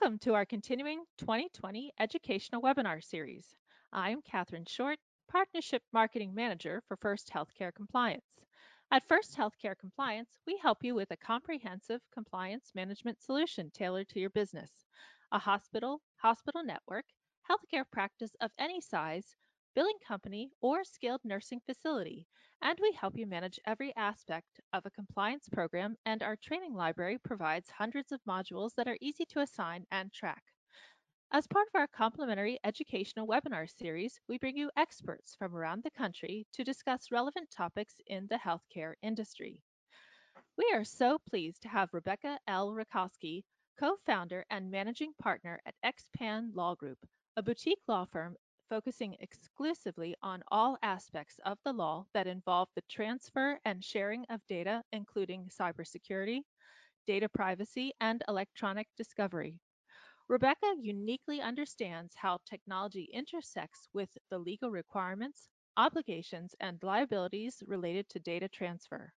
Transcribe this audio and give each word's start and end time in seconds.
Welcome 0.00 0.18
to 0.20 0.32
our 0.32 0.46
continuing 0.46 1.04
2020 1.18 1.92
educational 2.00 2.62
webinar 2.62 3.04
series. 3.04 3.44
I'm 3.92 4.22
Catherine 4.22 4.64
Short, 4.64 4.98
Partnership 5.30 5.82
Marketing 5.92 6.34
Manager 6.34 6.82
for 6.88 6.96
First 6.96 7.30
Healthcare 7.30 7.74
Compliance. 7.74 8.24
At 8.90 9.06
First 9.06 9.36
Healthcare 9.36 9.76
Compliance, 9.78 10.38
we 10.46 10.56
help 10.62 10.78
you 10.82 10.94
with 10.94 11.10
a 11.10 11.16
comprehensive 11.18 12.00
compliance 12.10 12.70
management 12.74 13.20
solution 13.20 13.70
tailored 13.70 14.08
to 14.08 14.18
your 14.18 14.30
business. 14.30 14.70
A 15.30 15.38
hospital, 15.38 16.00
hospital 16.16 16.64
network, 16.64 17.04
healthcare 17.50 17.84
practice 17.92 18.32
of 18.40 18.50
any 18.58 18.80
size, 18.80 19.36
billing 19.74 19.98
company, 20.06 20.50
or 20.60 20.84
skilled 20.84 21.20
nursing 21.24 21.60
facility, 21.66 22.26
and 22.62 22.78
we 22.80 22.92
help 22.92 23.16
you 23.16 23.26
manage 23.26 23.58
every 23.66 23.94
aspect 23.96 24.60
of 24.72 24.86
a 24.86 24.90
compliance 24.90 25.48
program 25.48 25.96
and 26.04 26.22
our 26.22 26.36
training 26.36 26.74
library 26.74 27.18
provides 27.18 27.70
hundreds 27.70 28.12
of 28.12 28.20
modules 28.28 28.74
that 28.76 28.86
are 28.86 28.98
easy 29.00 29.24
to 29.24 29.40
assign 29.40 29.84
and 29.90 30.12
track. 30.12 30.42
As 31.32 31.46
part 31.46 31.66
of 31.68 31.80
our 31.80 31.86
complimentary 31.86 32.58
educational 32.62 33.26
webinar 33.26 33.66
series, 33.66 34.20
we 34.28 34.36
bring 34.36 34.56
you 34.56 34.70
experts 34.76 35.34
from 35.38 35.56
around 35.56 35.82
the 35.82 35.90
country 35.90 36.46
to 36.52 36.62
discuss 36.62 37.10
relevant 37.10 37.50
topics 37.50 37.94
in 38.06 38.26
the 38.28 38.36
healthcare 38.36 38.92
industry. 39.02 39.62
We 40.58 40.70
are 40.74 40.84
so 40.84 41.18
pleased 41.30 41.62
to 41.62 41.68
have 41.68 41.94
Rebecca 41.94 42.38
L. 42.46 42.72
Rakoski, 42.72 43.44
co-founder 43.80 44.44
and 44.50 44.70
managing 44.70 45.14
partner 45.20 45.58
at 45.64 45.74
XPAN 45.82 46.54
Law 46.54 46.74
Group, 46.74 46.98
a 47.36 47.42
boutique 47.42 47.80
law 47.88 48.04
firm 48.04 48.36
focusing 48.72 49.14
exclusively 49.20 50.14
on 50.22 50.42
all 50.50 50.78
aspects 50.82 51.38
of 51.44 51.58
the 51.62 51.72
law 51.74 52.06
that 52.14 52.26
involve 52.26 52.70
the 52.74 52.80
transfer 52.88 53.58
and 53.66 53.84
sharing 53.84 54.24
of 54.30 54.40
data, 54.48 54.82
including 54.94 55.46
cybersecurity, 55.60 56.40
data 57.06 57.28
privacy, 57.28 57.92
and 58.00 58.22
electronic 58.28 58.88
discovery. 58.96 59.58
Rebecca 60.26 60.74
uniquely 60.80 61.42
understands 61.42 62.14
how 62.16 62.38
technology 62.48 63.10
intersects 63.12 63.90
with 63.92 64.08
the 64.30 64.38
legal 64.38 64.70
requirements, 64.70 65.50
obligations, 65.76 66.54
and 66.58 66.82
liabilities 66.82 67.62
related 67.66 68.08
to 68.08 68.20
data 68.20 68.48
transfer. 68.48 69.12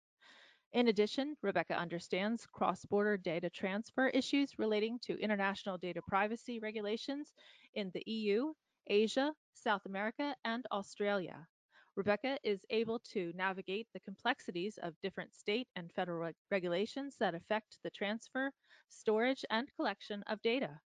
In 0.73 0.89
addition, 0.89 1.37
Rebecca 1.43 1.77
understands 1.77 2.45
cross-border 2.53 3.19
data 3.19 3.51
transfer 3.51 4.09
issues 4.09 4.59
relating 4.59 4.99
to 5.05 5.21
international 5.21 5.79
data 5.79 6.01
privacy 6.09 6.59
regulations 6.59 7.33
in 7.77 7.93
the 7.95 8.03
EU 8.11 8.53
Asia, 8.87 9.35
South 9.53 9.87
America, 9.87 10.37
and 10.45 10.67
Australia. 10.73 11.47
Rebecca 11.97 12.39
is 12.43 12.67
able 12.71 12.99
to 13.13 13.33
navigate 13.35 13.89
the 13.93 14.01
complexities 14.01 14.79
of 14.79 15.01
different 15.01 15.35
state 15.35 15.69
and 15.77 15.93
federal 15.93 16.19
reg 16.19 16.35
regulations 16.51 17.17
that 17.21 17.35
affect 17.35 17.79
the 17.83 17.91
transfer, 17.91 18.53
storage, 18.89 19.45
and 19.51 19.69
collection 19.77 20.23
of 20.27 20.43
data. 20.43 20.81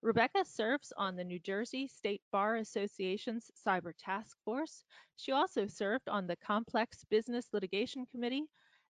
Rebecca 0.00 0.44
serves 0.44 0.92
on 0.96 1.16
the 1.16 1.24
New 1.24 1.38
Jersey 1.40 1.88
State 1.88 2.22
Bar 2.30 2.56
Association's 2.56 3.50
Cyber 3.66 3.92
Task 3.98 4.38
Force. 4.44 4.84
She 5.16 5.32
also 5.32 5.66
served 5.66 6.08
on 6.08 6.26
the 6.26 6.36
Complex 6.36 7.04
Business 7.04 7.48
Litigation 7.52 8.06
Committee 8.06 8.46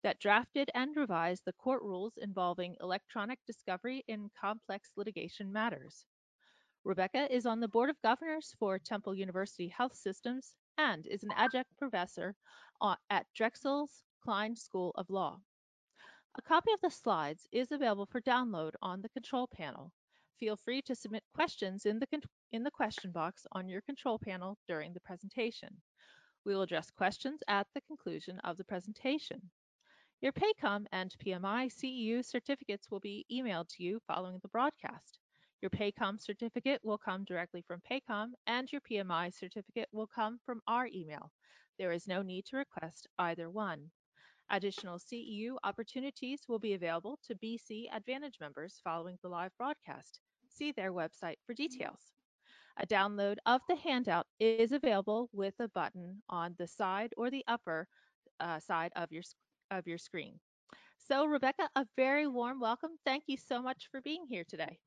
that 0.04 0.20
drafted 0.20 0.72
and 0.74 0.96
revised 0.96 1.46
the 1.46 1.54
court 1.54 1.84
rules 1.84 2.18
involving 2.18 2.76
electronic 2.82 3.40
discovery 3.46 4.04
in 4.08 4.30
complex 4.40 4.92
litigation 4.96 5.52
matters. 5.54 6.06
Rebecca 6.86 7.28
is 7.36 7.48
on 7.48 7.60
the 7.60 7.68
Board 7.68 7.90
of 7.90 8.00
Governors 8.04 8.54
for 8.60 8.78
Temple 8.78 9.16
University 9.16 9.68
Health 9.68 9.96
Systems 9.96 10.56
and 10.78 11.08
is 11.08 11.24
an 11.24 11.32
adjunct 11.36 11.76
professor 11.80 12.36
at 13.10 13.26
Drexel's 13.34 14.04
Kline 14.24 14.56
School 14.56 14.92
of 14.94 15.10
Law. 15.10 15.40
A 16.38 16.44
copy 16.44 16.72
of 16.74 16.82
the 16.82 16.92
slides 16.92 17.48
is 17.52 17.72
available 17.72 18.06
for 18.06 18.22
download 18.22 18.74
on 18.84 19.02
the 19.02 19.10
control 19.10 19.48
panel. 19.48 19.92
Feel 20.40 20.58
free 20.58 20.80
to 20.84 20.94
submit 20.94 21.24
questions 21.34 21.88
in 21.88 21.98
the, 21.98 22.08
in 22.52 22.62
the 22.62 22.70
question 22.70 23.10
box 23.12 23.48
on 23.54 23.68
your 23.68 23.82
control 23.82 24.20
panel 24.20 24.60
during 24.68 24.94
the 24.94 25.00
presentation. 25.00 25.82
We 26.46 26.54
will 26.54 26.62
address 26.62 26.92
questions 26.92 27.42
at 27.48 27.66
the 27.74 27.82
conclusion 27.82 28.38
of 28.42 28.58
the 28.58 28.64
presentation. 28.64 29.50
Your 30.22 30.34
PAHCOM 30.34 30.86
and 30.92 31.16
PMI 31.18 31.74
CEU 31.74 32.24
certificates 32.24 32.92
will 32.92 33.00
be 33.00 33.26
emailed 33.32 33.70
to 33.70 33.84
you 33.84 34.00
following 34.06 34.38
the 34.44 34.50
broadcast. 34.50 35.18
Your 35.66 35.72
PAHCOM 35.72 36.22
certificate 36.22 36.80
will 36.84 37.00
come 37.00 37.24
directly 37.24 37.64
from 37.64 37.82
PAHCOM, 37.90 38.34
and 38.46 38.72
your 38.72 38.82
PMI 38.82 39.34
certificate 39.34 39.90
will 39.92 40.06
come 40.06 40.38
from 40.46 40.62
our 40.68 40.86
email. 40.86 41.32
There 41.80 41.92
is 41.92 42.08
no 42.08 42.22
need 42.22 42.46
to 42.52 42.58
request 42.58 43.08
either 43.18 43.50
one. 43.50 43.90
Additional 44.52 45.00
CEU 45.00 45.56
opportunities 45.64 46.42
will 46.48 46.60
be 46.60 46.76
available 46.76 47.18
to 47.24 47.34
BC 47.44 47.86
Advantage 47.92 48.36
members 48.40 48.80
following 48.84 49.18
the 49.24 49.28
live 49.28 49.50
broadcast. 49.58 50.20
See 50.50 50.72
their 50.72 50.94
website 50.94 51.38
for 51.48 51.56
details. 51.56 52.14
A 52.78 52.86
download 52.86 53.38
of 53.48 53.62
the 53.68 53.76
handout 53.76 54.28
is 54.40 54.72
available 54.72 55.32
with 55.34 55.56
a 55.60 55.70
button 55.70 56.22
on 56.30 56.54
the 56.60 56.68
side 56.68 57.12
or 57.18 57.32
the 57.32 57.44
upper 57.48 57.88
uh, 58.40 58.60
side 58.60 58.92
of 58.96 59.12
your, 59.12 59.24
of 59.72 59.88
your 59.88 59.98
screen. 59.98 60.40
So 61.08 61.26
Rebecca, 61.26 61.68
a 61.76 61.88
very 61.96 62.28
warm 62.28 62.60
welcome. 62.60 62.92
Thank 63.04 63.24
you 63.26 63.38
so 63.38 63.64
much 63.64 63.88
for 63.90 64.00
being 64.02 64.28
here 64.30 64.44
today. 64.48 64.78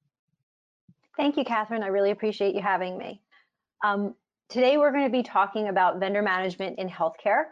Thank 1.19 1.37
you, 1.37 1.43
Catherine. 1.43 1.83
I 1.83 1.89
really 1.89 2.13
appreciate 2.13 2.55
you 2.55 2.63
having 2.63 2.97
me. 2.97 3.21
Um, 3.85 4.15
today, 4.49 4.77
we're 4.79 4.93
going 4.93 5.05
to 5.05 5.11
be 5.11 5.25
talking 5.25 5.67
about 5.67 5.99
vendor 5.99 6.23
management 6.23 6.79
in 6.79 6.89
healthcare 6.89 7.47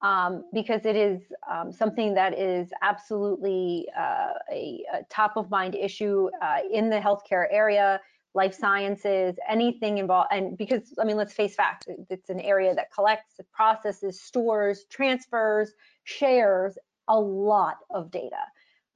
um, 0.00 0.44
because 0.54 0.86
it 0.86 0.96
is 0.96 1.20
um, 1.52 1.70
something 1.70 2.14
that 2.14 2.38
is 2.38 2.70
absolutely 2.80 3.86
uh, 3.94 4.32
a, 4.50 4.82
a, 4.94 5.02
top 5.10 5.36
of 5.36 5.50
mind 5.50 5.74
issue 5.74 6.30
uh, 6.40 6.60
in 6.72 6.88
the 6.88 6.96
healthcare 6.96 7.44
area, 7.50 8.00
life 8.32 8.54
sciences, 8.54 9.36
anything 9.46 9.98
involved. 9.98 10.28
And 10.32 10.56
because, 10.56 10.94
I 10.98 11.04
mean, 11.04 11.18
let's 11.18 11.34
face 11.34 11.54
facts, 11.54 11.88
it's 12.08 12.30
an 12.30 12.40
area 12.40 12.74
that 12.74 12.90
collects, 12.90 13.34
processes, 13.52 14.18
stores, 14.18 14.86
transfers, 14.88 15.74
shares 16.04 16.78
a 17.08 17.20
lot 17.20 17.76
of 17.90 18.10
data. 18.10 18.44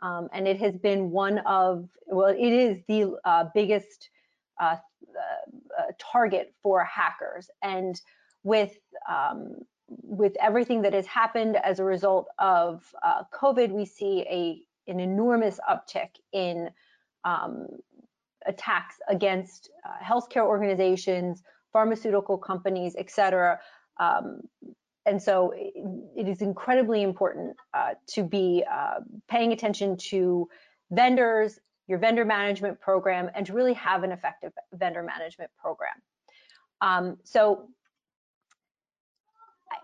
Um, 0.00 0.30
and 0.32 0.48
it 0.48 0.58
has 0.60 0.78
been 0.78 1.10
one 1.10 1.40
of, 1.40 1.90
well, 2.06 2.28
it 2.28 2.52
is 2.52 2.78
the 2.88 3.18
uh, 3.26 3.44
biggest 3.54 4.08
uh, 4.60 4.76
uh, 5.78 5.92
target 5.98 6.54
for 6.62 6.84
hackers. 6.84 7.50
And 7.62 8.00
with 8.42 8.72
um, 9.08 9.56
with 9.86 10.34
everything 10.40 10.82
that 10.82 10.94
has 10.94 11.06
happened 11.06 11.56
as 11.56 11.78
a 11.78 11.84
result 11.84 12.26
of 12.38 12.82
uh, 13.04 13.22
COVID, 13.32 13.70
we 13.70 13.84
see 13.84 14.24
a 14.28 14.90
an 14.90 15.00
enormous 15.00 15.58
uptick 15.68 16.10
in 16.32 16.70
um, 17.24 17.66
attacks 18.46 18.96
against 19.08 19.70
uh, 19.84 20.04
healthcare 20.04 20.44
organizations, 20.44 21.42
pharmaceutical 21.72 22.38
companies, 22.38 22.94
et 22.98 23.10
cetera. 23.10 23.58
Um, 23.98 24.40
and 25.06 25.22
so 25.22 25.52
it, 25.56 25.72
it 26.16 26.28
is 26.28 26.42
incredibly 26.42 27.02
important 27.02 27.56
uh, 27.72 27.94
to 28.08 28.22
be 28.22 28.64
uh, 28.70 29.00
paying 29.28 29.52
attention 29.52 29.96
to 30.10 30.48
vendors 30.90 31.58
your 31.86 31.98
vendor 31.98 32.24
management 32.24 32.80
program, 32.80 33.30
and 33.34 33.46
to 33.46 33.52
really 33.52 33.74
have 33.74 34.02
an 34.04 34.12
effective 34.12 34.52
vendor 34.72 35.02
management 35.02 35.50
program. 35.60 35.94
Um, 36.80 37.18
so 37.24 37.68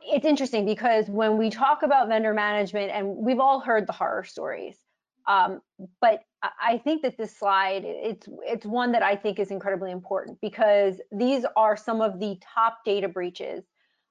it's 0.02 0.24
interesting 0.24 0.64
because 0.64 1.08
when 1.08 1.36
we 1.36 1.50
talk 1.50 1.82
about 1.82 2.08
vendor 2.08 2.32
management, 2.32 2.90
and 2.90 3.16
we've 3.16 3.40
all 3.40 3.60
heard 3.60 3.86
the 3.86 3.92
horror 3.92 4.24
stories, 4.24 4.76
um, 5.26 5.60
but 6.00 6.22
I 6.42 6.78
think 6.78 7.02
that 7.02 7.18
this 7.18 7.36
slide, 7.36 7.82
it's 7.84 8.26
it's 8.42 8.64
one 8.64 8.92
that 8.92 9.02
I 9.02 9.14
think 9.14 9.38
is 9.38 9.50
incredibly 9.50 9.90
important 9.90 10.38
because 10.40 11.00
these 11.12 11.44
are 11.54 11.76
some 11.76 12.00
of 12.00 12.18
the 12.18 12.38
top 12.42 12.78
data 12.84 13.08
breaches 13.08 13.64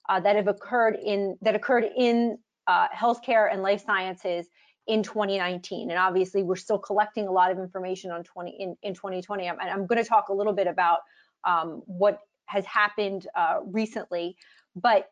uh, 0.08 0.20
that 0.20 0.36
have 0.36 0.48
occurred 0.48 0.98
in 1.04 1.38
that 1.42 1.56
occurred 1.56 1.86
in 1.98 2.38
uh, 2.68 2.88
healthcare 2.90 3.52
and 3.52 3.64
life 3.64 3.84
sciences 3.84 4.48
in 4.90 5.04
2019. 5.04 5.92
And 5.92 6.00
obviously, 6.00 6.42
we're 6.42 6.56
still 6.56 6.80
collecting 6.80 7.28
a 7.28 7.32
lot 7.32 7.52
of 7.52 7.60
information 7.60 8.10
on 8.10 8.24
20 8.24 8.52
in, 8.60 8.76
in 8.82 8.96
2020. 8.96 9.48
I'm, 9.48 9.60
I'm 9.62 9.86
going 9.86 10.02
to 10.02 10.08
talk 10.08 10.30
a 10.30 10.34
little 10.34 10.52
bit 10.52 10.66
about 10.66 11.00
um, 11.46 11.84
what 11.86 12.20
has 12.48 12.66
happened 12.66 13.28
uh, 13.36 13.60
recently. 13.64 14.36
But 14.76 15.12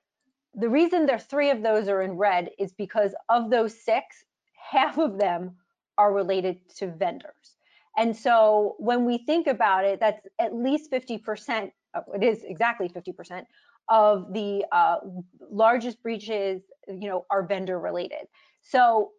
the 0.56 0.68
reason 0.68 1.06
there 1.06 1.19
three 1.19 1.51
of 1.51 1.62
those 1.62 1.88
are 1.88 2.01
in 2.01 2.13
red 2.13 2.50
is 2.57 2.74
because 2.74 3.13
of 3.29 3.51
those 3.51 3.79
six, 3.79 4.25
half 4.53 4.97
of 4.97 5.19
them 5.19 5.56
are 6.00 6.12
related 6.12 6.57
to 6.77 6.88
vendors. 6.88 7.57
And 7.97 8.18
so 8.18 8.75
when 8.79 9.06
we 9.06 9.19
think 9.19 9.45
about 9.45 9.85
it, 9.85 10.00
that's 10.00 10.25
at 10.39 10.56
least 10.56 10.91
50%, 10.91 11.71
it 12.15 12.24
is 12.24 12.44
exactly 12.44 12.89
50% 12.89 13.44
of 13.89 14.33
the 14.33 14.65
uh, 14.71 14.97
largest 15.51 16.01
breaches, 16.01 16.63
you 16.88 17.09
know, 17.09 17.25
are 17.29 17.45
vendor 17.45 17.79
related. 17.79 18.27
So 18.63 19.12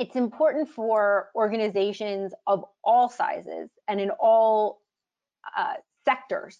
it's 0.00 0.16
important 0.16 0.66
for 0.68 1.28
organizations 1.34 2.32
of 2.46 2.64
all 2.82 3.10
sizes 3.10 3.68
and 3.86 4.00
in 4.00 4.10
all 4.18 4.80
uh, 5.56 5.74
sectors, 6.06 6.58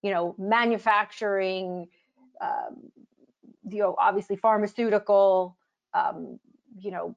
you 0.00 0.10
know, 0.10 0.34
manufacturing, 0.38 1.86
um, 2.40 2.90
you 3.68 3.80
know, 3.82 3.94
obviously 3.98 4.36
pharmaceutical, 4.36 5.56
um, 5.92 6.38
you 6.80 6.90
know, 6.90 7.14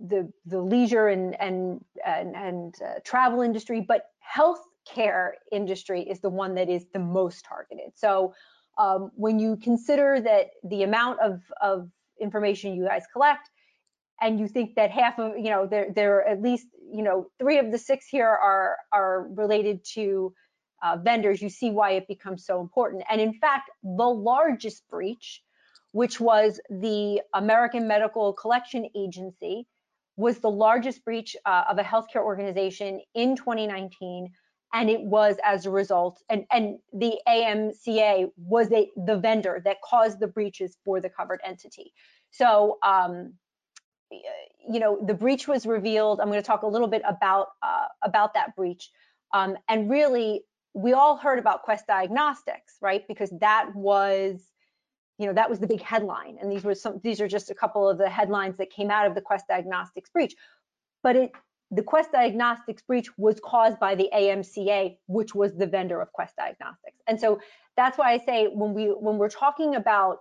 the 0.00 0.32
the 0.46 0.60
leisure 0.60 1.06
and 1.06 1.40
and 1.40 1.84
and, 2.04 2.34
and 2.34 2.74
uh, 2.84 2.94
travel 3.04 3.42
industry, 3.42 3.80
but 3.80 4.06
healthcare 4.36 5.30
industry 5.52 6.02
is 6.02 6.18
the 6.20 6.28
one 6.28 6.54
that 6.56 6.68
is 6.68 6.86
the 6.92 6.98
most 6.98 7.44
targeted. 7.44 7.92
So 7.94 8.34
um, 8.76 9.12
when 9.14 9.38
you 9.38 9.56
consider 9.56 10.20
that 10.20 10.50
the 10.64 10.82
amount 10.82 11.20
of, 11.20 11.42
of 11.60 11.90
information 12.20 12.74
you 12.74 12.84
guys 12.84 13.04
collect, 13.12 13.50
and 14.20 14.40
you 14.40 14.48
think 14.48 14.74
that 14.74 14.90
half 14.90 15.18
of, 15.18 15.36
you 15.36 15.50
know, 15.50 15.66
there, 15.66 15.88
there 15.94 16.16
are 16.16 16.26
at 16.26 16.42
least, 16.42 16.66
you 16.92 17.02
know, 17.02 17.26
three 17.38 17.58
of 17.58 17.70
the 17.70 17.78
six 17.78 18.06
here 18.08 18.26
are, 18.28 18.76
are 18.92 19.28
related 19.30 19.84
to 19.94 20.32
uh, 20.82 20.96
vendors, 20.96 21.42
you 21.42 21.48
see 21.48 21.70
why 21.70 21.92
it 21.92 22.06
becomes 22.06 22.44
so 22.44 22.60
important. 22.60 23.02
And 23.10 23.20
in 23.20 23.34
fact, 23.34 23.70
the 23.82 24.08
largest 24.08 24.88
breach, 24.88 25.42
which 25.92 26.20
was 26.20 26.60
the 26.70 27.20
American 27.34 27.88
Medical 27.88 28.32
Collection 28.32 28.88
Agency, 28.96 29.66
was 30.16 30.38
the 30.38 30.50
largest 30.50 31.04
breach 31.04 31.36
uh, 31.46 31.64
of 31.68 31.78
a 31.78 31.82
healthcare 31.82 32.22
organization 32.22 33.00
in 33.14 33.36
2019 33.36 34.30
and 34.74 34.90
it 34.90 35.00
was 35.00 35.36
as 35.44 35.64
a 35.64 35.70
result 35.70 36.22
and 36.28 36.44
and 36.50 36.78
the 36.92 37.18
AMCA 37.26 38.30
was 38.36 38.70
a, 38.72 38.90
the 39.06 39.16
vendor 39.16 39.62
that 39.64 39.78
caused 39.82 40.20
the 40.20 40.26
breaches 40.26 40.76
for 40.84 41.00
the 41.00 41.08
covered 41.08 41.40
entity 41.44 41.92
so 42.30 42.78
um, 42.82 43.32
you 44.10 44.80
know 44.80 44.98
the 45.06 45.14
breach 45.14 45.48
was 45.48 45.66
revealed. 45.66 46.20
I'm 46.20 46.28
going 46.28 46.40
to 46.40 46.46
talk 46.46 46.62
a 46.62 46.66
little 46.66 46.88
bit 46.88 47.02
about 47.06 47.48
uh, 47.62 47.86
about 48.02 48.34
that 48.34 48.54
breach. 48.56 48.90
Um, 49.32 49.56
and 49.68 49.90
really 49.90 50.42
we 50.74 50.92
all 50.92 51.16
heard 51.16 51.38
about 51.38 51.62
quest 51.62 51.86
diagnostics 51.86 52.76
right? 52.80 53.06
Because 53.08 53.32
that 53.40 53.70
was 53.74 54.40
you 55.18 55.26
know 55.26 55.32
that 55.32 55.50
was 55.50 55.58
the 55.58 55.66
big 55.66 55.82
headline. 55.82 56.38
And 56.40 56.50
these 56.50 56.64
were 56.64 56.74
some 56.74 57.00
these 57.02 57.20
are 57.20 57.28
just 57.28 57.50
a 57.50 57.54
couple 57.54 57.88
of 57.88 57.98
the 57.98 58.08
headlines 58.08 58.56
that 58.58 58.70
came 58.70 58.90
out 58.90 59.06
of 59.06 59.14
the 59.14 59.20
quest 59.20 59.46
diagnostics 59.48 60.10
breach. 60.10 60.34
But 61.02 61.16
it 61.16 61.32
the 61.70 61.82
quest 61.82 62.12
diagnostics 62.12 62.82
breach 62.82 63.08
was 63.18 63.38
caused 63.44 63.78
by 63.78 63.94
the 63.94 64.08
amca 64.14 64.96
which 65.06 65.34
was 65.34 65.54
the 65.54 65.66
vendor 65.66 66.00
of 66.00 66.12
quest 66.12 66.36
diagnostics. 66.36 66.98
And 67.06 67.20
so 67.20 67.40
that's 67.76 67.96
why 67.96 68.12
i 68.12 68.18
say 68.18 68.46
when 68.46 68.74
we 68.74 68.86
when 68.86 69.18
we're 69.18 69.28
talking 69.28 69.74
about 69.74 70.18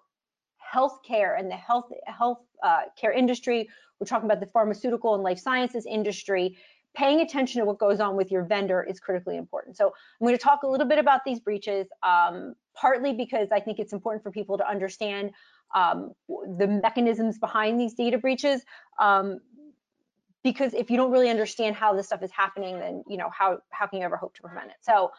healthcare 0.73 1.39
and 1.39 1.49
the 1.49 1.55
health 1.55 1.89
health 2.05 2.39
uh, 2.63 2.81
care 2.99 3.11
industry 3.11 3.69
we're 3.99 4.07
talking 4.07 4.25
about 4.25 4.39
the 4.39 4.47
pharmaceutical 4.47 5.15
and 5.15 5.23
life 5.23 5.39
sciences 5.39 5.85
industry 5.85 6.57
paying 6.95 7.21
attention 7.21 7.61
to 7.61 7.65
what 7.65 7.77
goes 7.77 7.99
on 7.99 8.15
with 8.15 8.31
your 8.31 8.43
vendor 8.43 8.81
is 8.81 8.99
critically 8.99 9.37
important. 9.37 9.77
So 9.77 9.87
I'm 9.87 10.25
going 10.25 10.35
to 10.35 10.43
talk 10.43 10.63
a 10.63 10.67
little 10.67 10.87
bit 10.87 10.97
about 10.97 11.21
these 11.25 11.39
breaches, 11.39 11.85
um, 12.01 12.55
partly 12.73 13.13
because 13.13 13.49
I 13.51 13.59
think 13.59 13.77
it's 13.77 13.93
important 13.93 14.23
for 14.23 14.31
people 14.31 14.57
to 14.57 14.67
understand 14.67 15.31
um, 15.75 16.13
the 16.57 16.67
mechanisms 16.67 17.37
behind 17.37 17.79
these 17.79 17.93
data 17.93 18.17
breaches. 18.17 18.63
Um, 18.99 19.39
because 20.43 20.73
if 20.73 20.89
you 20.89 20.97
don't 20.97 21.11
really 21.11 21.29
understand 21.29 21.75
how 21.75 21.93
this 21.93 22.07
stuff 22.07 22.23
is 22.23 22.31
happening, 22.31 22.79
then 22.79 23.03
you 23.07 23.17
know 23.17 23.29
how 23.37 23.59
how 23.69 23.85
can 23.85 23.99
you 23.99 24.05
ever 24.05 24.17
hope 24.17 24.33
to 24.35 24.41
prevent 24.41 24.67
it? 24.67 24.77
So 24.81 25.11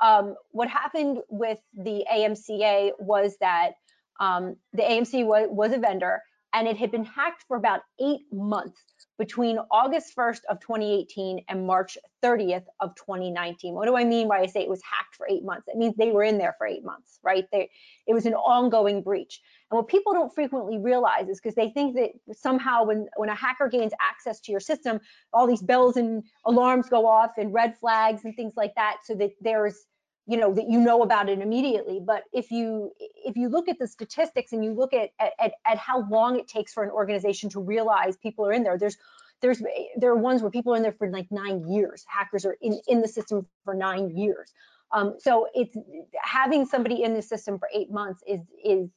um, 0.00 0.36
what 0.52 0.68
happened 0.68 1.18
with 1.28 1.58
the 1.74 2.04
AMCA 2.10 2.92
was 2.98 3.36
that 3.40 3.72
um, 4.20 4.56
the 4.72 4.82
AMC 4.82 5.24
was, 5.24 5.48
was 5.50 5.72
a 5.72 5.78
vendor 5.78 6.20
and 6.56 6.66
it 6.66 6.78
had 6.78 6.90
been 6.90 7.04
hacked 7.04 7.44
for 7.46 7.58
about 7.58 7.80
eight 8.00 8.22
months 8.32 8.80
between 9.18 9.58
August 9.70 10.16
1st 10.16 10.40
of 10.48 10.58
2018 10.60 11.44
and 11.48 11.66
March 11.66 11.98
30th 12.22 12.64
of 12.80 12.94
2019. 12.94 13.74
What 13.74 13.86
do 13.86 13.94
I 13.94 14.04
mean 14.04 14.26
by 14.26 14.38
I 14.38 14.46
say 14.46 14.60
it 14.60 14.68
was 14.68 14.80
hacked 14.82 15.16
for 15.16 15.26
eight 15.28 15.44
months? 15.44 15.68
It 15.68 15.76
means 15.76 15.94
they 15.96 16.12
were 16.12 16.22
in 16.22 16.38
there 16.38 16.54
for 16.56 16.66
eight 16.66 16.82
months, 16.82 17.18
right? 17.22 17.44
They, 17.52 17.70
it 18.06 18.14
was 18.14 18.24
an 18.24 18.32
ongoing 18.32 19.02
breach. 19.02 19.42
And 19.70 19.76
what 19.76 19.88
people 19.88 20.14
don't 20.14 20.34
frequently 20.34 20.78
realize 20.78 21.28
is 21.28 21.40
because 21.40 21.54
they 21.54 21.68
think 21.68 21.94
that 21.96 22.10
somehow 22.36 22.84
when, 22.84 23.06
when 23.16 23.28
a 23.28 23.34
hacker 23.34 23.68
gains 23.68 23.92
access 24.00 24.40
to 24.40 24.50
your 24.50 24.60
system, 24.60 24.98
all 25.34 25.46
these 25.46 25.62
bells 25.62 25.98
and 25.98 26.22
alarms 26.46 26.88
go 26.88 27.06
off 27.06 27.32
and 27.36 27.52
red 27.52 27.76
flags 27.78 28.24
and 28.24 28.34
things 28.34 28.54
like 28.56 28.74
that 28.76 28.98
so 29.04 29.14
that 29.14 29.32
there's 29.42 29.84
you 30.26 30.36
know 30.36 30.52
that 30.54 30.68
you 30.68 30.80
know 30.80 31.02
about 31.02 31.28
it 31.28 31.40
immediately. 31.40 32.00
But 32.04 32.24
if 32.32 32.50
you 32.50 32.92
if 33.24 33.36
you 33.36 33.48
look 33.48 33.68
at 33.68 33.78
the 33.78 33.86
statistics 33.86 34.52
and 34.52 34.64
you 34.64 34.72
look 34.72 34.92
at 34.92 35.10
at, 35.20 35.52
at 35.64 35.78
how 35.78 36.08
long 36.08 36.38
it 36.38 36.48
takes 36.48 36.72
for 36.72 36.82
an 36.82 36.90
organization 36.90 37.48
to 37.50 37.60
realize 37.60 38.16
people 38.16 38.46
are 38.46 38.52
in 38.52 38.62
there 38.62 38.78
there's 38.78 38.96
there's 39.40 39.62
there 39.96 40.10
are 40.10 40.16
ones 40.16 40.42
where 40.42 40.50
people 40.50 40.72
are 40.72 40.76
in 40.76 40.82
there 40.82 40.92
for 40.92 41.10
like 41.10 41.26
nine 41.30 41.66
years. 41.68 42.04
Hackers 42.08 42.44
are 42.44 42.56
in 42.60 42.80
in 42.88 43.00
the 43.00 43.08
system 43.08 43.46
for 43.64 43.74
nine 43.74 44.16
years. 44.16 44.52
Um, 44.92 45.16
so 45.18 45.48
it's 45.54 45.76
having 46.22 46.64
somebody 46.64 47.02
in 47.02 47.14
the 47.14 47.22
system 47.22 47.58
for 47.58 47.68
eight 47.74 47.90
months 47.90 48.22
is 48.26 48.40
is 48.64 48.90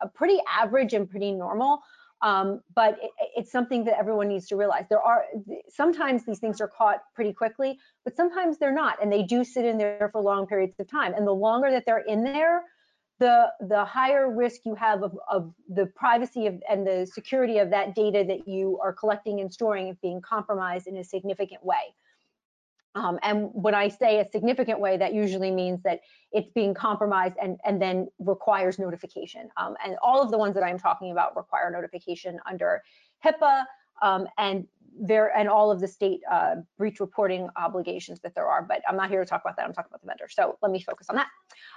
a 0.00 0.08
pretty 0.08 0.38
average 0.48 0.94
and 0.94 1.08
pretty 1.08 1.32
normal 1.32 1.80
um, 2.22 2.60
but 2.74 2.98
it, 3.02 3.10
it's 3.36 3.52
something 3.52 3.84
that 3.84 3.98
everyone 3.98 4.28
needs 4.28 4.46
to 4.48 4.56
realize. 4.56 4.84
There 4.88 5.00
are 5.00 5.24
sometimes 5.68 6.24
these 6.24 6.38
things 6.38 6.60
are 6.60 6.68
caught 6.68 7.00
pretty 7.14 7.32
quickly, 7.32 7.78
but 8.04 8.16
sometimes 8.16 8.58
they're 8.58 8.74
not, 8.74 9.02
and 9.02 9.12
they 9.12 9.22
do 9.22 9.44
sit 9.44 9.64
in 9.64 9.76
there 9.78 10.08
for 10.12 10.20
long 10.20 10.46
periods 10.46 10.74
of 10.78 10.88
time. 10.88 11.14
And 11.14 11.26
the 11.26 11.32
longer 11.32 11.70
that 11.70 11.84
they're 11.84 12.04
in 12.06 12.22
there, 12.24 12.62
the 13.18 13.46
the 13.60 13.84
higher 13.84 14.30
risk 14.30 14.62
you 14.64 14.74
have 14.74 15.02
of, 15.02 15.18
of 15.30 15.52
the 15.68 15.86
privacy 15.86 16.46
of, 16.46 16.62
and 16.68 16.86
the 16.86 17.06
security 17.06 17.58
of 17.58 17.70
that 17.70 17.94
data 17.94 18.24
that 18.26 18.48
you 18.48 18.78
are 18.82 18.92
collecting 18.92 19.40
and 19.40 19.52
storing 19.52 19.96
being 20.00 20.20
compromised 20.20 20.86
in 20.86 20.96
a 20.96 21.04
significant 21.04 21.64
way. 21.64 21.94
Um, 22.94 23.18
and 23.22 23.48
when 23.52 23.74
I 23.74 23.88
say 23.88 24.20
a 24.20 24.28
significant 24.30 24.78
way, 24.78 24.96
that 24.98 25.14
usually 25.14 25.50
means 25.50 25.82
that 25.82 26.00
it's 26.30 26.50
being 26.50 26.74
compromised 26.74 27.36
and, 27.40 27.58
and 27.64 27.80
then 27.80 28.08
requires 28.18 28.78
notification. 28.78 29.48
Um, 29.56 29.76
and 29.84 29.96
all 30.02 30.22
of 30.22 30.30
the 30.30 30.38
ones 30.38 30.54
that 30.54 30.62
I'm 30.62 30.78
talking 30.78 31.10
about 31.10 31.34
require 31.36 31.70
notification 31.70 32.38
under 32.46 32.82
HIPAA 33.24 33.64
um, 34.02 34.26
and 34.36 34.66
there 35.00 35.36
and 35.36 35.48
all 35.48 35.70
of 35.70 35.80
the 35.80 35.88
state 35.88 36.20
uh, 36.30 36.56
breach 36.78 37.00
reporting 37.00 37.48
obligations 37.56 38.20
that 38.20 38.34
there 38.34 38.46
are. 38.46 38.62
But 38.62 38.82
I'm 38.88 38.96
not 38.96 39.10
here 39.10 39.20
to 39.20 39.26
talk 39.26 39.42
about 39.44 39.56
that. 39.56 39.64
I'm 39.64 39.72
talking 39.72 39.90
about 39.90 40.00
the 40.00 40.06
vendor. 40.06 40.28
So 40.28 40.58
let 40.62 40.70
me 40.72 40.80
focus 40.82 41.08
on 41.08 41.16
that. 41.16 41.28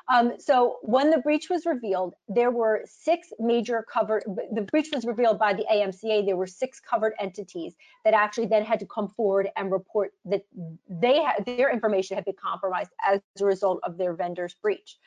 Um, 0.08 0.34
so 0.38 0.78
when 0.82 1.10
the 1.10 1.20
breach 1.20 1.50
was 1.50 1.66
revealed, 1.66 2.14
there 2.28 2.52
were 2.52 2.84
six 2.86 3.30
major 3.40 3.86
covered, 3.92 4.24
the 4.54 4.62
breach 4.62 4.90
was 4.94 5.06
revealed 5.06 5.40
by 5.40 5.54
the 5.54 5.66
AMCA. 5.72 6.26
There 6.26 6.36
were 6.36 6.48
six 6.48 6.80
covered 6.80 7.14
entities 7.20 7.76
that 8.04 8.14
actually 8.14 8.48
then 8.48 8.64
had 8.64 8.80
to 8.80 8.86
come 8.86 9.08
forward 9.10 9.50
and 9.56 9.72
report 9.72 10.14
that 10.26 10.46
they 10.90 11.22
had, 11.22 11.46
their 11.46 11.72
information 11.72 12.16
had 12.16 12.26
been 12.26 12.36
compromised 12.42 12.92
as 13.08 13.22
a 13.40 13.46
result 13.46 13.80
of 13.84 13.98
their 13.98 14.14
vendor's 14.14 14.54
breach. 14.54 14.98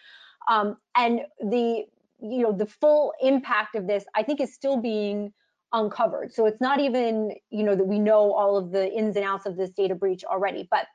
Um, 0.49 0.77
and 0.97 1.21
the, 1.41 1.85
you 2.21 2.43
know, 2.43 2.53
the 2.53 2.67
full 2.67 3.13
impact 3.21 3.75
of 3.75 3.87
this, 3.87 4.05
I 4.15 4.23
think 4.23 4.41
is 4.41 4.55
still 4.55 4.77
being 4.79 5.33
uncovered. 5.73 6.33
So 6.33 6.47
it's 6.47 6.61
not 6.61 6.81
even, 6.81 7.33
you 7.51 7.63
know, 7.63 7.75
that 7.77 7.87
we 7.87 7.99
know 7.99 8.33
all 8.33 8.57
of 8.57 8.71
the 8.71 8.91
ins 8.93 9.17
and 9.17 9.25
outs 9.25 9.47
of 9.47 9.57
this 9.57 9.71
data 9.71 9.95
breach 9.95 10.25
already. 10.25 10.69
But 10.71 10.87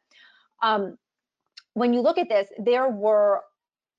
um, 0.62 0.98
when 1.74 1.94
you 1.94 2.02
look 2.02 2.18
at 2.18 2.30
this, 2.30 2.48
there 2.58 2.90
were 2.90 3.42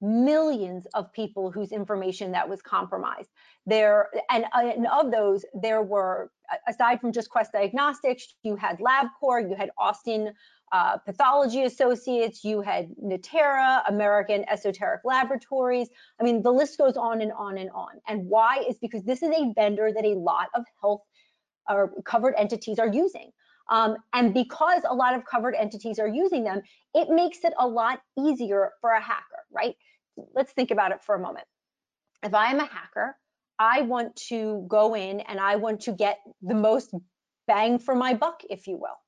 millions 0.00 0.86
of 0.94 1.12
people 1.12 1.50
whose 1.50 1.72
information 1.72 2.32
that 2.32 2.48
was 2.48 2.60
compromised. 2.60 3.30
There 3.66 4.08
and, 4.30 4.44
and 4.52 4.86
of 4.86 5.10
those, 5.10 5.44
there 5.54 5.82
were 5.82 6.30
aside 6.68 7.00
from 7.00 7.12
just 7.12 7.30
Quest 7.30 7.52
Diagnostics, 7.52 8.34
you 8.42 8.56
had 8.56 8.78
LabCorp, 8.78 9.48
you 9.48 9.56
had 9.56 9.70
Austin 9.78 10.34
uh, 10.74 10.96
Pathology 10.98 11.62
Associates, 11.62 12.42
you 12.42 12.60
had 12.60 12.88
Natera, 13.00 13.84
American 13.86 14.44
Esoteric 14.50 15.02
Laboratories. 15.04 15.88
I 16.20 16.24
mean, 16.24 16.42
the 16.42 16.50
list 16.50 16.78
goes 16.78 16.96
on 16.96 17.20
and 17.22 17.30
on 17.30 17.58
and 17.58 17.70
on. 17.70 18.00
And 18.08 18.26
why 18.28 18.64
is 18.68 18.76
because 18.78 19.04
this 19.04 19.22
is 19.22 19.30
a 19.30 19.52
vendor 19.54 19.92
that 19.94 20.04
a 20.04 20.14
lot 20.14 20.48
of 20.52 20.64
health 20.80 21.02
or 21.70 21.92
covered 22.04 22.34
entities 22.36 22.80
are 22.80 22.88
using. 22.88 23.30
Um, 23.70 23.98
and 24.12 24.34
because 24.34 24.82
a 24.84 24.92
lot 24.92 25.14
of 25.14 25.24
covered 25.24 25.54
entities 25.54 26.00
are 26.00 26.08
using 26.08 26.42
them, 26.42 26.62
it 26.92 27.08
makes 27.08 27.44
it 27.44 27.52
a 27.56 27.68
lot 27.68 28.00
easier 28.18 28.72
for 28.80 28.90
a 28.90 29.00
hacker, 29.00 29.44
right? 29.52 29.76
Let's 30.34 30.50
think 30.50 30.72
about 30.72 30.90
it 30.90 31.04
for 31.04 31.14
a 31.14 31.20
moment. 31.20 31.46
If 32.24 32.34
I 32.34 32.50
am 32.50 32.58
a 32.58 32.66
hacker, 32.66 33.16
I 33.60 33.82
want 33.82 34.16
to 34.28 34.66
go 34.66 34.96
in 34.96 35.20
and 35.20 35.38
I 35.38 35.54
want 35.54 35.82
to 35.82 35.92
get 35.92 36.18
the 36.42 36.54
most 36.54 36.92
bang 37.46 37.78
for 37.78 37.94
my 37.94 38.14
buck, 38.14 38.42
if 38.50 38.66
you 38.66 38.76
will. 38.76 38.98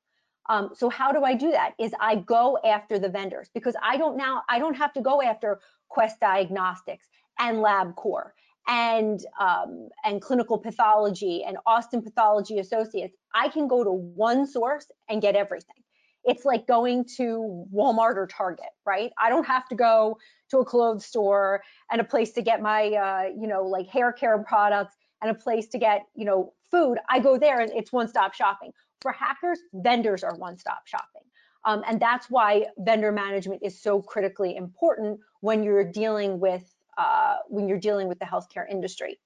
Um, 0.48 0.70
so 0.74 0.88
how 0.88 1.12
do 1.12 1.24
I 1.24 1.34
do 1.34 1.50
that? 1.50 1.74
Is 1.78 1.92
I 2.00 2.16
go 2.16 2.58
after 2.64 2.98
the 2.98 3.08
vendors 3.08 3.48
because 3.54 3.74
I 3.82 3.96
don't 3.96 4.16
now 4.16 4.42
I 4.48 4.58
don't 4.58 4.76
have 4.76 4.92
to 4.94 5.00
go 5.00 5.22
after 5.22 5.60
Quest 5.88 6.20
Diagnostics 6.20 7.06
and 7.38 7.58
LabCorp 7.58 8.30
and 8.68 9.24
um, 9.40 9.88
and 10.04 10.20
clinical 10.20 10.58
pathology 10.58 11.44
and 11.44 11.56
Austin 11.66 12.02
Pathology 12.02 12.58
Associates. 12.58 13.16
I 13.34 13.48
can 13.48 13.68
go 13.68 13.84
to 13.84 13.90
one 13.90 14.46
source 14.46 14.86
and 15.08 15.22
get 15.22 15.36
everything. 15.36 15.82
It's 16.24 16.44
like 16.44 16.66
going 16.66 17.04
to 17.18 17.66
Walmart 17.72 18.16
or 18.16 18.26
Target, 18.26 18.66
right? 18.84 19.12
I 19.20 19.28
don't 19.28 19.46
have 19.46 19.68
to 19.68 19.76
go 19.76 20.18
to 20.50 20.58
a 20.58 20.64
clothes 20.64 21.06
store 21.06 21.62
and 21.90 22.00
a 22.00 22.04
place 22.04 22.32
to 22.32 22.42
get 22.42 22.60
my 22.60 22.88
uh, 22.88 23.22
you 23.38 23.46
know 23.46 23.62
like 23.62 23.88
hair 23.88 24.12
care 24.12 24.38
products 24.38 24.96
and 25.22 25.30
a 25.30 25.34
place 25.34 25.68
to 25.68 25.78
get 25.78 26.02
you 26.14 26.24
know 26.24 26.52
food. 26.70 26.98
I 27.08 27.20
go 27.20 27.38
there 27.38 27.60
and 27.60 27.70
it's 27.72 27.92
one 27.92 28.08
stop 28.08 28.34
shopping 28.34 28.72
for 29.02 29.12
hackers, 29.12 29.58
vendors 29.74 30.24
are 30.24 30.34
one-stop 30.36 30.86
shopping. 30.86 31.22
Um, 31.64 31.82
and 31.86 32.00
that's 32.00 32.30
why 32.30 32.66
vendor 32.78 33.12
management 33.12 33.62
is 33.64 33.80
so 33.82 34.00
critically 34.02 34.56
important 34.56 35.20
when 35.40 35.62
you're 35.64 35.84
dealing 35.90 36.40
with 36.40 36.64
uh, 36.98 37.36
when 37.48 37.68
you're 37.68 37.80
dealing 37.80 38.08
with 38.08 38.18
the 38.18 38.24
healthcare 38.24 38.64
industry. 38.70 39.18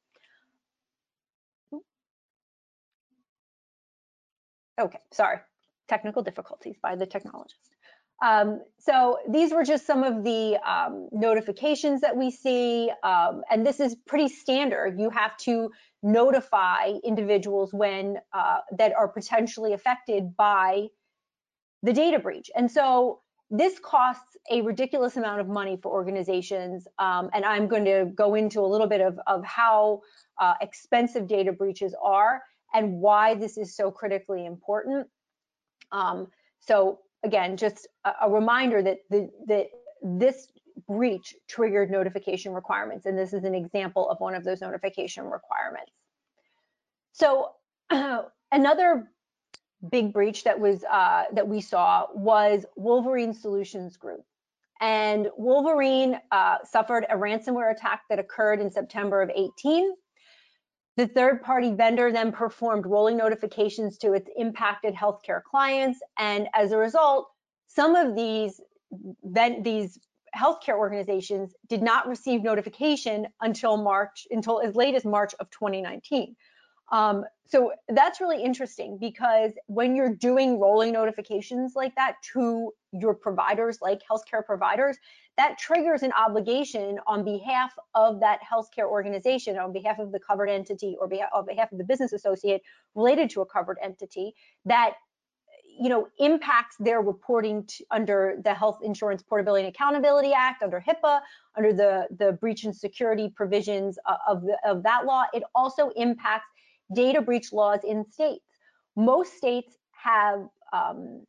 Okay, 4.80 4.98
sorry. 5.12 5.38
technical 5.88 6.22
difficulties 6.22 6.76
by 6.82 6.96
the 6.96 7.06
technologist. 7.06 7.70
Um, 8.22 8.60
so 8.78 9.18
these 9.28 9.52
were 9.52 9.64
just 9.64 9.86
some 9.86 10.04
of 10.04 10.24
the 10.24 10.58
um, 10.68 11.08
notifications 11.10 12.02
that 12.02 12.16
we 12.16 12.30
see, 12.30 12.90
um, 13.02 13.42
and 13.50 13.66
this 13.66 13.80
is 13.80 13.96
pretty 14.06 14.28
standard. 14.28 15.00
You 15.00 15.10
have 15.10 15.36
to 15.38 15.70
notify 16.02 16.92
individuals 17.02 17.72
when 17.72 18.18
uh, 18.32 18.58
that 18.76 18.92
are 18.94 19.08
potentially 19.08 19.72
affected 19.72 20.36
by 20.36 20.88
the 21.82 21.92
data 21.92 22.18
breach. 22.18 22.50
And 22.54 22.70
so 22.70 23.20
this 23.50 23.78
costs 23.78 24.36
a 24.50 24.60
ridiculous 24.62 25.16
amount 25.16 25.40
of 25.40 25.48
money 25.48 25.78
for 25.82 25.90
organizations, 25.90 26.86
um, 26.98 27.30
and 27.32 27.44
I'm 27.44 27.68
going 27.68 27.84
to 27.86 28.10
go 28.14 28.34
into 28.34 28.60
a 28.60 28.68
little 28.68 28.86
bit 28.86 29.00
of, 29.00 29.18
of 29.26 29.44
how 29.44 30.02
uh, 30.38 30.54
expensive 30.60 31.26
data 31.26 31.52
breaches 31.52 31.94
are 32.02 32.42
and 32.74 33.00
why 33.00 33.34
this 33.34 33.58
is 33.58 33.74
so 33.74 33.90
critically 33.90 34.46
important. 34.46 35.08
Um, 35.90 36.28
so 36.60 37.00
again, 37.24 37.56
just 37.56 37.86
a, 38.04 38.12
a 38.22 38.30
reminder 38.30 38.82
that 38.82 38.98
the, 39.10 39.30
that 39.46 39.66
this 40.02 40.48
breach 40.88 41.34
triggered 41.48 41.90
notification 41.90 42.52
requirements, 42.52 43.06
and 43.06 43.16
this 43.18 43.32
is 43.32 43.44
an 43.44 43.54
example 43.54 44.08
of 44.08 44.18
one 44.20 44.34
of 44.34 44.44
those 44.44 44.60
notification 44.60 45.24
requirements. 45.24 45.92
So 47.12 47.50
uh, 47.90 48.22
another 48.52 49.10
big 49.90 50.12
breach 50.12 50.44
that 50.44 50.58
was 50.58 50.84
uh, 50.84 51.24
that 51.32 51.46
we 51.46 51.60
saw 51.60 52.06
was 52.14 52.66
Wolverine 52.76 53.32
Solutions 53.32 53.96
Group. 53.96 54.24
And 54.82 55.28
Wolverine 55.36 56.18
uh, 56.32 56.56
suffered 56.64 57.04
a 57.10 57.14
ransomware 57.14 57.70
attack 57.70 58.02
that 58.08 58.18
occurred 58.18 58.60
in 58.60 58.70
September 58.70 59.20
of 59.20 59.30
18. 59.34 59.92
The 60.96 61.06
third 61.06 61.42
party 61.42 61.72
vendor 61.72 62.12
then 62.12 62.32
performed 62.32 62.84
rolling 62.86 63.16
notifications 63.16 63.96
to 63.98 64.12
its 64.12 64.28
impacted 64.36 64.94
healthcare 64.94 65.42
clients. 65.42 66.00
And 66.18 66.48
as 66.54 66.72
a 66.72 66.76
result, 66.76 67.28
some 67.68 67.94
of 67.94 68.16
these, 68.16 68.60
these 69.62 69.98
healthcare 70.36 70.76
organizations 70.76 71.54
did 71.68 71.82
not 71.82 72.08
receive 72.08 72.42
notification 72.42 73.26
until 73.40 73.76
March, 73.76 74.26
until 74.30 74.60
as 74.60 74.74
late 74.74 74.94
as 74.94 75.04
March 75.04 75.34
of 75.40 75.50
2019. 75.50 76.36
Um, 76.92 77.24
so 77.46 77.72
that's 77.88 78.20
really 78.20 78.42
interesting 78.42 78.98
because 79.00 79.52
when 79.66 79.94
you're 79.94 80.14
doing 80.14 80.58
rolling 80.58 80.92
notifications 80.92 81.74
like 81.74 81.94
that 81.96 82.16
to 82.32 82.72
your 82.92 83.14
providers, 83.14 83.78
like 83.80 84.00
healthcare 84.10 84.44
providers, 84.44 84.96
that 85.40 85.56
triggers 85.58 86.02
an 86.02 86.12
obligation 86.12 86.98
on 87.06 87.24
behalf 87.24 87.72
of 87.94 88.20
that 88.20 88.40
healthcare 88.42 88.84
organization, 88.84 89.56
on 89.56 89.72
behalf 89.72 89.98
of 89.98 90.12
the 90.12 90.20
covered 90.20 90.50
entity 90.50 90.98
or 91.00 91.08
on 91.34 91.46
behalf 91.46 91.72
of 91.72 91.78
the 91.78 91.84
business 91.84 92.12
associate 92.12 92.60
related 92.94 93.30
to 93.30 93.40
a 93.40 93.46
covered 93.46 93.78
entity 93.82 94.34
that 94.66 94.96
you 95.80 95.88
know 95.88 96.08
impacts 96.18 96.76
their 96.78 97.00
reporting 97.00 97.66
under 97.90 98.36
the 98.44 98.52
Health 98.52 98.80
Insurance 98.84 99.22
Portability 99.22 99.64
and 99.64 99.74
Accountability 99.74 100.34
Act, 100.34 100.62
under 100.62 100.78
HIPAA, 100.78 101.22
under 101.56 101.72
the 101.72 102.06
the 102.18 102.32
breach 102.32 102.64
and 102.64 102.76
security 102.76 103.32
provisions 103.34 103.98
of 104.28 104.42
the, 104.42 104.58
of 104.66 104.82
that 104.82 105.06
law. 105.06 105.24
It 105.32 105.42
also 105.54 105.88
impacts 105.96 106.48
data 106.94 107.22
breach 107.22 107.50
laws 107.50 107.80
in 107.82 108.04
states. 108.12 108.44
Most 108.94 109.38
states 109.38 109.78
have 109.92 110.40
um, 110.74 111.24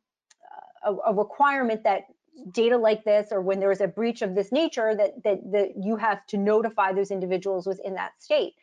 a, 0.84 0.92
a, 1.06 1.14
requirement 1.14 1.82
that 1.84 2.02
data 2.50 2.76
like 2.76 3.04
this 3.04 3.28
or 3.30 3.40
when 3.40 3.60
there 3.60 3.70
is 3.70 3.80
a 3.80 3.88
breach 3.88 4.22
of 4.22 4.34
this 4.34 4.52
nature 4.52 4.94
that, 4.94 5.22
that, 5.24 5.38
that 5.52 5.68
you 5.80 5.96
have 5.96 6.26
to 6.26 6.36
notify 6.36 6.92
those 6.92 7.10
individuals 7.10 7.66
within 7.66 7.94
that 7.94 8.12
state. 8.18 8.54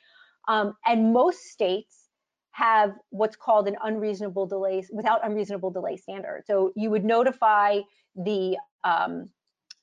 Um, 0.47 0.73
and 0.85 1.13
most 1.13 1.39
states 1.45 2.09
have 2.51 2.93
what's 3.09 3.35
called 3.35 3.67
an 3.67 3.77
unreasonable 3.83 4.47
delay 4.47 4.83
without 4.91 5.25
unreasonable 5.25 5.71
delay 5.71 5.97
standard. 5.97 6.43
So 6.45 6.73
you 6.75 6.89
would 6.89 7.05
notify 7.05 7.79
the 8.15 8.57
um, 8.83 9.29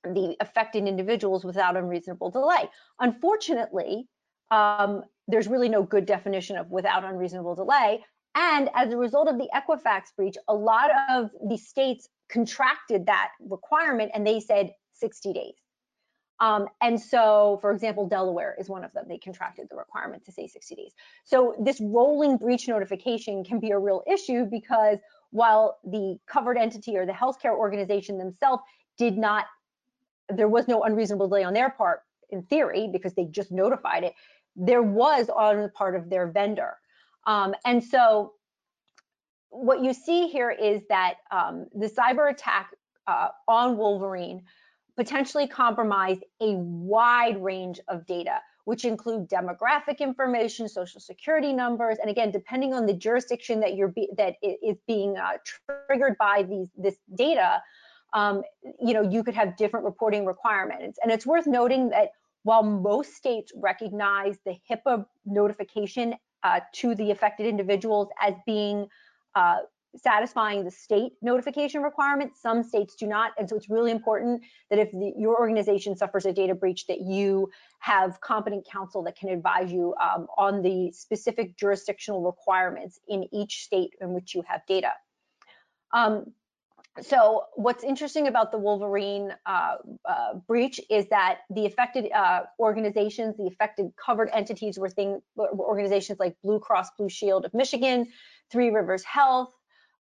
the 0.05 0.37
affected 0.41 0.87
individuals 0.87 1.45
without 1.45 1.77
unreasonable 1.77 2.31
delay. 2.31 2.69
Unfortunately, 3.01 4.09
um, 4.51 5.03
there's 5.27 5.49
really 5.49 5.69
no 5.69 5.83
good 5.83 6.07
definition 6.07 6.57
of 6.57 6.71
without 6.71 7.03
unreasonable 7.05 7.55
delay. 7.55 8.05
And 8.37 8.69
as 8.75 8.93
a 8.93 8.97
result 8.97 9.29
of 9.29 9.39
the 9.39 9.49
Equifax 9.55 10.15
breach, 10.17 10.37
a 10.47 10.55
lot 10.55 10.91
of 11.11 11.31
the 11.49 11.57
states 11.57 12.09
contracted 12.29 13.07
that 13.07 13.31
requirement 13.41 14.11
and 14.15 14.27
they 14.27 14.41
said 14.41 14.75
60 14.95 15.33
days. 15.33 15.55
Um, 16.39 16.67
and 16.83 17.01
so, 17.01 17.59
for 17.63 17.73
example, 17.73 18.07
Delaware 18.07 18.57
is 18.59 18.69
one 18.69 18.85
of 18.85 18.93
them. 18.93 19.07
They 19.09 19.19
contracted 19.19 19.69
the 19.71 19.77
requirement 19.77 20.25
to 20.27 20.33
say 20.33 20.47
60 20.47 20.75
days. 20.75 20.93
So 21.25 21.55
this 21.59 21.81
rolling 21.81 22.37
breach 22.37 22.69
notification 22.69 23.43
can 23.43 23.59
be 23.59 23.71
a 23.71 23.79
real 23.79 24.03
issue 24.11 24.45
because 24.45 24.99
while 25.31 25.79
the 25.85 26.19
covered 26.27 26.59
entity 26.59 26.97
or 26.97 27.07
the 27.07 27.13
healthcare 27.13 27.57
organization 27.57 28.19
themselves 28.19 28.63
did 28.99 29.17
not, 29.17 29.47
there 30.29 30.49
was 30.49 30.69
no 30.69 30.83
unreasonable 30.83 31.29
delay 31.29 31.45
on 31.45 31.55
their 31.55 31.71
part 31.71 32.01
in 32.31 32.43
theory 32.43 32.89
because 32.93 33.15
they 33.15 33.25
just 33.25 33.51
notified 33.51 34.05
it, 34.05 34.15
there 34.57 34.83
was 34.83 35.31
on 35.31 35.63
the 35.63 35.69
part 35.71 35.97
of 35.97 36.11
their 36.11 36.27
vendor. 36.27 36.77
Um, 37.27 37.55
and 37.65 37.83
so 37.83 38.35
what 39.51 39.83
you 39.83 39.93
see 39.93 40.29
here 40.29 40.51
is 40.51 40.83
that 40.89 41.15
um, 41.31 41.67
the 41.75 41.89
cyber 41.89 42.31
attack 42.31 42.75
uh, 43.07 43.29
on 43.49 43.77
Wolverine 43.77 44.43
potentially 44.97 45.47
compromised 45.47 46.25
a 46.41 46.55
wide 46.55 47.43
range 47.43 47.81
of 47.89 48.07
data, 48.07 48.41
which 48.65 48.85
include 48.85 49.29
demographic 49.29 49.99
information, 49.99 50.69
social 50.69 51.01
security 51.01 51.53
numbers, 51.53 51.99
and 52.01 52.11
again, 52.11 52.31
depending 52.31 52.75
on 52.75 52.87
the 52.87 52.95
jurisdiction 52.95 53.61
that 53.61 53.77
you're 53.77 53.89
be, 53.89 54.09
that 54.17 54.37
is 54.43 54.77
being 54.87 55.17
uh, 55.17 55.33
triggered 55.87 56.17
by 56.19 56.43
these 56.43 56.69
this 56.77 56.97
data, 57.15 57.63
um, 58.15 58.43
you 58.81 58.95
know, 58.95 59.03
you 59.03 59.23
could 59.23 59.35
have 59.35 59.57
different 59.57 59.85
reporting 59.85 60.25
requirements. 60.25 60.99
And 61.03 61.13
it's 61.13 61.27
worth 61.27 61.47
noting 61.47 61.91
that 61.91 62.11
while 62.45 62.63
most 62.63 63.15
states 63.15 63.53
recognize 63.57 64.39
the 64.47 64.57
HIPAA 64.71 65.05
notification 65.27 66.15
uh, 66.43 66.61
to 66.73 66.95
the 66.95 67.11
affected 67.11 67.47
individuals 67.47 68.09
as 68.21 68.35
being 68.47 68.89
uh, 69.37 69.59
satisfying 69.97 70.65
the 70.65 70.71
state 70.71 71.13
notification 71.23 71.83
requirements, 71.83 72.41
some 72.41 72.63
states 72.63 72.95
do 72.97 73.07
not. 73.07 73.33
And 73.39 73.49
so 73.49 73.57
it's 73.57 73.71
really 73.71 73.91
important 73.91 74.43
that 74.71 74.79
if 74.79 74.91
the, 74.91 75.13
your 75.17 75.39
organization 75.39 75.97
suffers 75.97 76.27
a 76.27 76.33
data 76.33 76.55
breach, 76.55 76.87
that 76.87 77.01
you 77.01 77.51
have 77.79 78.21
competent 78.21 78.67
counsel 78.71 79.03
that 79.05 79.17
can 79.17 79.29
advise 79.29 79.73
you 79.73 79.95
um, 80.03 80.27
on 80.37 80.63
the 80.63 80.93
specific 80.93 81.57
jurisdictional 81.57 82.23
requirements 82.23 82.99
in 83.09 83.27
each 83.33 83.63
state 83.65 83.95
in 84.01 84.13
which 84.13 84.35
you 84.35 84.43
have 84.47 84.61
data. 84.67 84.93
Um, 85.95 86.33
so 87.03 87.45
what's 87.55 87.85
interesting 87.85 88.27
about 88.27 88.53
the 88.53 88.59
Wolverine 88.59 89.33
uh, 89.45 89.77
uh, 90.05 90.35
breach 90.47 90.81
is 90.91 91.07
that 91.09 91.41
the 91.51 91.67
affected 91.67 92.11
uh, 92.13 92.43
organizations, 92.59 93.37
the 93.37 93.47
affected 93.47 93.93
covered 93.97 94.31
entities 94.33 94.79
were, 94.79 94.89
thing, 94.89 95.21
were 95.35 95.51
organizations 95.53 96.19
like 96.19 96.37
Blue 96.43 96.59
Cross 96.59 96.91
Blue 96.97 97.09
Shield 97.09 97.45
of 97.45 97.55
Michigan, 97.55 98.07
Three 98.51 98.71
Rivers 98.71 99.05
Health, 99.05 99.53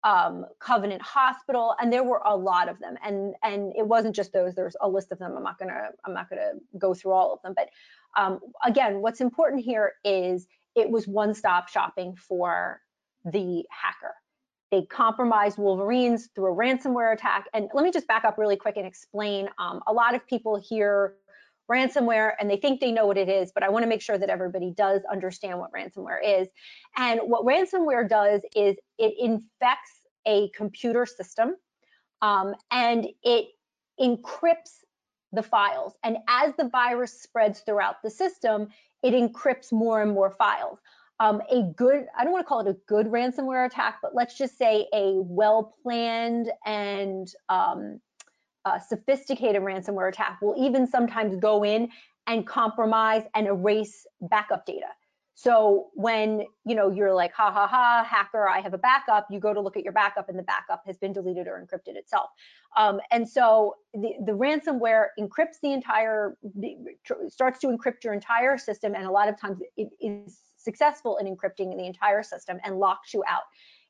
um, 0.04 0.46
Covenant 0.60 1.02
Hospital, 1.02 1.76
and 1.80 1.92
there 1.92 2.04
were 2.04 2.22
a 2.26 2.36
lot 2.36 2.70
of 2.70 2.80
them. 2.80 2.96
And 3.04 3.36
and 3.44 3.74
it 3.76 3.86
wasn't 3.86 4.16
just 4.16 4.34
those. 4.34 4.56
There's 4.56 4.76
a 4.82 4.88
list 4.88 5.12
of 5.12 5.20
them. 5.20 5.36
I'm 5.36 5.44
not 5.44 5.60
gonna 5.60 5.90
I'm 6.06 6.14
not 6.14 6.30
gonna 6.30 6.54
go 6.78 6.94
through 6.94 7.12
all 7.12 7.34
of 7.34 7.42
them. 7.42 7.54
But 7.56 7.70
um, 8.18 8.40
again, 8.66 9.02
what's 9.02 9.22
important 9.22 9.64
here 9.64 9.94
is 10.04 10.48
it 10.76 10.90
was 10.90 11.08
one-stop 11.08 11.68
shopping 11.68 12.16
for 12.16 12.82
the 13.26 13.66
hacker. 13.70 14.16
They 14.72 14.84
compromised 14.84 15.58
Wolverines 15.58 16.30
through 16.36 16.54
a 16.54 16.56
ransomware 16.56 17.14
attack. 17.14 17.48
And 17.54 17.70
let 17.74 17.84
me 17.84 17.92
just 17.92 18.08
back 18.08 18.24
up 18.24 18.38
really 18.38 18.56
quick 18.56 18.78
and 18.78 18.86
explain. 18.86 19.50
Um, 19.58 19.82
a 19.88 19.94
lot 19.94 20.14
of 20.14 20.26
people 20.28 20.58
hear 20.58 21.16
ransomware 21.70 22.34
and 22.40 22.50
they 22.50 22.58
think 22.58 22.80
they 22.80 22.92
know 22.92 23.06
what 23.06 23.18
it 23.18 23.30
is, 23.30 23.52
but 23.54 23.64
I 23.64 23.70
want 23.70 23.84
to 23.84 23.90
make 23.90 24.02
sure 24.02 24.18
that 24.18 24.30
everybody 24.30 24.72
does 24.76 25.02
understand 25.12 25.60
what 25.60 25.72
ransomware 25.72 26.20
is. 26.24 26.48
And 26.98 27.22
what 27.22 27.46
ransomware 27.46 28.08
does 28.08 28.42
is 28.56 28.76
it 28.98 29.14
infects 29.20 30.02
a 30.28 30.50
computer 30.56 31.06
system 31.06 31.56
um, 32.22 32.56
and 32.72 33.08
it 33.24 33.48
encrypts 34.00 34.84
the 35.32 35.44
files. 35.44 35.94
And 36.04 36.18
as 36.28 36.54
the 36.58 36.70
virus 36.70 37.22
spreads 37.22 37.60
throughout 37.62 38.02
the 38.04 38.10
system, 38.10 38.70
it 39.04 39.14
encrypts 39.14 39.72
more 39.72 40.02
and 40.02 40.12
more 40.12 40.32
files 40.32 40.80
um, 41.20 41.42
a 41.52 41.64
good, 41.76 42.06
I 42.18 42.24
don't 42.24 42.32
want 42.32 42.46
to 42.46 42.48
call 42.48 42.62
it 42.62 42.68
a 42.68 42.78
good 42.88 43.08
ransomware 43.08 43.66
attack, 43.66 43.98
but 44.02 44.16
let's 44.16 44.38
just 44.38 44.58
say 44.58 44.88
a 44.94 45.14
well 45.16 45.76
planned 45.84 46.52
and 46.66 47.32
um, 47.50 48.00
uh, 48.66 48.80
sophisticated 48.80 49.62
ransomware 49.62 50.10
attack 50.10 50.42
will 50.42 50.56
even 50.58 50.88
sometimes 50.88 51.36
go 51.36 51.64
in 51.64 51.90
and 52.28 52.48
compromise 52.48 53.24
and 53.36 53.48
erase 53.48 54.06
backup 54.22 54.66
data. 54.66 54.88
So 55.34 55.88
when 55.94 56.44
you 56.66 56.76
know 56.76 56.92
you're 56.92 57.14
like, 57.14 57.34
ha 57.34 57.50
ha 57.50 57.66
ha, 57.66 58.04
hacker, 58.04 58.50
I 58.50 58.60
have 58.60 58.74
a 58.74 58.78
backup, 58.78 59.26
you 59.32 59.40
go 59.40 59.54
to 59.54 59.62
look 59.62 59.78
at 59.78 59.84
your 59.84 59.94
backup 59.94 60.28
and 60.28 60.38
the 60.38 60.44
backup 60.44 60.84
has 60.86 60.98
been 60.98 61.14
deleted 61.14 61.48
or 61.48 61.66
encrypted 61.66 61.96
itself. 61.96 62.30
Um, 62.76 63.00
and 63.10 63.28
so 63.28 63.76
the, 63.94 64.16
the 64.26 64.34
ransomware 64.34 65.08
encrypts 65.18 65.62
the 65.64 65.72
entire, 65.72 66.38
starts 67.30 67.60
to 67.60 67.68
encrypt 67.68 68.04
your 68.04 68.14
entire 68.14 68.58
system, 68.58 68.96
and 68.96 69.06
a 69.06 69.12
lot 69.12 69.30
of 69.30 69.40
times 69.40 69.60
it 69.78 69.90
is 70.02 70.49
successful 70.60 71.18
in 71.18 71.26
encrypting 71.26 71.76
the 71.76 71.86
entire 71.86 72.24
system 72.24 72.60
and 72.64 72.78
locks 72.78 73.14
you 73.14 73.24
out. 73.28 73.44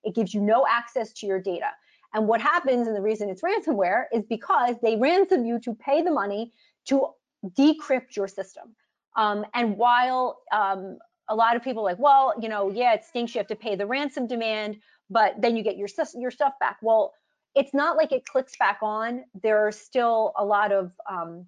It 0.04 0.16
gives 0.16 0.34
you 0.34 0.42
no 0.42 0.66
access 0.70 1.12
to 1.14 1.28
your 1.28 1.42
data. 1.42 1.72
And 2.14 2.28
what 2.28 2.42
happens, 2.42 2.88
and 2.88 2.96
the 2.96 3.02
reason 3.02 3.30
it's 3.30 3.42
ransomware, 3.42 4.06
is 4.14 4.24
because 4.26 4.76
they 4.82 4.96
ransom 4.96 5.46
you 5.46 5.60
to 5.60 5.74
pay 5.74 6.02
the 6.02 6.12
money 6.12 6.54
to 6.86 7.08
decrypt 7.58 8.16
your 8.16 8.28
system. 8.28 8.76
Um, 9.16 9.46
and 9.54 9.78
while 9.78 10.40
um, 10.52 10.98
a 11.28 11.36
lot 11.36 11.56
of 11.56 11.64
people 11.64 11.84
are 11.84 11.92
like, 11.92 12.00
well, 12.00 12.34
you 12.42 12.50
know, 12.50 12.72
yeah, 12.72 12.94
it 12.94 13.04
stinks. 13.04 13.36
You 13.36 13.40
have 13.40 13.48
to 13.48 13.56
pay 13.56 13.76
the 13.76 13.86
ransom 13.86 14.28
demand, 14.28 14.78
but 15.10 15.36
then 15.40 15.56
you 15.56 15.64
get 15.64 15.78
your 15.78 15.88
your 16.16 16.32
stuff 16.32 16.54
back. 16.60 16.78
Well, 16.82 17.14
it's 17.56 17.74
not 17.74 17.98
like 17.98 18.12
it 18.12 18.26
clicks 18.26 18.56
back 18.58 18.80
on. 18.82 19.24
There 19.42 19.68
are 19.68 19.72
still 19.72 20.34
a 20.38 20.46
lot 20.46 20.72
of 20.72 20.92
um, 21.10 21.46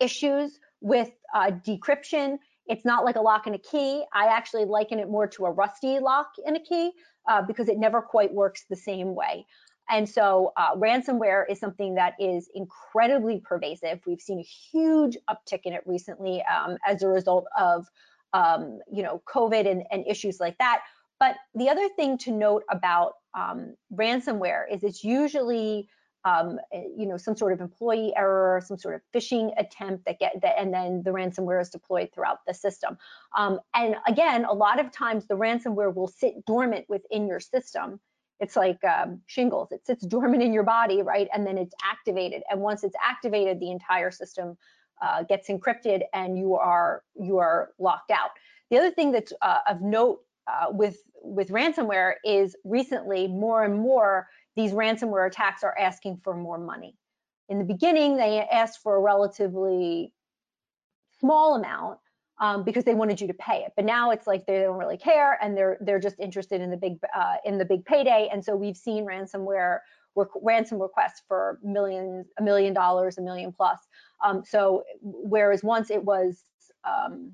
issues 0.00 0.58
with 0.80 1.10
uh, 1.34 1.50
decryption. 1.50 2.38
It's 2.68 2.84
not 2.84 3.04
like 3.04 3.16
a 3.16 3.20
lock 3.20 3.46
and 3.46 3.54
a 3.54 3.58
key. 3.58 4.04
I 4.12 4.26
actually 4.26 4.64
liken 4.64 4.98
it 4.98 5.08
more 5.08 5.26
to 5.28 5.46
a 5.46 5.50
rusty 5.50 5.98
lock 5.98 6.28
and 6.44 6.56
a 6.56 6.60
key 6.60 6.92
uh, 7.28 7.42
because 7.42 7.68
it 7.68 7.78
never 7.78 8.02
quite 8.02 8.32
works 8.32 8.64
the 8.68 8.76
same 8.76 9.14
way. 9.14 9.46
And 9.88 10.08
so 10.08 10.52
uh, 10.56 10.74
ransomware 10.74 11.44
is 11.48 11.60
something 11.60 11.94
that 11.94 12.14
is 12.18 12.48
incredibly 12.54 13.40
pervasive. 13.40 14.00
We've 14.06 14.20
seen 14.20 14.40
a 14.40 14.42
huge 14.42 15.16
uptick 15.30 15.60
in 15.64 15.72
it 15.72 15.82
recently 15.86 16.42
um, 16.42 16.76
as 16.86 17.02
a 17.02 17.08
result 17.08 17.46
of, 17.58 17.86
um, 18.32 18.80
you 18.92 19.02
know, 19.02 19.22
COVID 19.32 19.70
and, 19.70 19.84
and, 19.92 20.04
issues 20.06 20.40
like 20.40 20.58
that. 20.58 20.80
But 21.20 21.36
the 21.54 21.68
other 21.68 21.88
thing 21.90 22.18
to 22.18 22.32
note 22.32 22.64
about 22.68 23.12
um, 23.34 23.76
ransomware 23.94 24.64
is 24.70 24.82
it's 24.82 25.04
usually, 25.04 25.88
um, 26.26 26.58
eh, 26.72 26.82
you 26.96 27.06
know, 27.06 27.16
some 27.16 27.36
sort 27.36 27.52
of 27.52 27.60
employee 27.60 28.12
error, 28.16 28.60
some 28.66 28.76
sort 28.76 28.94
of 28.94 29.00
phishing 29.14 29.52
attempt 29.56 30.04
that 30.04 30.18
get 30.18 30.32
that, 30.42 30.58
and 30.58 30.74
then 30.74 31.02
the 31.04 31.10
ransomware 31.10 31.62
is 31.62 31.70
deployed 31.70 32.10
throughout 32.12 32.40
the 32.46 32.52
system. 32.52 32.98
Um, 33.36 33.60
and 33.74 33.96
again, 34.06 34.44
a 34.44 34.52
lot 34.52 34.80
of 34.80 34.90
times 34.90 35.26
the 35.26 35.36
ransomware 35.36 35.94
will 35.94 36.08
sit 36.08 36.44
dormant 36.44 36.86
within 36.88 37.26
your 37.26 37.40
system 37.40 38.00
it's 38.40 38.56
like 38.56 38.82
um, 38.84 39.20
shingles. 39.26 39.72
It 39.72 39.86
sits 39.86 40.06
dormant 40.06 40.42
in 40.42 40.52
your 40.52 40.62
body, 40.62 41.02
right? 41.02 41.28
And 41.32 41.46
then 41.46 41.58
it's 41.58 41.74
activated. 41.84 42.42
And 42.50 42.60
once 42.60 42.84
it's 42.84 42.96
activated, 43.02 43.60
the 43.60 43.70
entire 43.70 44.10
system 44.10 44.56
uh, 45.02 45.22
gets 45.24 45.48
encrypted 45.48 46.02
and 46.14 46.38
you 46.38 46.54
are 46.54 47.02
you 47.14 47.38
are 47.38 47.70
locked 47.78 48.10
out. 48.10 48.30
The 48.70 48.78
other 48.78 48.90
thing 48.90 49.12
that's 49.12 49.32
uh, 49.42 49.58
of 49.68 49.82
note 49.82 50.20
uh, 50.46 50.66
with 50.70 50.98
with 51.22 51.48
ransomware 51.48 52.14
is 52.24 52.56
recently 52.64 53.26
more 53.26 53.64
and 53.64 53.78
more 53.78 54.28
these 54.54 54.72
ransomware 54.72 55.26
attacks 55.26 55.62
are 55.62 55.76
asking 55.78 56.18
for 56.22 56.34
more 56.34 56.58
money. 56.58 56.96
In 57.48 57.58
the 57.58 57.64
beginning, 57.64 58.16
they 58.16 58.40
asked 58.40 58.80
for 58.82 58.96
a 58.96 59.00
relatively 59.00 60.12
small 61.20 61.56
amount, 61.56 61.98
um, 62.38 62.64
because 62.64 62.84
they 62.84 62.94
wanted 62.94 63.20
you 63.20 63.26
to 63.26 63.34
pay 63.34 63.62
it. 63.64 63.72
But 63.76 63.84
now 63.84 64.10
it's 64.10 64.26
like 64.26 64.46
they 64.46 64.60
don't 64.60 64.78
really 64.78 64.98
care, 64.98 65.38
and 65.42 65.56
they're 65.56 65.78
they're 65.80 66.00
just 66.00 66.18
interested 66.18 66.60
in 66.60 66.70
the 66.70 66.76
big 66.76 66.98
uh, 67.14 67.36
in 67.44 67.58
the 67.58 67.64
big 67.64 67.84
payday. 67.84 68.28
And 68.32 68.44
so 68.44 68.56
we've 68.56 68.76
seen 68.76 69.06
ransomware 69.06 69.78
ransom 70.42 70.80
requests 70.80 71.22
for 71.28 71.58
millions, 71.62 72.26
a 72.38 72.42
million 72.42 72.72
dollars, 72.72 73.18
a 73.18 73.22
million 73.22 73.52
plus. 73.52 73.78
Um, 74.24 74.42
so 74.46 74.84
whereas 75.02 75.62
once 75.62 75.90
it 75.90 76.02
was 76.02 76.42
um, 76.84 77.32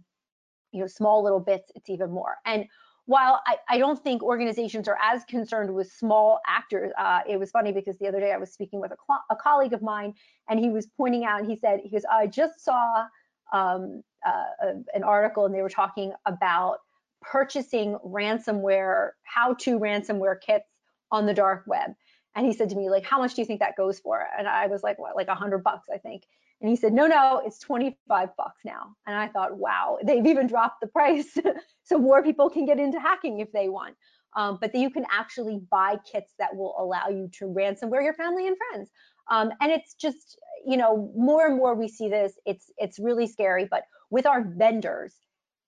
you 0.73 0.81
know 0.81 0.87
small 0.87 1.23
little 1.23 1.40
bits, 1.40 1.71
it's 1.75 1.90
even 1.90 2.11
more. 2.11 2.37
And 2.47 2.66
while 3.12 3.42
I, 3.47 3.57
I, 3.69 3.78
don't 3.78 4.02
think 4.02 4.23
organizations 4.23 4.88
are 4.88 4.97
as 5.02 5.23
concerned 5.25 5.75
with 5.75 5.92
small 5.92 6.40
actors, 6.47 6.92
uh, 6.99 7.21
it 7.28 7.38
was 7.38 7.50
funny 7.50 7.71
because 7.71 7.99
the 7.99 8.09
other 8.09 8.21
day 8.21 8.33
I 8.33 8.38
was 8.38 8.50
speaking 8.50 8.81
with 8.81 8.90
a, 8.90 8.97
a 9.31 9.37
colleague 9.37 9.75
of 9.75 9.83
mine, 9.83 10.14
and 10.49 10.59
he 10.59 10.71
was 10.71 10.87
pointing 10.97 11.23
out, 11.26 11.40
and 11.40 11.50
he 11.50 11.57
said, 11.57 11.81
he 11.85 11.90
goes, 11.90 12.07
I 12.11 12.26
just 12.26 12.64
saw 12.64 13.04
um, 13.52 14.02
uh, 14.26 14.73
an 14.95 15.04
article 15.04 15.45
and 15.45 15.54
they 15.54 15.61
were 15.61 15.69
talking 15.69 16.14
about 16.25 16.78
purchasing 17.21 17.99
ransomware, 18.02 19.11
how-to 19.25 19.78
ransomware 19.78 20.40
kits 20.40 20.71
on 21.11 21.26
the 21.26 21.35
dark 21.35 21.64
web. 21.66 21.90
And 22.35 22.47
he 22.47 22.54
said 22.54 22.71
to 22.71 22.76
me, 22.76 22.88
like, 22.88 23.04
how 23.04 23.19
much 23.19 23.35
do 23.35 23.42
you 23.42 23.47
think 23.47 23.61
that 23.61 23.76
goes 23.76 24.00
for? 24.00 24.26
And 24.38 24.49
I 24.49 24.69
was 24.69 24.83
like, 24.83 24.99
what, 24.99 25.16
like 25.16 25.29
a 25.29 25.35
hundred 25.35 25.62
bucks, 25.62 25.87
I 25.92 25.98
think. 25.98 26.22
And 26.62 26.70
he 26.70 26.77
said, 26.77 26.92
no, 26.92 27.09
no, 27.09 27.42
it's 27.44 27.59
25 27.59 28.29
bucks 28.37 28.61
now. 28.64 28.94
And 29.07 29.16
I 29.16 29.27
thought, 29.27 29.59
wow, 29.59 29.98
they've 30.05 30.25
even 30.25 30.46
dropped 30.46 30.81
the 30.81 30.87
price 30.87 31.37
so 31.83 31.98
more 31.98 32.22
people 32.22 32.48
can 32.48 32.64
get 32.64 32.79
into 32.79 33.01
hacking 33.01 33.40
if 33.40 33.51
they 33.53 33.68
want. 33.68 33.96
Um, 34.37 34.59
but 34.61 34.75
you 34.75 34.88
can 34.88 35.05
actually 35.11 35.61
buy 35.70 35.96
kits 36.11 36.33
that 36.38 36.55
will 36.57 36.75
allow 36.79 37.09
you 37.09 37.29
to 37.38 37.46
ransomware 37.46 38.03
your 38.03 38.14
family 38.14 38.46
and 38.46 38.57
friends. 38.57 38.90
Um, 39.31 39.51
and 39.61 39.72
it's 39.72 39.94
just, 39.94 40.38
you 40.64 40.77
know, 40.77 41.12
more 41.16 41.46
and 41.46 41.57
more 41.57 41.75
we 41.75 41.88
see 41.88 42.09
this. 42.09 42.33
It's 42.46 42.70
it's 42.79 42.98
really 42.98 43.27
scary. 43.27 43.66
But 43.70 43.83
with 44.11 44.27
our 44.27 44.42
vendors, 44.42 45.14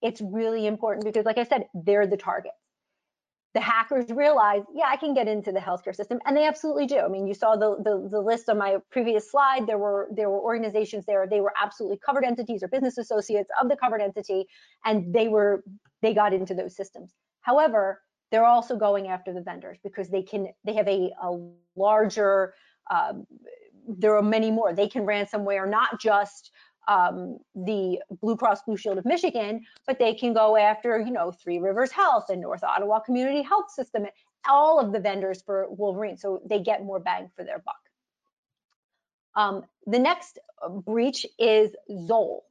it's 0.00 0.20
really 0.20 0.66
important 0.66 1.04
because, 1.04 1.24
like 1.24 1.38
I 1.38 1.44
said, 1.44 1.66
they're 1.74 2.06
the 2.06 2.16
targets. 2.16 2.56
The 3.54 3.60
hackers 3.60 4.10
realize, 4.10 4.62
yeah, 4.74 4.86
I 4.88 4.96
can 4.96 5.14
get 5.14 5.28
into 5.28 5.52
the 5.52 5.60
healthcare 5.60 5.94
system, 5.94 6.18
and 6.26 6.36
they 6.36 6.44
absolutely 6.44 6.86
do. 6.86 6.98
I 6.98 7.08
mean, 7.08 7.26
you 7.26 7.34
saw 7.34 7.54
the, 7.54 7.76
the, 7.76 8.08
the 8.10 8.20
list 8.20 8.48
on 8.48 8.58
my 8.58 8.78
previous 8.90 9.30
slide. 9.30 9.66
There 9.66 9.78
were 9.78 10.08
there 10.12 10.28
were 10.28 10.40
organizations 10.40 11.06
there. 11.06 11.26
They 11.28 11.40
were 11.40 11.52
absolutely 11.60 11.98
covered 12.04 12.24
entities 12.24 12.64
or 12.64 12.68
business 12.68 12.98
associates 12.98 13.50
of 13.62 13.68
the 13.68 13.76
covered 13.76 14.02
entity, 14.02 14.46
and 14.84 15.14
they 15.14 15.28
were 15.28 15.62
they 16.02 16.14
got 16.14 16.34
into 16.34 16.54
those 16.54 16.76
systems. 16.76 17.14
However, 17.42 18.02
they're 18.30 18.44
also 18.44 18.76
going 18.76 19.06
after 19.06 19.32
the 19.32 19.40
vendors 19.40 19.78
because 19.84 20.08
they 20.08 20.22
can 20.22 20.48
they 20.64 20.74
have 20.74 20.88
a, 20.88 21.12
a 21.22 21.38
larger 21.76 22.54
um, 22.90 23.26
there 23.86 24.16
are 24.16 24.22
many 24.22 24.50
more. 24.50 24.72
They 24.72 24.88
can 24.88 25.04
ransomware 25.04 25.68
not 25.68 26.00
just 26.00 26.50
um, 26.88 27.38
the 27.54 28.00
Blue 28.20 28.36
Cross 28.36 28.62
Blue 28.62 28.76
Shield 28.76 28.98
of 28.98 29.04
Michigan, 29.04 29.64
but 29.86 29.98
they 29.98 30.14
can 30.14 30.32
go 30.32 30.56
after, 30.56 31.00
you 31.00 31.10
know, 31.10 31.32
Three 31.32 31.58
Rivers 31.58 31.90
Health 31.90 32.26
and 32.28 32.40
North 32.40 32.64
Ottawa 32.64 33.00
Community 33.00 33.42
Health 33.42 33.70
System, 33.70 34.06
all 34.48 34.78
of 34.78 34.92
the 34.92 35.00
vendors 35.00 35.42
for 35.42 35.66
Wolverine. 35.70 36.16
So 36.16 36.42
they 36.48 36.60
get 36.60 36.84
more 36.84 37.00
bang 37.00 37.30
for 37.36 37.44
their 37.44 37.58
buck. 37.58 37.74
Um, 39.36 39.62
the 39.86 39.98
next 39.98 40.38
breach 40.84 41.26
is 41.38 41.74
Zoll. 42.06 42.44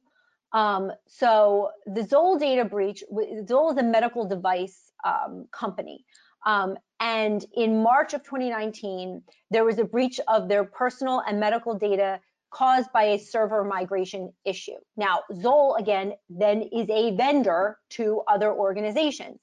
Um, 0.52 0.92
so 1.08 1.70
the 1.86 2.04
Zoll 2.04 2.38
data 2.38 2.64
breach, 2.64 3.02
Zoll 3.48 3.72
is 3.72 3.78
a 3.78 3.82
medical 3.82 4.26
device 4.26 4.92
um, 5.04 5.46
company. 5.50 6.04
Um, 6.46 6.76
and 7.00 7.44
in 7.54 7.82
March 7.82 8.14
of 8.14 8.22
2019, 8.22 9.22
there 9.50 9.64
was 9.64 9.78
a 9.78 9.84
breach 9.84 10.20
of 10.28 10.48
their 10.48 10.64
personal 10.64 11.22
and 11.26 11.40
medical 11.40 11.74
data 11.74 12.20
caused 12.54 12.92
by 12.92 13.04
a 13.04 13.18
server 13.18 13.64
migration 13.64 14.32
issue. 14.44 14.78
Now, 14.96 15.22
Zoll, 15.42 15.74
again, 15.74 16.12
then 16.30 16.62
is 16.62 16.88
a 16.88 17.16
vendor 17.16 17.78
to 17.90 18.22
other 18.28 18.52
organizations. 18.52 19.40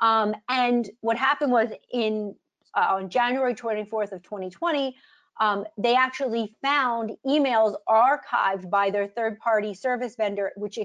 Um, 0.00 0.34
and 0.48 0.88
what 1.00 1.16
happened 1.16 1.50
was 1.50 1.70
in 1.92 2.34
uh, 2.74 2.96
on 2.96 3.08
January 3.08 3.54
24th 3.54 4.12
of 4.12 4.22
2020, 4.22 4.94
um, 5.40 5.64
they 5.78 5.94
actually 5.94 6.54
found 6.62 7.12
emails 7.26 7.74
archived 7.88 8.68
by 8.68 8.90
their 8.90 9.06
third-party 9.08 9.74
service 9.74 10.14
vendor, 10.16 10.52
which 10.56 10.78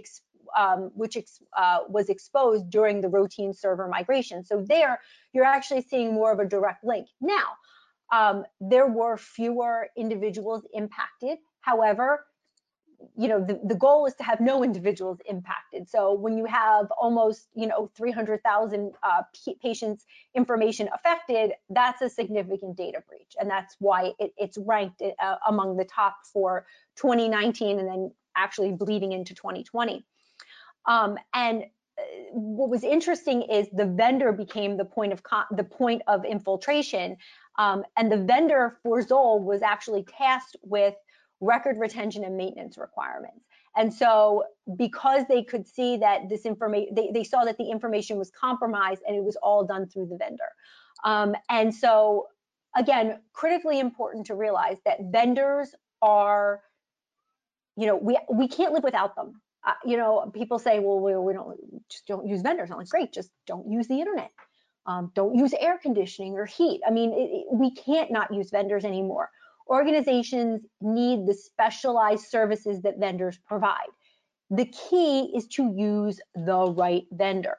um, 0.57 0.91
which 0.95 1.17
ex, 1.17 1.41
uh, 1.57 1.79
was 1.89 2.07
exposed 2.07 2.69
during 2.69 3.01
the 3.01 3.09
routine 3.09 3.53
server 3.53 3.87
migration. 3.89 4.45
So 4.45 4.63
there, 4.65 5.01
you're 5.33 5.43
actually 5.43 5.81
seeing 5.81 6.13
more 6.13 6.31
of 6.31 6.39
a 6.39 6.45
direct 6.45 6.85
link. 6.85 7.07
Now, 7.19 7.57
um, 8.11 8.45
there 8.61 8.87
were 8.87 9.17
fewer 9.17 9.89
individuals 9.97 10.65
impacted. 10.73 11.39
However, 11.67 12.25
you 13.17 13.27
know, 13.27 13.43
the, 13.43 13.59
the 13.61 13.75
goal 13.75 14.05
is 14.05 14.13
to 14.15 14.23
have 14.23 14.39
no 14.39 14.63
individuals 14.63 15.19
impacted. 15.25 15.89
So 15.89 16.13
when 16.13 16.37
you 16.37 16.45
have 16.45 16.87
almost, 16.99 17.49
you 17.55 17.67
know, 17.67 17.91
300,000 17.97 18.93
uh, 19.03 19.21
patients 19.61 20.05
information 20.33 20.87
affected, 20.95 21.51
that's 21.69 22.01
a 22.01 22.09
significant 22.09 22.77
data 22.77 23.03
breach. 23.09 23.33
And 23.37 23.49
that's 23.49 23.75
why 23.79 24.13
it, 24.17 24.33
it's 24.37 24.57
ranked 24.57 25.01
uh, 25.01 25.35
among 25.45 25.75
the 25.75 25.83
top 25.83 26.15
for 26.31 26.65
2019 26.95 27.79
and 27.79 27.87
then 27.87 28.11
actually 28.37 28.71
bleeding 28.71 29.11
into 29.11 29.35
2020. 29.35 30.05
Um, 30.85 31.17
and 31.33 31.63
uh, 31.63 32.01
what 32.31 32.69
was 32.69 32.85
interesting 32.85 33.41
is 33.41 33.67
the 33.73 33.85
vendor 33.85 34.31
became 34.31 34.77
the 34.77 34.85
point 34.85 35.11
of 35.11 35.21
the 35.51 35.65
point 35.65 36.01
of 36.07 36.23
infiltration, 36.23 37.17
um, 37.59 37.83
and 37.97 38.09
the 38.09 38.17
vendor 38.17 38.77
for 38.83 39.01
Zoll 39.01 39.43
was 39.43 39.61
actually 39.61 40.03
tasked 40.03 40.55
with 40.61 40.93
record 41.39 41.77
retention 41.77 42.23
and 42.23 42.35
maintenance 42.35 42.77
requirements. 42.77 43.45
And 43.75 43.93
so, 43.93 44.43
because 44.75 45.23
they 45.29 45.43
could 45.43 45.67
see 45.67 45.97
that 45.97 46.29
this 46.29 46.45
information, 46.45 46.95
they, 46.95 47.11
they 47.13 47.23
saw 47.23 47.43
that 47.45 47.57
the 47.57 47.69
information 47.69 48.17
was 48.17 48.31
compromised, 48.31 49.01
and 49.07 49.15
it 49.15 49.23
was 49.23 49.35
all 49.37 49.65
done 49.65 49.87
through 49.87 50.07
the 50.07 50.17
vendor. 50.17 50.49
Um, 51.03 51.35
and 51.49 51.73
so, 51.73 52.27
again, 52.75 53.19
critically 53.33 53.79
important 53.79 54.25
to 54.27 54.35
realize 54.35 54.77
that 54.85 54.97
vendors 55.11 55.75
are, 56.01 56.61
you 57.75 57.85
know, 57.85 57.95
we 57.95 58.17
we 58.31 58.47
can't 58.47 58.73
live 58.73 58.83
without 58.83 59.15
them 59.15 59.41
uh, 59.67 59.73
you 59.83 59.97
know, 59.97 60.31
people 60.33 60.57
say, 60.57 60.79
well, 60.79 60.99
we, 60.99 61.13
we, 61.15 61.33
don't 61.33 61.57
just 61.89 62.07
don't 62.07 62.25
use 62.25 62.41
vendors. 62.41 62.71
I'm 62.71 62.77
like, 62.77 62.87
great, 62.87 63.11
just 63.11 63.29
don't 63.45 63.69
use 63.69 63.87
the 63.87 63.99
internet. 63.99 64.31
Um, 64.85 65.11
don't 65.13 65.35
use 65.35 65.53
air 65.59 65.77
conditioning 65.77 66.35
or 66.35 66.45
heat. 66.45 66.79
I 66.87 66.91
mean, 66.91 67.11
it, 67.11 67.29
it, 67.31 67.45
we 67.51 67.71
can't 67.71 68.09
not 68.09 68.33
use 68.33 68.49
vendors 68.49 68.85
anymore. 68.85 69.29
Organizations 69.69 70.61
need 70.81 71.25
the 71.25 71.33
specialized 71.33 72.25
services 72.27 72.81
that 72.81 72.99
vendors 72.99 73.37
provide. 73.45 73.89
The 74.49 74.65
key 74.65 75.31
is 75.35 75.47
to 75.49 75.73
use 75.75 76.19
the 76.35 76.71
right 76.71 77.03
vendor. 77.11 77.57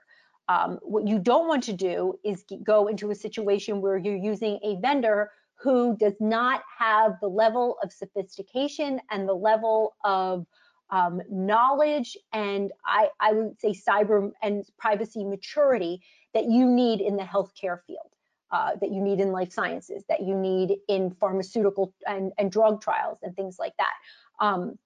Um, 0.48 0.78
what 0.82 1.06
you 1.06 1.18
don't 1.18 1.46
want 1.46 1.62
to 1.64 1.74
do 1.74 2.14
is 2.24 2.44
go 2.64 2.86
into 2.86 3.10
a 3.10 3.14
situation 3.14 3.82
where 3.82 3.98
you're 3.98 4.16
using 4.16 4.58
a 4.64 4.76
vendor 4.80 5.30
who 5.60 5.96
does 5.98 6.14
not 6.20 6.62
have 6.78 7.16
the 7.20 7.28
level 7.28 7.76
of 7.82 7.92
sophistication 7.92 9.00
and 9.10 9.28
the 9.28 9.34
level 9.34 9.96
of 10.04 10.46
um, 10.90 11.20
knowledge 11.30 12.16
and 12.32 12.72
I, 12.86 13.08
I 13.20 13.32
would 13.32 13.60
say 13.60 13.72
cyber 13.72 14.30
and 14.42 14.64
privacy 14.78 15.24
maturity 15.24 16.00
that 16.32 16.44
you 16.44 16.66
need 16.66 17.00
in 17.00 17.16
the 17.16 17.24
healthcare 17.24 17.80
field, 17.86 18.14
uh, 18.50 18.72
that 18.80 18.90
you 18.90 19.00
need 19.00 19.20
in 19.20 19.32
life 19.32 19.52
sciences, 19.52 20.04
that 20.08 20.22
you 20.22 20.34
need 20.34 20.76
in 20.88 21.11
pharmaceutical 21.11 21.92
and, 22.06 22.32
and 22.38 22.50
drug 22.50 22.80
trials 22.80 23.18
and 23.22 23.34
things 23.37 23.58
like 23.58 23.74
that. 23.78 23.92
Um, 24.40 24.78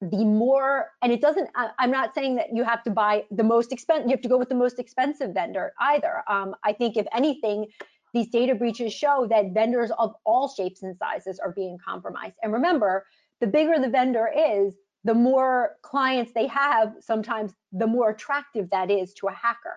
the 0.00 0.24
more, 0.24 0.90
and 1.02 1.10
it 1.10 1.20
doesn't, 1.20 1.48
I, 1.54 1.70
am 1.78 1.90
not 1.90 2.14
saying 2.14 2.36
that 2.36 2.54
you 2.54 2.64
have 2.64 2.82
to 2.84 2.90
buy 2.90 3.24
the 3.30 3.44
most 3.44 3.72
expensive, 3.72 4.06
you 4.06 4.10
have 4.12 4.20
to 4.22 4.28
go 4.28 4.36
with 4.36 4.50
the 4.50 4.54
most 4.54 4.78
expensive 4.78 5.32
vendor 5.32 5.72
either. 5.80 6.22
Um, 6.28 6.54
I 6.64 6.72
think 6.72 6.96
if 6.96 7.06
anything, 7.14 7.66
these 8.12 8.28
data 8.28 8.54
breaches 8.54 8.92
show 8.92 9.26
that 9.30 9.52
vendors 9.52 9.90
of 9.98 10.14
all 10.24 10.48
shapes 10.48 10.82
and 10.82 10.96
sizes 10.96 11.38
are 11.38 11.52
being 11.52 11.78
compromised. 11.84 12.34
And 12.42 12.52
remember, 12.52 13.06
the 13.40 13.46
bigger 13.46 13.78
the 13.78 13.88
vendor 13.88 14.30
is, 14.36 14.74
the 15.04 15.14
more 15.14 15.76
clients 15.82 16.32
they 16.34 16.48
have, 16.48 16.94
sometimes 17.00 17.52
the 17.72 17.86
more 17.86 18.10
attractive 18.10 18.68
that 18.70 18.90
is 18.90 19.14
to 19.14 19.28
a 19.28 19.32
hacker. 19.32 19.76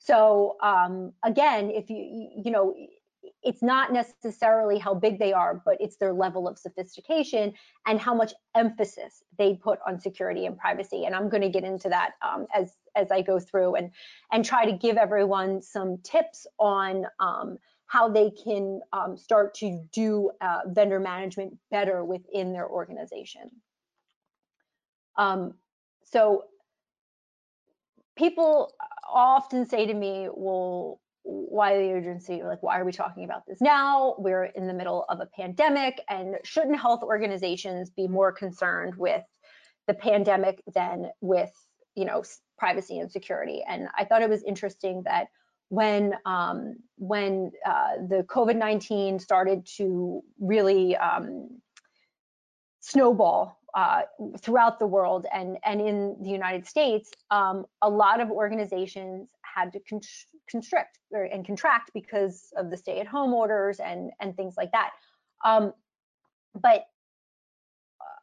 So 0.00 0.56
um, 0.62 1.12
again, 1.22 1.70
if 1.70 1.90
you, 1.90 2.30
you 2.42 2.50
know, 2.50 2.74
it's 3.42 3.62
not 3.62 3.92
necessarily 3.92 4.78
how 4.78 4.94
big 4.94 5.18
they 5.18 5.32
are, 5.32 5.60
but 5.64 5.76
it's 5.78 5.96
their 5.96 6.14
level 6.14 6.48
of 6.48 6.58
sophistication 6.58 7.52
and 7.86 8.00
how 8.00 8.14
much 8.14 8.32
emphasis 8.54 9.22
they 9.38 9.54
put 9.54 9.78
on 9.86 10.00
security 10.00 10.46
and 10.46 10.56
privacy. 10.56 11.04
And 11.04 11.14
I'm 11.14 11.28
going 11.28 11.42
to 11.42 11.50
get 11.50 11.64
into 11.64 11.90
that 11.90 12.12
um, 12.22 12.46
as 12.54 12.72
as 12.96 13.10
I 13.10 13.20
go 13.20 13.38
through 13.38 13.74
and 13.74 13.90
and 14.32 14.42
try 14.42 14.64
to 14.64 14.72
give 14.72 14.96
everyone 14.96 15.60
some 15.60 15.98
tips 16.02 16.46
on 16.58 17.04
um, 17.20 17.58
how 17.86 18.08
they 18.08 18.30
can 18.30 18.80
um, 18.94 19.18
start 19.18 19.52
to 19.56 19.84
do 19.92 20.30
uh, 20.40 20.60
vendor 20.68 20.98
management 21.00 21.58
better 21.70 22.04
within 22.04 22.54
their 22.54 22.68
organization. 22.68 23.50
Um, 25.16 25.54
so 26.04 26.44
people 28.20 28.74
often 29.10 29.66
say 29.66 29.86
to 29.86 29.94
me, 29.94 30.28
well, 30.30 31.00
why 31.22 31.76
the 31.78 31.92
urgency? 31.92 32.42
Like, 32.42 32.62
why 32.62 32.78
are 32.78 32.84
we 32.84 32.92
talking 32.92 33.24
about 33.24 33.46
this 33.46 33.60
now? 33.60 34.14
We're 34.18 34.44
in 34.44 34.66
the 34.66 34.74
middle 34.74 35.06
of 35.08 35.20
a 35.20 35.26
pandemic, 35.26 36.00
and 36.08 36.36
shouldn't 36.44 36.78
health 36.78 37.02
organizations 37.02 37.90
be 37.90 38.06
more 38.06 38.30
concerned 38.30 38.94
with 38.96 39.22
the 39.86 39.94
pandemic 39.94 40.62
than 40.74 41.10
with, 41.20 41.50
you 41.94 42.04
know, 42.04 42.22
privacy 42.58 42.98
and 42.98 43.10
security? 43.10 43.62
And 43.66 43.88
I 43.96 44.04
thought 44.04 44.22
it 44.22 44.30
was 44.30 44.44
interesting 44.44 45.02
that 45.06 45.28
when 45.70 46.14
um, 46.26 46.76
when 46.96 47.52
uh, 47.64 48.06
the 48.06 48.24
COVID-19 48.28 49.20
started 49.20 49.66
to 49.76 50.22
really 50.38 50.96
um, 50.96 51.60
snowball 52.80 53.59
uh, 53.74 54.02
throughout 54.40 54.78
the 54.78 54.86
world 54.86 55.26
and, 55.32 55.58
and 55.64 55.80
in 55.80 56.16
the 56.20 56.30
United 56.30 56.66
States, 56.66 57.10
um, 57.30 57.64
a 57.82 57.88
lot 57.88 58.20
of 58.20 58.30
organizations 58.30 59.30
had 59.42 59.72
to 59.72 59.80
constrict 60.48 60.98
or, 61.12 61.24
and 61.24 61.46
contract 61.46 61.90
because 61.94 62.52
of 62.56 62.70
the 62.70 62.76
stay-at-home 62.76 63.32
orders 63.32 63.80
and, 63.80 64.10
and 64.20 64.36
things 64.36 64.54
like 64.56 64.72
that. 64.72 64.90
Um, 65.44 65.72
but 66.54 66.86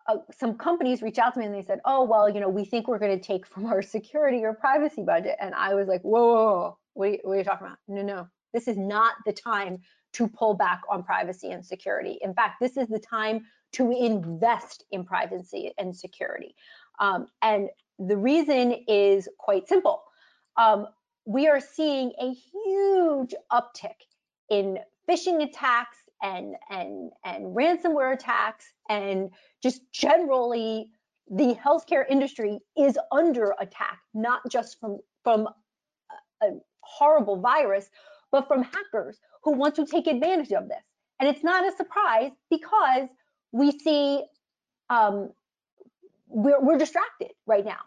uh, 0.07 0.13
uh 0.13 0.17
some 0.37 0.55
companies 0.55 1.01
reached 1.01 1.19
out 1.19 1.33
to 1.33 1.39
me 1.39 1.45
and 1.45 1.55
they 1.55 1.63
said, 1.63 1.79
"Oh, 1.85 2.03
well, 2.03 2.29
you 2.29 2.39
know, 2.39 2.49
we 2.49 2.65
think 2.65 2.87
we're 2.87 2.99
going 2.99 3.17
to 3.17 3.23
take 3.23 3.47
from 3.47 3.65
our 3.65 3.81
security 3.81 4.43
or 4.43 4.53
privacy 4.53 5.01
budget." 5.01 5.37
And 5.39 5.55
I 5.55 5.73
was 5.73 5.87
like, 5.87 6.01
"Whoa, 6.01 6.33
whoa, 6.33 6.33
whoa. 6.33 6.77
What, 6.93 7.07
are 7.07 7.11
you, 7.11 7.19
what 7.23 7.33
are 7.33 7.37
you 7.37 7.43
talking 7.43 7.67
about? 7.67 7.77
No, 7.87 8.01
no, 8.01 8.27
this 8.53 8.67
is 8.67 8.77
not 8.77 9.13
the 9.25 9.33
time 9.33 9.79
to 10.13 10.27
pull 10.27 10.55
back 10.55 10.81
on 10.89 11.03
privacy 11.03 11.51
and 11.51 11.65
security. 11.65 12.17
In 12.21 12.33
fact, 12.33 12.55
this 12.59 12.75
is 12.77 12.87
the 12.87 12.99
time 12.99 13.45
to 13.73 13.91
invest 13.91 14.85
in 14.91 15.03
privacy 15.03 15.71
and 15.77 15.95
security. 15.95 16.55
Um, 16.99 17.27
and 17.41 17.69
the 17.99 18.17
reason 18.17 18.83
is 18.87 19.27
quite 19.37 19.67
simple. 19.67 20.03
Um, 20.55 20.87
we 21.25 21.47
are 21.47 21.59
seeing 21.59 22.13
a 22.21 22.33
huge 22.33 23.35
uptick 23.51 24.07
in 24.49 24.79
phishing 25.09 25.43
attacks 25.43 25.97
and 26.23 26.55
and 26.69 27.11
and 27.25 27.55
ransomware 27.55 28.13
attacks 28.13 28.65
and 28.89 29.29
just 29.61 29.81
generally 29.91 30.89
the 31.29 31.55
healthcare 31.55 32.05
industry 32.09 32.59
is 32.77 32.97
under 33.11 33.53
attack 33.59 33.99
not 34.13 34.41
just 34.49 34.79
from 34.79 34.97
from 35.23 35.47
a 36.41 36.47
horrible 36.81 37.39
virus 37.39 37.89
but 38.31 38.47
from 38.47 38.63
hackers 38.63 39.19
who 39.43 39.51
want 39.51 39.75
to 39.75 39.85
take 39.85 40.07
advantage 40.07 40.51
of 40.51 40.67
this 40.67 40.83
and 41.19 41.29
it's 41.29 41.43
not 41.43 41.67
a 41.67 41.75
surprise 41.75 42.31
because 42.49 43.07
we 43.57 43.71
see 43.71 44.23
um, 44.89 45.31
we're, 46.29 46.61
we're 46.61 46.77
distracted 46.77 47.31
right 47.45 47.65
now. 47.65 47.79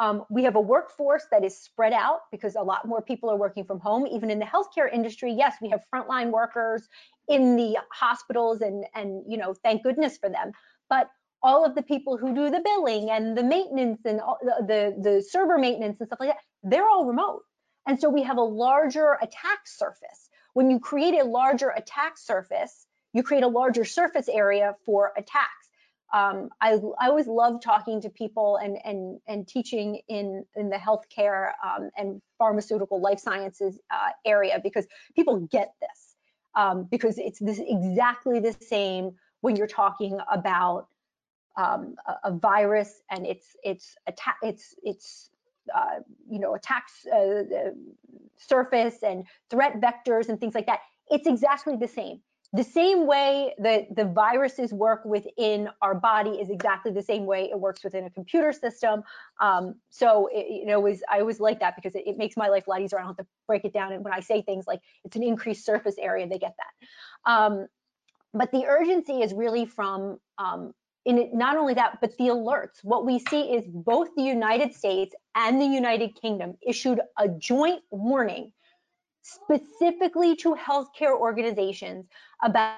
Um, 0.00 0.24
we 0.30 0.44
have 0.44 0.54
a 0.54 0.60
workforce 0.60 1.26
that 1.32 1.44
is 1.44 1.56
spread 1.56 1.92
out 1.92 2.20
because 2.30 2.54
a 2.54 2.62
lot 2.62 2.86
more 2.86 3.02
people 3.02 3.28
are 3.30 3.36
working 3.36 3.64
from 3.64 3.80
home. 3.80 4.06
Even 4.06 4.30
in 4.30 4.38
the 4.38 4.44
healthcare 4.44 4.92
industry, 4.92 5.32
yes, 5.32 5.56
we 5.60 5.68
have 5.70 5.82
frontline 5.92 6.30
workers 6.30 6.88
in 7.26 7.56
the 7.56 7.78
hospitals, 7.90 8.60
and 8.60 8.84
and 8.94 9.24
you 9.26 9.36
know, 9.36 9.54
thank 9.54 9.82
goodness 9.82 10.16
for 10.16 10.30
them. 10.30 10.52
But 10.88 11.10
all 11.42 11.64
of 11.64 11.74
the 11.74 11.82
people 11.82 12.16
who 12.16 12.32
do 12.34 12.48
the 12.48 12.60
billing 12.60 13.10
and 13.10 13.36
the 13.36 13.42
maintenance 13.42 14.00
and 14.04 14.20
the, 14.42 14.54
the 14.66 15.10
the 15.10 15.22
server 15.22 15.58
maintenance 15.58 15.98
and 15.98 16.08
stuff 16.08 16.20
like 16.20 16.30
that, 16.30 16.38
they're 16.62 16.88
all 16.88 17.04
remote. 17.04 17.42
And 17.86 18.00
so 18.00 18.08
we 18.08 18.22
have 18.22 18.36
a 18.36 18.42
larger 18.42 19.18
attack 19.20 19.66
surface. 19.66 20.30
When 20.54 20.70
you 20.70 20.78
create 20.78 21.14
a 21.14 21.24
larger 21.24 21.70
attack 21.70 22.18
surface, 22.18 22.86
you 23.12 23.22
create 23.22 23.42
a 23.42 23.48
larger 23.48 23.84
surface 23.84 24.28
area 24.28 24.74
for 24.84 25.12
attacks. 25.16 25.68
Um, 26.12 26.48
I, 26.60 26.78
I, 26.98 27.08
always 27.08 27.26
love 27.26 27.60
talking 27.62 28.00
to 28.00 28.08
people 28.08 28.56
and 28.56 28.78
and 28.82 29.20
and 29.26 29.46
teaching 29.46 30.00
in 30.08 30.42
in 30.56 30.70
the 30.70 30.76
healthcare 30.76 31.50
um, 31.62 31.90
and 31.98 32.22
pharmaceutical 32.38 32.98
life 32.98 33.18
sciences 33.18 33.78
uh, 33.90 34.10
area 34.24 34.58
because 34.62 34.86
people 35.14 35.40
get 35.52 35.74
this 35.82 36.16
um, 36.54 36.88
because 36.90 37.18
it's 37.18 37.38
this 37.40 37.60
exactly 37.62 38.40
the 38.40 38.54
same 38.54 39.16
when 39.42 39.54
you're 39.54 39.66
talking 39.66 40.18
about 40.32 40.88
um, 41.58 41.94
a, 42.06 42.30
a, 42.30 42.32
virus 42.32 43.02
and 43.10 43.26
it's 43.26 43.54
it's 43.62 43.94
attack 44.06 44.36
it's 44.42 44.74
it's 44.82 45.28
uh, 45.74 46.00
you 46.30 46.38
know 46.38 46.54
attacks 46.54 47.06
uh, 47.06 47.42
surface 48.38 49.02
and 49.02 49.24
threat 49.50 49.78
vectors 49.78 50.30
and 50.30 50.40
things 50.40 50.54
like 50.54 50.66
that. 50.66 50.80
It's 51.10 51.26
exactly 51.26 51.76
the 51.76 51.88
same 51.88 52.20
the 52.54 52.64
same 52.64 53.06
way 53.06 53.54
that 53.58 53.94
the 53.94 54.06
viruses 54.06 54.72
work 54.72 55.04
within 55.04 55.68
our 55.82 55.94
body 55.94 56.30
is 56.30 56.48
exactly 56.48 56.90
the 56.90 57.02
same 57.02 57.26
way 57.26 57.50
it 57.50 57.60
works 57.60 57.84
within 57.84 58.04
a 58.04 58.10
computer 58.10 58.52
system. 58.52 59.02
Um, 59.38 59.74
so, 59.90 60.28
it, 60.32 60.46
you 60.48 60.64
know, 60.64 60.80
was, 60.80 61.02
I 61.10 61.20
always 61.20 61.40
like 61.40 61.60
that 61.60 61.76
because 61.76 61.94
it, 61.94 62.04
it, 62.06 62.16
makes 62.16 62.38
my 62.38 62.48
life 62.48 62.66
a 62.66 62.70
lot 62.70 62.80
easier. 62.80 62.98
I 62.98 63.02
don't 63.02 63.10
have 63.10 63.18
to 63.18 63.26
break 63.46 63.66
it 63.66 63.74
down. 63.74 63.92
And 63.92 64.02
when 64.02 64.14
I 64.14 64.20
say 64.20 64.40
things 64.40 64.66
like 64.66 64.80
it's 65.04 65.14
an 65.14 65.22
increased 65.22 65.66
surface 65.66 65.96
area, 65.98 66.26
they 66.26 66.38
get 66.38 66.54
that. 66.56 67.30
Um, 67.30 67.66
but 68.32 68.50
the 68.50 68.64
urgency 68.66 69.20
is 69.20 69.34
really 69.34 69.66
from 69.66 70.18
um, 70.38 70.72
in 71.04 71.18
it, 71.18 71.34
not 71.34 71.56
only 71.56 71.74
that, 71.74 72.00
but 72.00 72.16
the 72.18 72.28
alerts. 72.28 72.82
What 72.82 73.04
we 73.04 73.18
see 73.18 73.54
is 73.54 73.64
both 73.66 74.08
the 74.16 74.22
United 74.22 74.74
States 74.74 75.14
and 75.34 75.60
the 75.60 75.66
United 75.66 76.14
Kingdom 76.20 76.56
issued 76.66 77.00
a 77.18 77.28
joint 77.28 77.82
warning 77.90 78.52
specifically 79.28 80.36
to 80.36 80.54
healthcare 80.54 81.18
organizations 81.18 82.06
about 82.42 82.76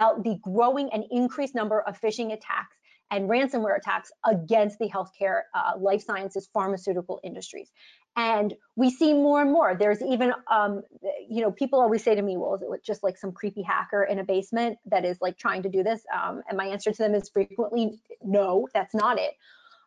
the 0.00 0.38
growing 0.42 0.90
and 0.92 1.04
increased 1.10 1.54
number 1.54 1.80
of 1.82 2.00
phishing 2.00 2.32
attacks 2.32 2.76
and 3.10 3.28
ransomware 3.28 3.76
attacks 3.76 4.10
against 4.26 4.78
the 4.78 4.88
healthcare, 4.88 5.42
uh, 5.54 5.72
life 5.78 6.02
sciences, 6.02 6.48
pharmaceutical 6.52 7.20
industries. 7.24 7.70
And 8.16 8.52
we 8.76 8.90
see 8.90 9.14
more 9.14 9.40
and 9.40 9.50
more. 9.50 9.76
There's 9.78 10.02
even, 10.02 10.32
um, 10.50 10.82
you 11.28 11.40
know, 11.40 11.50
people 11.50 11.80
always 11.80 12.02
say 12.02 12.14
to 12.14 12.22
me, 12.22 12.36
well, 12.36 12.56
is 12.56 12.62
it 12.62 12.84
just 12.84 13.02
like 13.02 13.16
some 13.16 13.32
creepy 13.32 13.62
hacker 13.62 14.04
in 14.04 14.18
a 14.18 14.24
basement 14.24 14.78
that 14.86 15.04
is 15.04 15.18
like 15.20 15.38
trying 15.38 15.62
to 15.62 15.68
do 15.68 15.82
this? 15.82 16.02
Um, 16.14 16.42
and 16.48 16.58
my 16.58 16.66
answer 16.66 16.92
to 16.92 16.98
them 16.98 17.14
is 17.14 17.30
frequently, 17.30 17.98
no, 18.22 18.68
that's 18.74 18.94
not 18.94 19.18
it. 19.18 19.32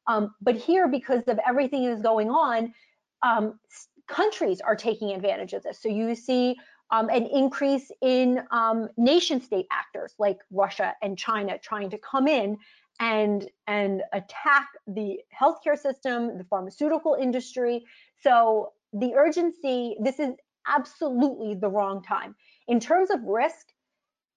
Um, 0.07 0.33
but 0.41 0.55
here, 0.55 0.87
because 0.87 1.23
of 1.27 1.39
everything 1.47 1.85
that 1.85 1.91
is 1.91 2.01
going 2.01 2.29
on, 2.29 2.73
um, 3.21 3.59
countries 4.07 4.61
are 4.61 4.75
taking 4.75 5.11
advantage 5.11 5.53
of 5.53 5.63
this. 5.63 5.81
So 5.81 5.89
you 5.89 6.15
see 6.15 6.55
um, 6.91 7.09
an 7.09 7.25
increase 7.25 7.89
in 8.01 8.41
um, 8.51 8.89
nation 8.97 9.41
state 9.41 9.65
actors 9.71 10.13
like 10.19 10.39
Russia 10.51 10.93
and 11.01 11.17
China 11.17 11.57
trying 11.57 11.89
to 11.89 11.97
come 11.97 12.27
in 12.27 12.57
and 12.99 13.49
and 13.67 14.03
attack 14.13 14.67
the 14.87 15.19
healthcare 15.39 15.77
system, 15.77 16.37
the 16.37 16.43
pharmaceutical 16.43 17.15
industry. 17.19 17.83
So 18.21 18.73
the 18.93 19.13
urgency, 19.15 19.95
this 20.01 20.19
is 20.19 20.33
absolutely 20.67 21.55
the 21.55 21.69
wrong 21.69 22.03
time. 22.03 22.35
In 22.67 22.79
terms 22.79 23.09
of 23.09 23.23
risk, 23.23 23.67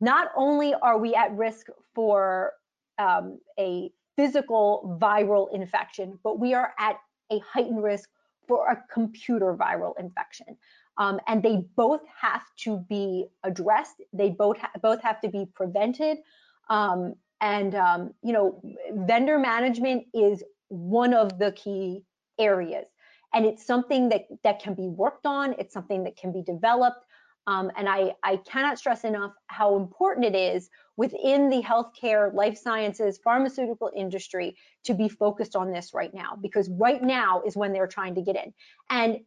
not 0.00 0.28
only 0.36 0.74
are 0.74 0.98
we 0.98 1.14
at 1.14 1.32
risk 1.32 1.66
for 1.94 2.52
um, 2.98 3.38
a 3.58 3.90
physical 4.16 4.98
viral 5.02 5.52
infection, 5.52 6.18
but 6.22 6.38
we 6.38 6.54
are 6.54 6.72
at 6.78 6.96
a 7.32 7.40
heightened 7.40 7.82
risk 7.82 8.08
for 8.46 8.68
a 8.68 8.82
computer 8.92 9.54
viral 9.54 9.92
infection. 9.98 10.56
Um, 10.96 11.20
and 11.26 11.42
they 11.42 11.64
both 11.76 12.02
have 12.20 12.44
to 12.58 12.78
be 12.88 13.26
addressed. 13.42 13.96
They 14.12 14.30
both 14.30 14.58
ha 14.58 14.70
both 14.80 15.02
have 15.02 15.20
to 15.22 15.28
be 15.28 15.46
prevented. 15.54 16.18
Um, 16.68 17.14
and 17.40 17.74
um, 17.74 18.14
you 18.22 18.32
know, 18.32 18.60
vendor 18.92 19.38
management 19.38 20.06
is 20.14 20.42
one 20.68 21.12
of 21.12 21.38
the 21.38 21.52
key 21.52 22.04
areas, 22.38 22.86
and 23.32 23.44
it's 23.44 23.66
something 23.66 24.08
that 24.10 24.26
that 24.44 24.60
can 24.62 24.74
be 24.74 24.86
worked 24.86 25.26
on. 25.26 25.54
It's 25.58 25.74
something 25.74 26.04
that 26.04 26.16
can 26.16 26.32
be 26.32 26.42
developed. 26.42 27.04
Um, 27.46 27.70
and 27.76 27.88
I, 27.88 28.14
I 28.22 28.36
cannot 28.36 28.78
stress 28.78 29.04
enough 29.04 29.32
how 29.48 29.76
important 29.76 30.24
it 30.24 30.34
is 30.34 30.70
within 30.96 31.50
the 31.50 31.62
healthcare, 31.62 32.32
life 32.32 32.56
sciences, 32.56 33.18
pharmaceutical 33.22 33.90
industry 33.94 34.56
to 34.84 34.94
be 34.94 35.08
focused 35.08 35.54
on 35.54 35.70
this 35.70 35.92
right 35.92 36.14
now, 36.14 36.38
because 36.40 36.70
right 36.70 37.02
now 37.02 37.42
is 37.46 37.56
when 37.56 37.72
they're 37.72 37.86
trying 37.86 38.14
to 38.14 38.22
get 38.22 38.36
in. 38.36 38.54
And 38.88 39.20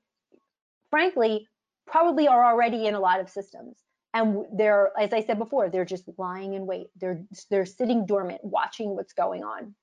frankly, 0.90 1.48
probably 1.86 2.28
are 2.28 2.46
already 2.46 2.88
in 2.88 2.96
a 2.96 3.00
lot 3.00 3.20
of 3.20 3.30
systems. 3.30 3.78
And 4.14 4.46
they're, 4.52 4.92
as 5.00 5.14
I 5.14 5.22
said 5.22 5.38
before, 5.38 5.70
they're 5.70 5.86
just 5.86 6.10
lying 6.18 6.54
in 6.54 6.66
wait. 6.66 6.88
They're 7.00 7.24
they're 7.52 7.66
sitting 7.66 8.06
dormant, 8.06 8.44
watching 8.44 8.96
what's 8.96 9.14
going 9.14 9.44
on. 9.44 9.76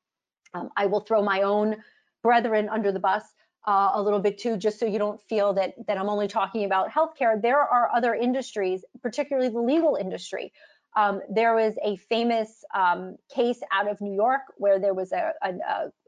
Um, 0.54 0.70
I 0.76 0.86
will 0.86 1.00
throw 1.00 1.22
my 1.22 1.42
own 1.42 1.76
brethren 2.22 2.68
under 2.68 2.90
the 2.90 2.98
bus 2.98 3.22
uh, 3.66 3.92
a 3.94 4.02
little 4.02 4.20
bit 4.20 4.38
too, 4.38 4.56
just 4.56 4.78
so 4.78 4.86
you 4.86 4.98
don't 4.98 5.20
feel 5.22 5.52
that 5.54 5.74
that 5.86 5.98
I'm 5.98 6.08
only 6.08 6.28
talking 6.28 6.64
about 6.64 6.90
healthcare. 6.90 7.40
There 7.40 7.60
are 7.60 7.90
other 7.94 8.14
industries, 8.14 8.84
particularly 9.02 9.48
the 9.48 9.60
legal 9.60 9.96
industry. 9.96 10.52
Um, 10.96 11.20
there 11.28 11.54
was 11.54 11.74
a 11.82 11.96
famous 11.96 12.64
um, 12.74 13.16
case 13.34 13.60
out 13.72 13.90
of 13.90 14.00
New 14.00 14.14
York 14.14 14.42
where 14.58 14.78
there 14.78 14.94
was 14.94 15.10
a, 15.12 15.32
a, 15.42 15.52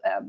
a 0.04 0.20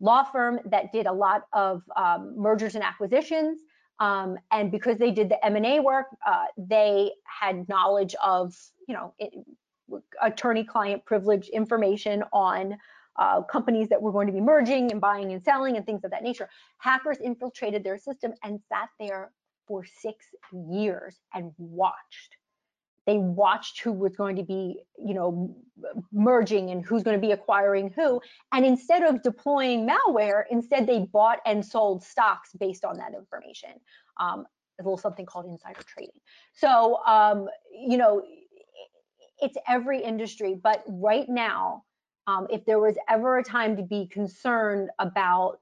law 0.00 0.24
firm 0.24 0.60
that 0.66 0.90
did 0.90 1.06
a 1.06 1.12
lot 1.12 1.42
of 1.52 1.82
um, 1.96 2.34
mergers 2.36 2.74
and 2.74 2.82
acquisitions 2.82 3.60
um, 4.00 4.38
and 4.50 4.70
because 4.70 4.98
they 4.98 5.10
did 5.10 5.28
the 5.28 5.44
M&A 5.44 5.80
work, 5.80 6.06
uh, 6.26 6.46
they 6.58 7.12
had 7.24 7.68
knowledge 7.68 8.14
of, 8.22 8.54
you 8.88 8.94
know, 8.94 9.14
attorney-client 10.20 11.04
privilege 11.04 11.48
information 11.48 12.24
on 12.32 12.76
uh, 13.16 13.42
companies 13.42 13.88
that 13.88 14.00
were 14.00 14.12
going 14.12 14.26
to 14.26 14.32
be 14.32 14.40
merging 14.40 14.90
and 14.90 15.00
buying 15.00 15.32
and 15.32 15.42
selling 15.42 15.76
and 15.76 15.86
things 15.86 16.04
of 16.04 16.10
that 16.10 16.22
nature. 16.22 16.48
Hackers 16.78 17.18
infiltrated 17.18 17.84
their 17.84 17.98
system 17.98 18.32
and 18.42 18.60
sat 18.68 18.88
there 18.98 19.30
for 19.66 19.84
six 19.84 20.26
years 20.52 21.18
and 21.34 21.52
watched 21.58 22.36
they 23.06 23.18
watched 23.18 23.80
who 23.80 23.92
was 23.92 24.16
going 24.16 24.36
to 24.36 24.42
be, 24.42 24.82
you 24.98 25.14
know, 25.14 25.54
merging 26.12 26.70
and 26.70 26.84
who's 26.84 27.02
going 27.02 27.16
to 27.16 27.20
be 27.20 27.32
acquiring 27.32 27.90
who. 27.90 28.20
And 28.52 28.64
instead 28.64 29.02
of 29.02 29.22
deploying 29.22 29.88
malware, 29.88 30.44
instead 30.50 30.86
they 30.86 31.00
bought 31.00 31.40
and 31.44 31.64
sold 31.64 32.02
stocks 32.02 32.52
based 32.58 32.84
on 32.84 32.96
that 32.98 33.12
information. 33.14 33.70
Um, 34.18 34.46
a 34.80 34.82
little 34.82 34.96
something 34.96 35.26
called 35.26 35.46
insider 35.46 35.82
trading. 35.86 36.18
So, 36.54 36.98
um, 37.06 37.48
you 37.70 37.96
know, 37.96 38.22
it's 39.40 39.56
every 39.68 40.02
industry, 40.02 40.58
but 40.60 40.82
right 40.88 41.28
now, 41.28 41.84
um, 42.26 42.46
if 42.50 42.64
there 42.64 42.78
was 42.78 42.96
ever 43.08 43.38
a 43.38 43.44
time 43.44 43.76
to 43.76 43.82
be 43.82 44.06
concerned 44.06 44.90
about 44.98 45.58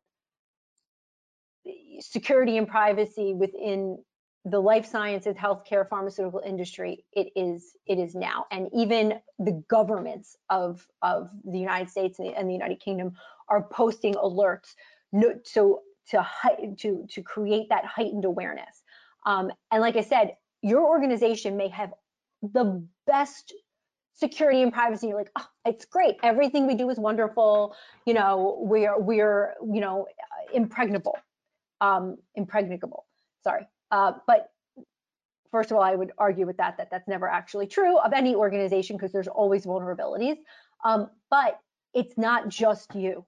security 2.00 2.56
and 2.56 2.66
privacy 2.66 3.34
within 3.34 3.98
the 4.44 4.58
life 4.58 4.86
sciences, 4.86 5.36
healthcare, 5.36 5.88
pharmaceutical 5.88 6.40
industry, 6.44 7.04
it 7.12 7.28
is 7.36 7.76
it 7.86 7.98
is 7.98 8.14
now, 8.14 8.46
and 8.50 8.68
even 8.74 9.20
the 9.38 9.62
governments 9.68 10.36
of 10.50 10.86
of 11.02 11.30
the 11.44 11.58
United 11.58 11.88
States 11.88 12.18
and 12.18 12.28
the, 12.28 12.34
and 12.34 12.48
the 12.48 12.52
United 12.52 12.80
Kingdom 12.80 13.12
are 13.48 13.62
posting 13.62 14.14
alerts, 14.14 14.74
no, 15.12 15.34
so 15.44 15.82
to 16.08 16.26
to 16.78 17.06
to 17.08 17.22
create 17.22 17.68
that 17.68 17.84
heightened 17.84 18.24
awareness. 18.24 18.82
Um, 19.26 19.52
and 19.70 19.80
like 19.80 19.96
I 19.96 20.00
said, 20.00 20.36
your 20.62 20.88
organization 20.88 21.56
may 21.56 21.68
have 21.68 21.92
the 22.42 22.84
best 23.06 23.54
security 24.14 24.62
and 24.62 24.72
privacy. 24.72 25.08
You're 25.08 25.18
like, 25.18 25.30
oh, 25.38 25.46
it's 25.64 25.84
great. 25.84 26.16
Everything 26.22 26.66
we 26.66 26.74
do 26.74 26.88
is 26.90 26.98
wonderful. 26.98 27.74
You 28.06 28.14
know, 28.14 28.58
we're 28.60 28.98
we're 28.98 29.54
you 29.62 29.80
know 29.80 30.06
impregnable, 30.52 31.16
um, 31.80 32.16
impregnable. 32.34 33.06
Sorry. 33.44 33.66
Uh, 33.90 34.12
but 34.26 34.50
first 35.52 35.70
of 35.70 35.76
all, 35.76 35.82
I 35.82 35.94
would 35.94 36.12
argue 36.18 36.46
with 36.46 36.56
that, 36.56 36.78
that 36.78 36.90
that's 36.90 37.06
never 37.06 37.28
actually 37.28 37.66
true 37.66 37.98
of 37.98 38.12
any 38.12 38.34
organization 38.34 38.96
because 38.96 39.12
there's 39.12 39.28
always 39.28 39.66
vulnerabilities. 39.66 40.36
Um, 40.84 41.10
but 41.30 41.60
it's 41.94 42.16
not 42.16 42.48
just 42.48 42.94
you. 42.94 43.24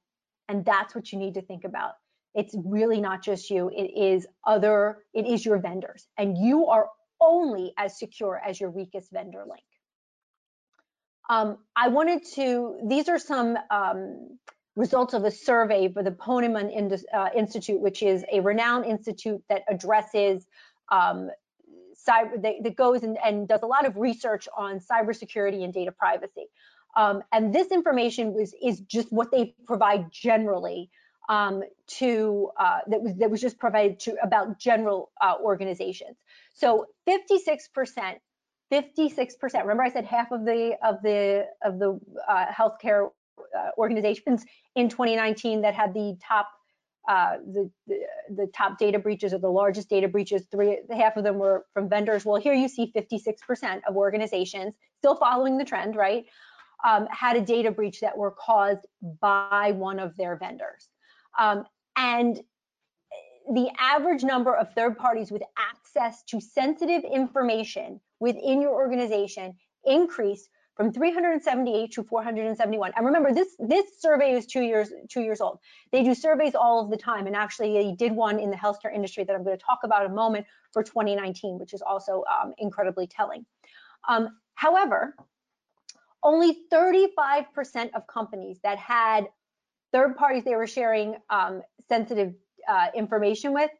And 0.48 0.64
that's 0.64 0.94
what 0.94 1.12
you 1.12 1.18
need 1.18 1.34
to 1.34 1.42
think 1.42 1.64
about. 1.64 1.92
It's 2.34 2.54
really 2.64 3.00
not 3.00 3.22
just 3.22 3.50
you. 3.50 3.70
It 3.70 3.92
is 3.96 4.26
other, 4.44 4.98
it 5.12 5.26
is 5.26 5.44
your 5.44 5.58
vendors. 5.58 6.08
And 6.18 6.36
you 6.36 6.66
are 6.66 6.88
only 7.20 7.72
as 7.78 7.98
secure 7.98 8.40
as 8.44 8.60
your 8.60 8.70
weakest 8.70 9.12
vendor 9.12 9.44
link. 9.48 9.62
Um, 11.30 11.58
I 11.74 11.88
wanted 11.88 12.24
to, 12.34 12.78
these 12.86 13.08
are 13.08 13.18
some 13.18 13.56
um, 13.70 14.38
results 14.76 15.14
of 15.14 15.24
a 15.24 15.30
survey 15.30 15.90
for 15.90 16.02
the 16.02 16.10
Ponemon 16.10 17.00
uh, 17.12 17.28
Institute, 17.36 17.80
which 17.80 18.02
is 18.02 18.24
a 18.30 18.40
renowned 18.40 18.84
institute 18.84 19.42
that 19.48 19.62
addresses 19.68 20.46
um, 20.90 21.30
cyber, 22.06 22.42
that, 22.42 22.54
that 22.62 22.76
goes 22.76 23.02
and, 23.02 23.16
and, 23.24 23.48
does 23.48 23.62
a 23.62 23.66
lot 23.66 23.86
of 23.86 23.96
research 23.96 24.48
on 24.56 24.80
cybersecurity 24.80 25.64
and 25.64 25.72
data 25.72 25.92
privacy. 25.92 26.46
Um, 26.96 27.22
and 27.32 27.54
this 27.54 27.68
information 27.68 28.34
was 28.34 28.54
is 28.62 28.80
just 28.80 29.10
what 29.10 29.30
they 29.32 29.54
provide 29.66 30.12
generally 30.12 30.90
um, 31.28 31.62
to 31.86 32.50
uh, 32.58 32.80
that 32.86 33.02
was 33.02 33.16
that 33.16 33.30
was 33.30 33.40
just 33.40 33.58
provided 33.58 33.98
to 34.00 34.16
about 34.22 34.60
general 34.60 35.10
uh, 35.20 35.34
organizations. 35.42 36.16
So 36.54 36.86
56 37.06 37.68
percent 37.68 38.18
56 38.74 39.36
percent. 39.36 39.64
Remember, 39.64 39.84
I 39.84 39.90
said 39.90 40.04
half 40.04 40.32
of 40.32 40.44
the 40.44 40.76
of 40.82 41.00
the 41.02 41.46
of 41.62 41.78
the 41.78 42.00
uh, 42.28 42.46
healthcare 42.46 43.10
uh, 43.56 43.70
organizations 43.78 44.44
in 44.74 44.88
2019 44.88 45.60
that 45.62 45.74
had 45.74 45.94
the 45.94 46.16
top 46.26 46.48
uh, 47.08 47.36
the, 47.46 47.70
the, 47.86 48.00
the 48.34 48.46
top 48.48 48.78
data 48.78 48.98
breaches 48.98 49.32
or 49.32 49.38
the 49.38 49.48
largest 49.48 49.88
data 49.88 50.08
breaches. 50.08 50.46
Three 50.50 50.78
half 50.90 51.16
of 51.16 51.22
them 51.22 51.38
were 51.38 51.66
from 51.72 51.88
vendors. 51.88 52.24
Well, 52.24 52.40
here 52.40 52.54
you 52.54 52.66
see 52.66 52.90
56% 52.96 53.82
of 53.86 53.96
organizations 53.96 54.74
still 54.98 55.14
following 55.14 55.58
the 55.58 55.64
trend, 55.64 55.94
right? 55.94 56.24
Um, 56.84 57.06
had 57.10 57.36
a 57.36 57.42
data 57.42 57.70
breach 57.70 58.00
that 58.00 58.16
were 58.16 58.32
caused 58.32 58.86
by 59.20 59.72
one 59.76 60.00
of 60.00 60.16
their 60.16 60.36
vendors. 60.36 60.88
Um, 61.38 61.64
and 61.94 62.40
the 63.52 63.68
average 63.78 64.24
number 64.24 64.56
of 64.56 64.72
third 64.72 64.96
parties 64.96 65.30
with 65.30 65.42
access 65.94 66.22
to 66.24 66.40
sensitive 66.40 67.02
information 67.04 68.00
within 68.20 68.60
your 68.60 68.72
organization 68.72 69.54
increased 69.84 70.48
from 70.76 70.92
378 70.92 71.92
to 71.92 72.02
471. 72.02 72.92
And 72.96 73.06
remember, 73.06 73.32
this 73.32 73.54
this 73.60 74.00
survey 74.00 74.32
is 74.32 74.46
two 74.46 74.62
years 74.62 74.92
two 75.08 75.20
years 75.20 75.40
old. 75.40 75.58
They 75.92 76.02
do 76.02 76.14
surveys 76.14 76.54
all 76.54 76.82
of 76.82 76.90
the 76.90 76.96
time, 76.96 77.26
and 77.26 77.36
actually, 77.36 77.72
they 77.72 77.92
did 77.92 78.12
one 78.12 78.40
in 78.40 78.50
the 78.50 78.56
healthcare 78.56 78.92
industry 78.92 79.22
that 79.24 79.34
I'm 79.34 79.44
going 79.44 79.56
to 79.56 79.64
talk 79.64 79.80
about 79.84 80.04
in 80.04 80.10
a 80.10 80.14
moment 80.14 80.46
for 80.72 80.82
2019, 80.82 81.58
which 81.58 81.74
is 81.74 81.82
also 81.82 82.24
um, 82.32 82.54
incredibly 82.58 83.06
telling. 83.06 83.46
Um, 84.08 84.36
however, 84.54 85.14
only 86.24 86.58
35% 86.72 87.90
of 87.94 88.06
companies 88.06 88.58
that 88.64 88.78
had 88.78 89.28
third 89.92 90.16
parties 90.16 90.42
they 90.42 90.56
were 90.56 90.66
sharing 90.66 91.16
um, 91.30 91.62
sensitive 91.88 92.34
uh, 92.68 92.88
information 92.96 93.52
with 93.52 93.70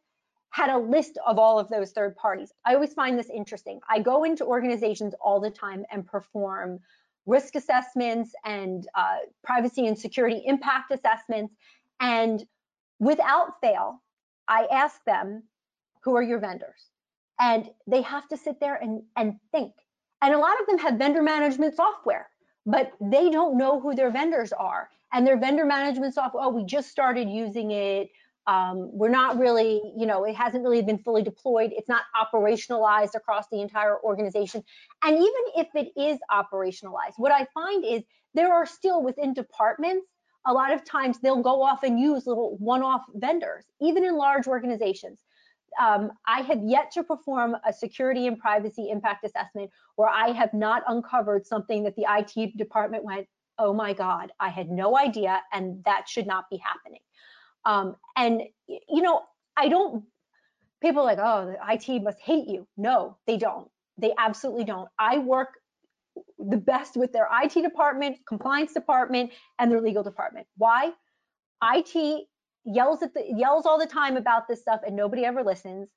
had 0.55 0.69
a 0.69 0.77
list 0.77 1.17
of 1.27 1.37
all 1.37 1.59
of 1.59 1.67
those 1.67 1.91
third 1.91 2.15
parties. 2.15 2.53
I 2.63 2.75
always 2.75 2.93
find 2.93 3.19
this 3.19 3.29
interesting. 3.29 3.81
I 3.89 3.99
go 3.99 4.23
into 4.23 4.45
organizations 4.45 5.13
all 5.19 5.41
the 5.41 5.49
time 5.49 5.83
and 5.91 6.07
perform 6.07 6.79
risk 7.25 7.55
assessments 7.55 8.31
and 8.45 8.87
uh, 8.95 9.17
privacy 9.43 9.85
and 9.87 9.99
security 9.99 10.41
impact 10.45 10.93
assessments. 10.93 11.53
And 11.99 12.41
without 12.99 13.59
fail, 13.59 14.01
I 14.47 14.65
ask 14.71 15.03
them, 15.03 15.43
who 16.03 16.15
are 16.15 16.23
your 16.23 16.39
vendors? 16.39 16.85
And 17.37 17.69
they 17.85 18.01
have 18.03 18.29
to 18.29 18.37
sit 18.37 18.61
there 18.61 18.75
and, 18.75 19.03
and 19.17 19.33
think. 19.51 19.73
And 20.21 20.33
a 20.33 20.39
lot 20.39 20.55
of 20.61 20.67
them 20.67 20.77
have 20.77 20.93
vendor 20.93 21.21
management 21.21 21.75
software, 21.75 22.29
but 22.65 22.93
they 23.01 23.29
don't 23.29 23.57
know 23.57 23.81
who 23.81 23.93
their 23.93 24.09
vendors 24.09 24.53
are. 24.53 24.89
And 25.11 25.27
their 25.27 25.37
vendor 25.37 25.65
management 25.65 26.13
software, 26.13 26.45
oh, 26.45 26.49
we 26.49 26.63
just 26.63 26.89
started 26.89 27.29
using 27.29 27.71
it 27.71 28.07
um, 28.47 28.89
we're 28.91 29.09
not 29.09 29.39
really, 29.39 29.81
you 29.97 30.05
know, 30.05 30.23
it 30.23 30.35
hasn't 30.35 30.63
really 30.63 30.81
been 30.81 30.99
fully 30.99 31.23
deployed. 31.23 31.71
It's 31.75 31.89
not 31.89 32.03
operationalized 32.15 33.15
across 33.15 33.47
the 33.51 33.61
entire 33.61 33.99
organization. 34.03 34.63
And 35.03 35.15
even 35.15 35.43
if 35.55 35.67
it 35.73 35.91
is 35.99 36.19
operationalized, 36.31 37.13
what 37.17 37.31
I 37.31 37.47
find 37.53 37.83
is 37.83 38.03
there 38.33 38.53
are 38.53 38.65
still 38.65 39.01
within 39.01 39.33
departments, 39.33 40.07
a 40.45 40.53
lot 40.53 40.71
of 40.71 40.85
times 40.85 41.17
they'll 41.19 41.41
go 41.41 41.63
off 41.63 41.81
and 41.83 41.99
use 41.99 42.27
little 42.27 42.55
one-off 42.59 43.01
vendors, 43.15 43.65
even 43.81 44.05
in 44.05 44.15
large 44.15 44.45
organizations. 44.45 45.17
Um, 45.81 46.11
I 46.27 46.41
have 46.41 46.61
yet 46.63 46.91
to 46.91 47.03
perform 47.03 47.57
a 47.67 47.73
security 47.73 48.27
and 48.27 48.37
privacy 48.37 48.89
impact 48.91 49.25
assessment 49.25 49.71
where 49.95 50.07
I 50.07 50.29
have 50.29 50.53
not 50.53 50.83
uncovered 50.87 51.47
something 51.47 51.83
that 51.83 51.95
the 51.95 52.05
IT 52.07 52.57
department 52.57 53.03
went, 53.03 53.27
oh 53.57 53.73
my 53.73 53.93
God, 53.93 54.31
I 54.39 54.49
had 54.49 54.69
no 54.69 54.97
idea, 54.97 55.41
and 55.51 55.83
that 55.85 56.07
should 56.07 56.27
not 56.27 56.49
be 56.49 56.57
happening. 56.57 57.01
Um, 57.65 57.95
and, 58.15 58.41
you 58.67 59.01
know, 59.01 59.23
I 59.57 59.67
don't, 59.69 60.03
people 60.81 61.03
like, 61.03 61.19
oh, 61.19 61.45
the 61.45 61.73
IT 61.73 62.03
must 62.03 62.19
hate 62.19 62.47
you. 62.47 62.67
No, 62.77 63.17
they 63.27 63.37
don't. 63.37 63.69
They 63.97 64.13
absolutely 64.17 64.65
don't. 64.65 64.89
I 64.99 65.17
work 65.19 65.49
the 66.37 66.57
best 66.57 66.95
with 66.95 67.11
their 67.11 67.27
IT 67.43 67.53
department, 67.53 68.17
compliance 68.27 68.73
department, 68.73 69.31
and 69.59 69.71
their 69.71 69.81
legal 69.81 70.03
department. 70.03 70.47
Why? 70.57 70.91
IT 71.63 72.27
yells 72.65 73.03
at 73.03 73.13
the 73.13 73.23
yells 73.27 73.65
all 73.65 73.79
the 73.79 73.85
time 73.85 74.17
about 74.17 74.47
this 74.47 74.61
stuff 74.61 74.81
and 74.85 74.95
nobody 74.95 75.25
ever 75.25 75.43
listens. 75.43 75.87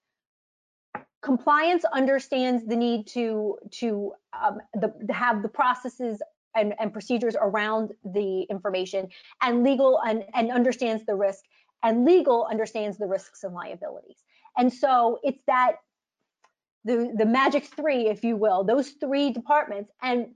Compliance 1.22 1.84
understands 1.92 2.64
the 2.66 2.76
need 2.76 3.06
to 3.08 3.58
to 3.72 4.12
um, 4.40 4.58
the, 4.74 4.92
have 5.12 5.42
the 5.42 5.48
processes 5.48 6.22
and, 6.58 6.74
and 6.78 6.92
procedures 6.92 7.36
around 7.40 7.92
the 8.04 8.42
information, 8.50 9.08
and 9.42 9.62
legal 9.62 10.00
and, 10.06 10.24
and 10.34 10.50
understands 10.50 11.04
the 11.06 11.14
risk, 11.14 11.44
and 11.82 12.04
legal 12.04 12.46
understands 12.50 12.98
the 12.98 13.06
risks 13.06 13.44
and 13.44 13.54
liabilities. 13.54 14.18
And 14.56 14.72
so 14.72 15.18
it's 15.22 15.42
that 15.46 15.76
the 16.84 17.12
the 17.16 17.26
magic 17.26 17.64
three, 17.64 18.08
if 18.08 18.24
you 18.24 18.36
will, 18.36 18.64
those 18.64 18.90
three 19.00 19.30
departments, 19.30 19.90
and 20.02 20.28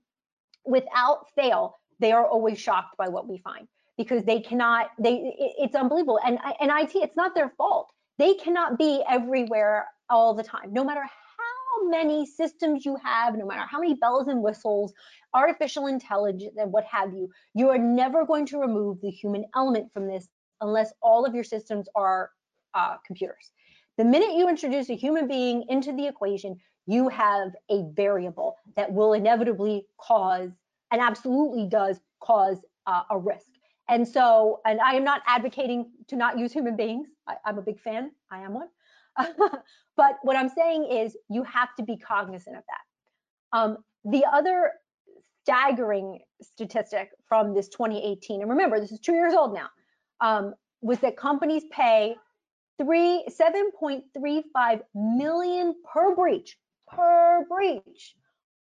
without 0.65 1.27
fail, 1.35 1.77
they 1.99 2.13
are 2.13 2.27
always 2.27 2.59
shocked 2.59 2.97
by 2.97 3.09
what 3.09 3.29
we 3.29 3.39
find 3.39 3.67
because 3.97 4.25
they 4.25 4.41
cannot. 4.41 4.91
They 4.99 5.15
it, 5.15 5.53
it's 5.59 5.75
unbelievable, 5.75 6.21
and 6.25 6.39
and 6.61 6.71
IT, 6.71 6.95
it's 6.95 7.17
not 7.17 7.35
their 7.35 7.53
fault. 7.57 7.89
They 8.19 8.35
cannot 8.35 8.79
be 8.79 9.03
everywhere 9.09 9.87
all 10.11 10.35
the 10.35 10.43
time, 10.43 10.73
no 10.73 10.85
matter 10.85 11.03
many 11.89 12.27
systems 12.27 12.85
you 12.85 12.97
have, 13.03 13.37
no 13.37 13.47
matter 13.47 13.63
how 13.69 13.81
many 13.81 13.95
bells 13.95 14.29
and 14.29 14.43
whistles, 14.43 14.93
artificial 15.35 15.87
intelligence, 15.87 16.57
and 16.57 16.73
what 16.73 16.85
have 16.85 17.13
you. 17.13 17.31
You 17.55 17.71
are 17.71 17.79
never 17.79 18.25
going 18.25 18.47
to 18.47 18.59
remove 18.59 19.01
the 19.01 19.11
human 19.11 19.45
element 19.55 19.93
from 19.93 20.07
this 20.07 20.29
unless 20.61 20.93
all 21.03 21.25
of 21.25 21.35
your 21.35 21.45
systems 21.45 21.89
are 21.95 22.31
uh, 22.75 22.97
computers. 23.07 23.53
The 23.99 24.05
minute 24.05 24.37
you 24.37 24.49
introduce 24.49 24.89
a 24.91 24.97
human 24.97 25.29
being 25.29 25.65
into 25.69 25.93
the 25.93 26.07
equation, 26.07 26.57
you 26.87 27.09
have 27.09 27.51
a 27.71 27.85
variable 27.93 28.57
that 28.77 28.93
will 28.93 29.13
inevitably 29.13 29.87
cause 29.99 30.51
and 30.91 31.01
absolutely 31.01 31.67
does 31.67 32.01
cause 32.21 32.59
uh, 32.87 33.03
a 33.11 33.19
risk. 33.19 33.47
And 33.89 34.07
so, 34.07 34.61
and 34.65 34.81
I 34.81 34.95
am 34.95 35.05
not 35.05 35.23
advocating 35.27 35.91
to 36.09 36.17
not 36.17 36.39
use 36.39 36.53
human 36.53 36.77
beings. 36.77 37.09
I, 37.27 37.37
am 37.47 37.59
a 37.59 37.63
big 37.63 37.81
fan. 37.81 38.13
I 38.31 38.41
am 38.41 38.55
one. 38.55 38.69
but 39.97 40.17
what 40.23 40.37
I'm 40.37 40.49
saying 40.49 40.89
is 40.91 41.17
you 41.29 41.43
have 41.45 41.75
to 41.77 41.83
be 41.83 41.97
cognizant 41.97 42.57
of 42.57 42.63
that. 42.69 43.59
Um, 43.59 43.79
the 44.05 44.25
other 44.33 44.73
staggering 45.43 46.21
statistic 46.41 47.11
from 47.29 47.55
this 47.55 47.69
2018, 47.69 48.41
and 48.41 48.51
remember, 48.51 48.81
this 48.81 48.93
is 48.93 49.01
two 49.01 49.15
years 49.15 49.35
old 49.35 49.55
now, 49.55 49.69
um, 50.21 50.55
was 50.81 50.99
that 51.01 51.17
companies 51.17 51.65
pay 51.71 52.17
three 52.79 53.25
7.35 53.29 54.81
million 54.95 55.75
per 55.93 56.15
breach 56.15 56.57
per 56.89 57.45
breach 57.49 58.15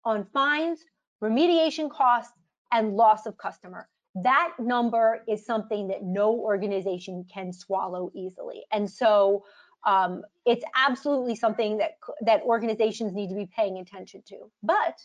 on 0.06 0.26
fines, 0.34 0.80
remediation 1.24 1.90
costs, 1.90 2.34
and 2.72 2.96
loss 2.96 3.26
of 3.26 3.38
customer. 3.38 3.88
That 4.16 4.54
number 4.60 5.24
is 5.28 5.46
something 5.46 5.88
that 5.90 6.04
no 6.04 6.34
organization 6.34 7.26
can 7.32 7.54
swallow 7.54 8.12
easily. 8.16 8.64
And 8.72 8.90
so 8.90 9.44
um, 9.86 10.24
it's 10.46 10.64
absolutely 10.76 11.36
something 11.36 11.78
that 11.78 11.92
that 12.22 12.42
organizations 12.44 13.14
need 13.14 13.30
to 13.30 13.36
be 13.36 13.48
paying 13.56 13.78
attention 13.78 14.22
to. 14.28 14.52
But 14.62 15.00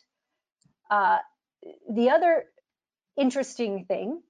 uh, 0.90 1.18
the 1.90 2.10
other 2.10 2.44
interesting 3.16 3.84
thing 3.86 4.20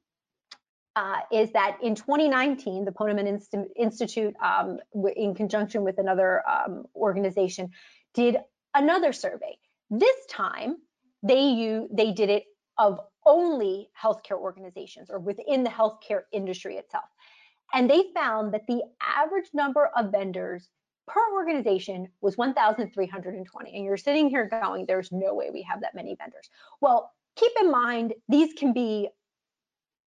uh, 0.97 1.21
is 1.33 1.51
that 1.53 1.79
in 1.83 1.95
2019, 1.95 2.85
the 2.85 2.93
Ponemon 2.93 3.27
Inst 3.27 3.55
Institute, 3.77 4.35
um, 4.43 4.79
in 5.17 5.35
conjunction 5.35 5.83
with 5.83 5.99
another 5.99 6.43
um, 6.49 6.85
organization, 6.95 7.71
did 8.13 8.37
another 8.75 9.13
survey. 9.13 9.59
This 9.91 10.15
time, 10.31 10.77
they 11.23 11.41
you 11.41 11.89
they 11.93 12.13
did 12.13 12.31
it 12.31 12.45
of 12.79 13.01
only 13.27 13.89
healthcare 14.01 14.39
organizations 14.39 15.09
or 15.11 15.19
within 15.19 15.65
the 15.65 15.71
healthcare 15.71 16.23
industry 16.33 16.77
itself, 16.77 17.05
and 17.75 17.91
they 17.91 18.05
found 18.15 18.55
that 18.55 18.67
the 18.67 18.83
average 19.03 19.51
number 19.53 19.91
of 19.97 20.13
vendors 20.13 20.69
per 21.07 21.21
organization 21.35 22.09
was 22.23 22.39
1,320. 22.39 23.77
And 23.77 23.85
you're 23.85 23.97
sitting 23.97 24.31
here 24.31 24.49
going, 24.49 24.87
"There's 24.87 25.13
no 25.13 25.35
way 25.35 25.51
we 25.51 25.63
have 25.63 25.81
that 25.83 25.95
many 25.95 26.15
vendors." 26.15 26.49
Well, 26.81 27.13
keep 27.37 27.53
in 27.61 27.71
mind 27.71 28.15
these 28.29 28.55
can 28.55 28.73
be 28.73 29.11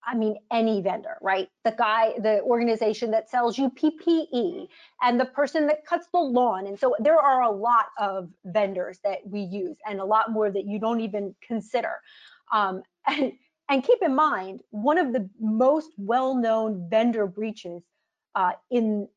I 0.06 0.14
mean, 0.14 0.36
any 0.52 0.82
vendor, 0.82 1.16
right? 1.22 1.48
The 1.64 1.72
guy, 1.72 2.12
the 2.18 2.42
organization 2.42 3.10
that 3.12 3.30
sells 3.30 3.56
you 3.56 3.70
PPE 3.70 4.68
and 5.02 5.18
the 5.18 5.24
person 5.24 5.66
that 5.68 5.86
cuts 5.86 6.08
the 6.12 6.18
lawn. 6.18 6.66
And 6.66 6.78
so 6.78 6.94
there 6.98 7.18
are 7.18 7.42
a 7.42 7.50
lot 7.50 7.86
of 7.98 8.28
vendors 8.44 8.98
that 9.04 9.18
we 9.26 9.40
use 9.40 9.78
and 9.86 10.00
a 10.00 10.04
lot 10.04 10.30
more 10.30 10.50
that 10.50 10.66
you 10.66 10.78
don't 10.78 11.00
even 11.00 11.34
consider. 11.46 12.00
Um, 12.52 12.82
and, 13.06 13.32
and 13.68 13.82
keep 13.82 13.98
in 14.02 14.14
mind, 14.14 14.60
one 14.70 14.98
of 14.98 15.12
the 15.12 15.28
most 15.40 15.90
well-known 15.96 16.88
vendor 16.90 17.26
breaches 17.26 17.82
uh, 18.34 18.52
in, 18.70 19.08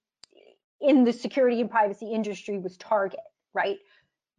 in 0.82 1.04
the 1.04 1.14
security 1.14 1.62
and 1.62 1.70
privacy 1.70 2.12
industry 2.12 2.58
was 2.58 2.78
Target, 2.78 3.20
right? 3.54 3.78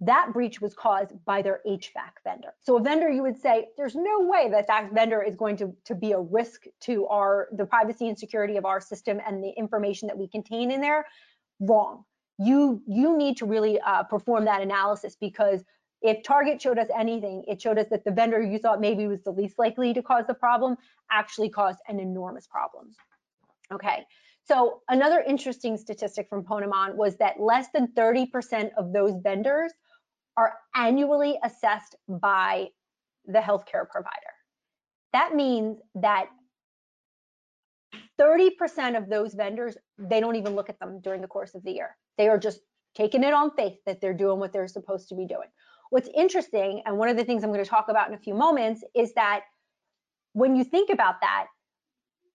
that 0.01 0.33
breach 0.33 0.61
was 0.61 0.75
caused 0.75 1.13
by 1.25 1.43
their 1.43 1.61
HVAC 1.67 2.23
vendor. 2.23 2.55
So 2.61 2.77
a 2.77 2.83
vendor 2.83 3.09
you 3.09 3.23
would 3.23 3.41
say, 3.41 3.69
there's 3.77 3.97
no 3.97 4.21
way 4.21 4.49
that 4.51 4.67
that 4.69 4.93
vendor 4.93 5.23
is 5.23 5.35
going 5.35 5.57
to, 5.57 5.75
to 5.87 5.95
be 5.95 6.13
a 6.13 6.21
risk 6.21 6.65
to 6.83 7.07
our 7.07 7.49
the 7.53 7.67
privacy 7.67 8.09
and 8.09 8.19
security 8.19 8.57
of 8.57 8.65
our 8.65 8.81
system 8.81 9.21
and 9.27 9.43
the 9.43 9.51
information 9.57 10.07
that 10.07 10.17
we 10.17 10.29
contain 10.29 10.71
in 10.71 10.81
there. 10.81 11.07
Wrong. 11.61 12.05
You 12.39 12.81
you 12.87 13.17
need 13.17 13.39
to 13.39 13.47
really 13.47 13.81
uh, 13.81 14.05
perform 14.05 14.45
that 14.45 14.63
analysis 14.63 15.17
because 15.21 15.65
if 16.03 16.23
Target 16.23 16.61
showed 16.63 16.79
us 16.79 16.89
anything, 16.97 17.45
it 17.49 17.61
showed 17.61 17.79
us 17.79 17.87
that 17.91 18.05
the 18.05 18.11
vendor 18.11 18.41
you 18.41 18.59
thought 18.59 18.81
maybe 18.81 19.07
was 19.07 19.23
the 19.23 19.33
least 19.33 19.59
likely 19.59 19.93
to 19.95 20.03
cause 20.03 20.25
the 20.27 20.35
problem 20.35 20.77
actually 21.11 21.49
caused 21.49 21.81
an 21.89 21.99
enormous 21.99 22.47
problem. 22.47 22.91
Okay. 23.73 24.05
So 24.45 24.81
another 24.89 25.21
interesting 25.21 25.77
statistic 25.77 26.29
from 26.29 26.43
Ponemon 26.45 26.95
was 26.95 27.17
that 27.17 27.39
less 27.39 27.67
than 27.75 27.89
30% 27.89 28.71
of 28.79 28.93
those 28.93 29.15
vendors 29.23 29.73
are 30.37 30.55
annually 30.75 31.39
assessed 31.45 31.97
by 32.09 32.69
the 33.27 33.41
healthcare 33.41 33.87
provider. 33.89 34.15
That 35.13 35.35
means 35.35 35.81
that 35.97 36.29
30% 38.19 38.97
of 38.97 39.09
those 39.09 39.35
vendors, 39.35 39.77
they 39.99 40.21
don't 40.21 40.37
even 40.37 40.55
look 40.55 40.71
at 40.71 40.79
them 40.79 41.01
during 41.01 41.21
the 41.21 41.29
course 41.29 41.55
of 41.55 41.63
the 41.65 41.73
year. 41.73 41.97
They 42.17 42.29
are 42.29 42.39
just 42.39 42.61
taking 42.95 43.23
it 43.23 43.35
on 43.35 43.51
faith 43.57 43.79
that 43.87 44.01
they're 44.01 44.15
doing 44.15 44.39
what 44.39 44.53
they're 44.53 44.69
supposed 44.69 45.09
to 45.09 45.15
be 45.15 45.27
doing. 45.27 45.49
What's 45.91 46.09
interesting, 46.15 46.83
and 46.85 46.99
one 46.99 47.09
of 47.09 47.17
the 47.17 47.25
things 47.25 47.43
I'm 47.43 47.53
going 47.53 47.65
to 47.65 47.71
talk 47.71 47.89
about 47.89 48.09
in 48.09 48.15
a 48.15 48.19
few 48.19 48.35
moments, 48.35 48.85
is 48.95 49.15
that 49.15 49.43
when 50.33 50.57
you 50.57 50.65
think 50.65 50.91
about 50.91 51.21
that, 51.23 51.47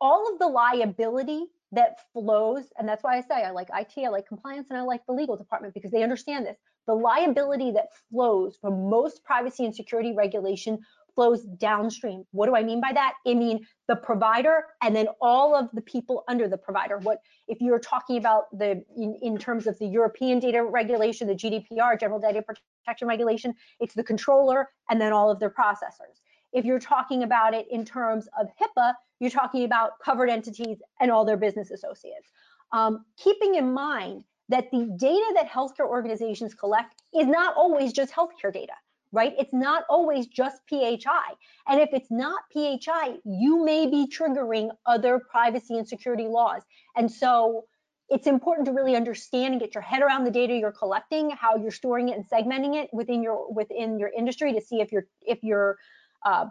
all 0.01 0.31
of 0.31 0.39
the 0.39 0.47
liability 0.47 1.45
that 1.71 1.99
flows, 2.13 2.65
and 2.77 2.87
that's 2.87 3.03
why 3.03 3.17
I 3.17 3.21
say 3.21 3.43
I 3.43 3.51
like 3.51 3.69
IT, 3.73 3.93
I 3.97 4.09
like 4.09 4.27
compliance, 4.27 4.67
and 4.69 4.77
I 4.77 4.81
like 4.81 5.05
the 5.05 5.13
legal 5.13 5.37
department 5.37 5.73
because 5.73 5.91
they 5.91 6.03
understand 6.03 6.45
this. 6.45 6.57
The 6.87 6.93
liability 6.93 7.71
that 7.71 7.87
flows 8.11 8.57
from 8.59 8.89
most 8.89 9.23
privacy 9.23 9.65
and 9.65 9.75
security 9.75 10.13
regulation 10.15 10.79
flows 11.15 11.43
downstream. 11.43 12.25
What 12.31 12.47
do 12.47 12.55
I 12.55 12.63
mean 12.63 12.81
by 12.81 12.91
that? 12.93 13.13
I 13.25 13.33
mean 13.33 13.65
the 13.87 13.95
provider 13.95 14.65
and 14.81 14.95
then 14.95 15.07
all 15.21 15.55
of 15.55 15.69
the 15.73 15.81
people 15.81 16.23
under 16.27 16.47
the 16.47 16.57
provider. 16.57 16.97
What 16.99 17.19
if 17.47 17.61
you're 17.61 17.79
talking 17.79 18.17
about 18.17 18.45
the 18.57 18.83
in, 18.95 19.17
in, 19.21 19.37
terms 19.37 19.67
of 19.67 19.77
the 19.79 19.87
European 19.87 20.39
data 20.39 20.63
regulation, 20.63 21.27
the 21.27 21.35
GDPR, 21.35 21.99
General 21.99 22.19
Data 22.19 22.41
Protection 22.41 23.07
Regulation, 23.07 23.53
it's 23.79 23.93
the 23.93 24.03
controller 24.03 24.69
and 24.89 24.99
then 24.99 25.13
all 25.13 25.29
of 25.29 25.39
their 25.39 25.49
processors. 25.49 26.21
If 26.51 26.65
you're 26.65 26.79
talking 26.79 27.23
about 27.23 27.53
it 27.53 27.65
in 27.71 27.83
terms 27.83 28.27
of 28.39 28.47
HIPAA, 28.61 28.93
you're 29.19 29.31
talking 29.31 29.63
about 29.63 29.99
covered 30.03 30.29
entities 30.29 30.77
and 30.99 31.11
all 31.11 31.25
their 31.25 31.37
business 31.37 31.71
associates. 31.71 32.31
Um, 32.71 33.05
keeping 33.17 33.55
in 33.55 33.73
mind 33.73 34.23
that 34.49 34.69
the 34.71 34.85
data 34.97 35.33
that 35.35 35.49
healthcare 35.49 35.87
organizations 35.87 36.53
collect 36.53 37.01
is 37.15 37.27
not 37.27 37.55
always 37.55 37.93
just 37.93 38.13
healthcare 38.13 38.53
data, 38.53 38.73
right? 39.13 39.33
It's 39.37 39.53
not 39.53 39.83
always 39.89 40.27
just 40.27 40.63
PHI. 40.69 41.35
And 41.67 41.79
if 41.79 41.89
it's 41.93 42.11
not 42.11 42.41
PHI, 42.51 43.19
you 43.23 43.63
may 43.63 43.85
be 43.85 44.07
triggering 44.07 44.71
other 44.85 45.21
privacy 45.31 45.77
and 45.77 45.87
security 45.87 46.27
laws. 46.27 46.63
And 46.97 47.09
so 47.09 47.65
it's 48.09 48.27
important 48.27 48.65
to 48.65 48.73
really 48.73 48.95
understand 48.95 49.53
and 49.53 49.61
get 49.61 49.75
your 49.75 49.83
head 49.83 50.01
around 50.01 50.25
the 50.25 50.31
data 50.31 50.55
you're 50.55 50.71
collecting, 50.71 51.29
how 51.29 51.55
you're 51.55 51.71
storing 51.71 52.09
it 52.09 52.17
and 52.17 52.27
segmenting 52.27 52.75
it 52.75 52.89
within 52.91 53.23
your 53.23 53.51
within 53.53 53.97
your 53.97 54.09
industry 54.09 54.51
to 54.53 54.61
see 54.61 54.81
if 54.81 54.91
you're 54.91 55.05
if 55.21 55.43
you're 55.43 55.77
uh, 56.25 56.47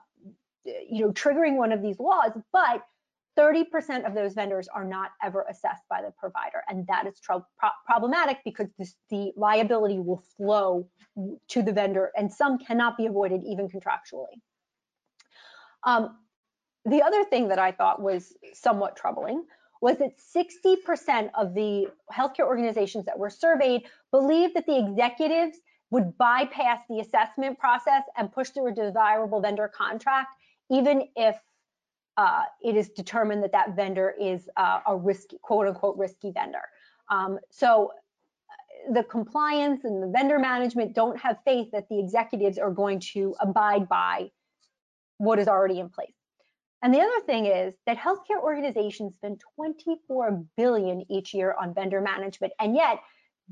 you 0.64 1.04
know 1.04 1.12
triggering 1.12 1.56
one 1.56 1.72
of 1.72 1.82
these 1.82 1.98
laws. 1.98 2.30
But 2.52 2.84
30% 3.38 4.06
of 4.06 4.14
those 4.14 4.34
vendors 4.34 4.68
are 4.68 4.84
not 4.84 5.10
ever 5.22 5.44
assessed 5.48 5.82
by 5.88 6.02
the 6.02 6.12
provider. 6.18 6.62
And 6.68 6.86
that 6.86 7.06
is 7.06 7.18
pro 7.22 7.44
problematic 7.86 8.38
because 8.44 8.68
this, 8.78 8.94
the 9.10 9.32
liability 9.36 9.98
will 9.98 10.22
flow 10.36 10.88
to 11.48 11.62
the 11.62 11.72
vendor 11.72 12.10
and 12.16 12.32
some 12.32 12.58
cannot 12.58 12.96
be 12.96 13.06
avoided 13.06 13.42
even 13.44 13.68
contractually. 13.68 14.40
Um, 15.84 16.16
the 16.84 17.02
other 17.02 17.24
thing 17.24 17.48
that 17.48 17.58
I 17.58 17.72
thought 17.72 18.02
was 18.02 18.32
somewhat 18.54 18.96
troubling 18.96 19.44
was 19.80 19.98
that 19.98 20.12
60% 20.34 21.30
of 21.34 21.54
the 21.54 21.88
healthcare 22.12 22.46
organizations 22.46 23.04
that 23.06 23.18
were 23.18 23.30
surveyed 23.30 23.82
believed 24.10 24.54
that 24.54 24.66
the 24.66 24.78
executives 24.78 25.58
would 25.90 26.16
bypass 26.16 26.80
the 26.88 27.00
assessment 27.00 27.58
process 27.58 28.02
and 28.16 28.32
push 28.32 28.50
through 28.50 28.68
a 28.68 28.72
desirable 28.72 29.40
vendor 29.40 29.68
contract, 29.68 30.34
even 30.70 31.02
if 31.16 31.36
uh, 32.16 32.42
it 32.62 32.76
is 32.76 32.90
determined 32.90 33.42
that 33.42 33.52
that 33.52 33.74
vendor 33.74 34.14
is 34.20 34.48
uh, 34.56 34.80
a 34.86 34.96
risky, 34.96 35.38
quote 35.42 35.66
unquote, 35.66 35.96
risky 35.96 36.30
vendor. 36.30 36.62
Um, 37.10 37.38
so 37.50 37.92
uh, 38.50 38.92
the 38.94 39.04
compliance 39.04 39.84
and 39.84 40.02
the 40.02 40.08
vendor 40.08 40.38
management 40.38 40.94
don't 40.94 41.18
have 41.18 41.38
faith 41.44 41.68
that 41.72 41.88
the 41.88 41.98
executives 41.98 42.58
are 42.58 42.70
going 42.70 43.00
to 43.14 43.34
abide 43.40 43.88
by 43.88 44.30
what 45.18 45.38
is 45.38 45.48
already 45.48 45.78
in 45.78 45.88
place. 45.88 46.12
And 46.82 46.92
the 46.92 47.00
other 47.00 47.20
thing 47.26 47.46
is 47.46 47.74
that 47.86 47.96
healthcare 47.96 48.42
organizations 48.42 49.14
spend 49.14 49.40
24 49.54 50.44
billion 50.56 51.04
each 51.10 51.32
year 51.32 51.54
on 51.60 51.74
vendor 51.74 52.00
management. 52.00 52.52
And 52.58 52.74
yet, 52.74 52.98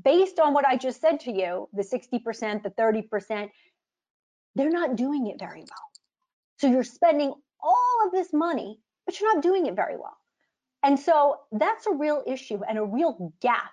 based 0.03 0.39
on 0.39 0.53
what 0.53 0.65
I 0.65 0.75
just 0.75 0.99
said 0.99 1.21
to 1.21 1.31
you, 1.31 1.69
the 1.73 1.81
60%, 1.81 2.63
the 2.63 2.69
30%, 2.71 3.49
they're 4.55 4.69
not 4.69 4.97
doing 4.97 5.27
it 5.27 5.39
very 5.39 5.61
well. 5.61 5.89
So 6.57 6.67
you're 6.67 6.83
spending 6.83 7.33
all 7.61 8.05
of 8.05 8.11
this 8.11 8.33
money, 8.33 8.79
but 9.05 9.19
you're 9.19 9.33
not 9.33 9.43
doing 9.43 9.65
it 9.65 9.75
very 9.75 9.97
well. 9.97 10.17
And 10.83 10.99
so 10.99 11.37
that's 11.51 11.85
a 11.85 11.91
real 11.91 12.23
issue 12.25 12.59
and 12.67 12.77
a 12.77 12.83
real 12.83 13.33
gap 13.41 13.71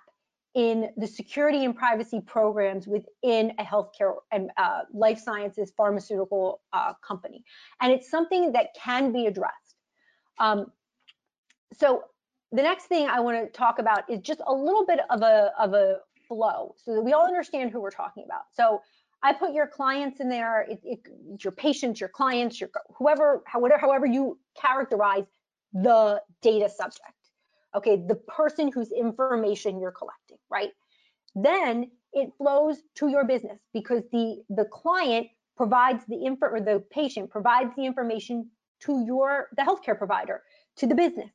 in 0.55 0.89
the 0.97 1.07
security 1.07 1.63
and 1.63 1.75
privacy 1.75 2.21
programs 2.21 2.87
within 2.87 3.53
a 3.59 3.63
healthcare 3.63 4.15
and 4.31 4.51
uh, 4.57 4.81
life 4.93 5.19
sciences 5.19 5.71
pharmaceutical 5.75 6.61
uh, 6.73 6.93
company. 7.05 7.43
And 7.81 7.93
it's 7.93 8.09
something 8.09 8.51
that 8.53 8.69
can 8.75 9.11
be 9.11 9.27
addressed. 9.27 9.75
Um, 10.39 10.67
so 11.73 12.03
the 12.51 12.63
next 12.63 12.85
thing 12.85 13.07
I 13.07 13.19
want 13.19 13.37
to 13.37 13.51
talk 13.51 13.79
about 13.79 14.09
is 14.09 14.19
just 14.21 14.41
a 14.45 14.53
little 14.53 14.85
bit 14.85 14.99
of 15.09 15.21
a, 15.21 15.51
of 15.59 15.73
a 15.73 15.99
flow 16.27 16.75
so 16.77 16.95
that 16.95 17.01
we 17.01 17.13
all 17.13 17.25
understand 17.25 17.71
who 17.71 17.79
we're 17.79 17.91
talking 17.91 18.23
about. 18.25 18.43
So 18.53 18.81
I 19.21 19.33
put 19.33 19.53
your 19.53 19.67
clients 19.67 20.19
in 20.21 20.29
there, 20.29 20.61
it, 20.61 20.79
it, 20.83 20.99
your 21.43 21.51
patients, 21.51 21.99
your 21.99 22.09
clients, 22.09 22.59
your 22.59 22.69
whoever, 22.97 23.43
however, 23.45 23.77
however 23.77 24.05
you 24.05 24.39
characterize 24.55 25.25
the 25.73 26.21
data 26.41 26.69
subject 26.69 27.13
okay, 27.75 28.03
the 28.07 28.15
person 28.15 28.71
whose 28.71 28.91
information 28.91 29.79
you're 29.79 29.91
collecting, 29.91 30.37
right? 30.49 30.71
Then 31.35 31.91
it 32.13 32.31
flows 32.37 32.77
to 32.95 33.07
your 33.09 33.25
business 33.25 33.59
because 33.73 34.03
the 34.11 34.41
the 34.49 34.65
client 34.65 35.27
provides 35.55 36.03
the 36.07 36.15
info 36.15 36.47
or 36.47 36.61
the 36.61 36.83
patient 36.89 37.29
provides 37.29 37.71
the 37.75 37.85
information 37.85 38.49
to 38.81 39.03
your 39.05 39.49
the 39.55 39.61
healthcare 39.61 39.97
provider 39.97 40.41
to 40.77 40.87
the 40.87 40.95
business. 40.95 41.29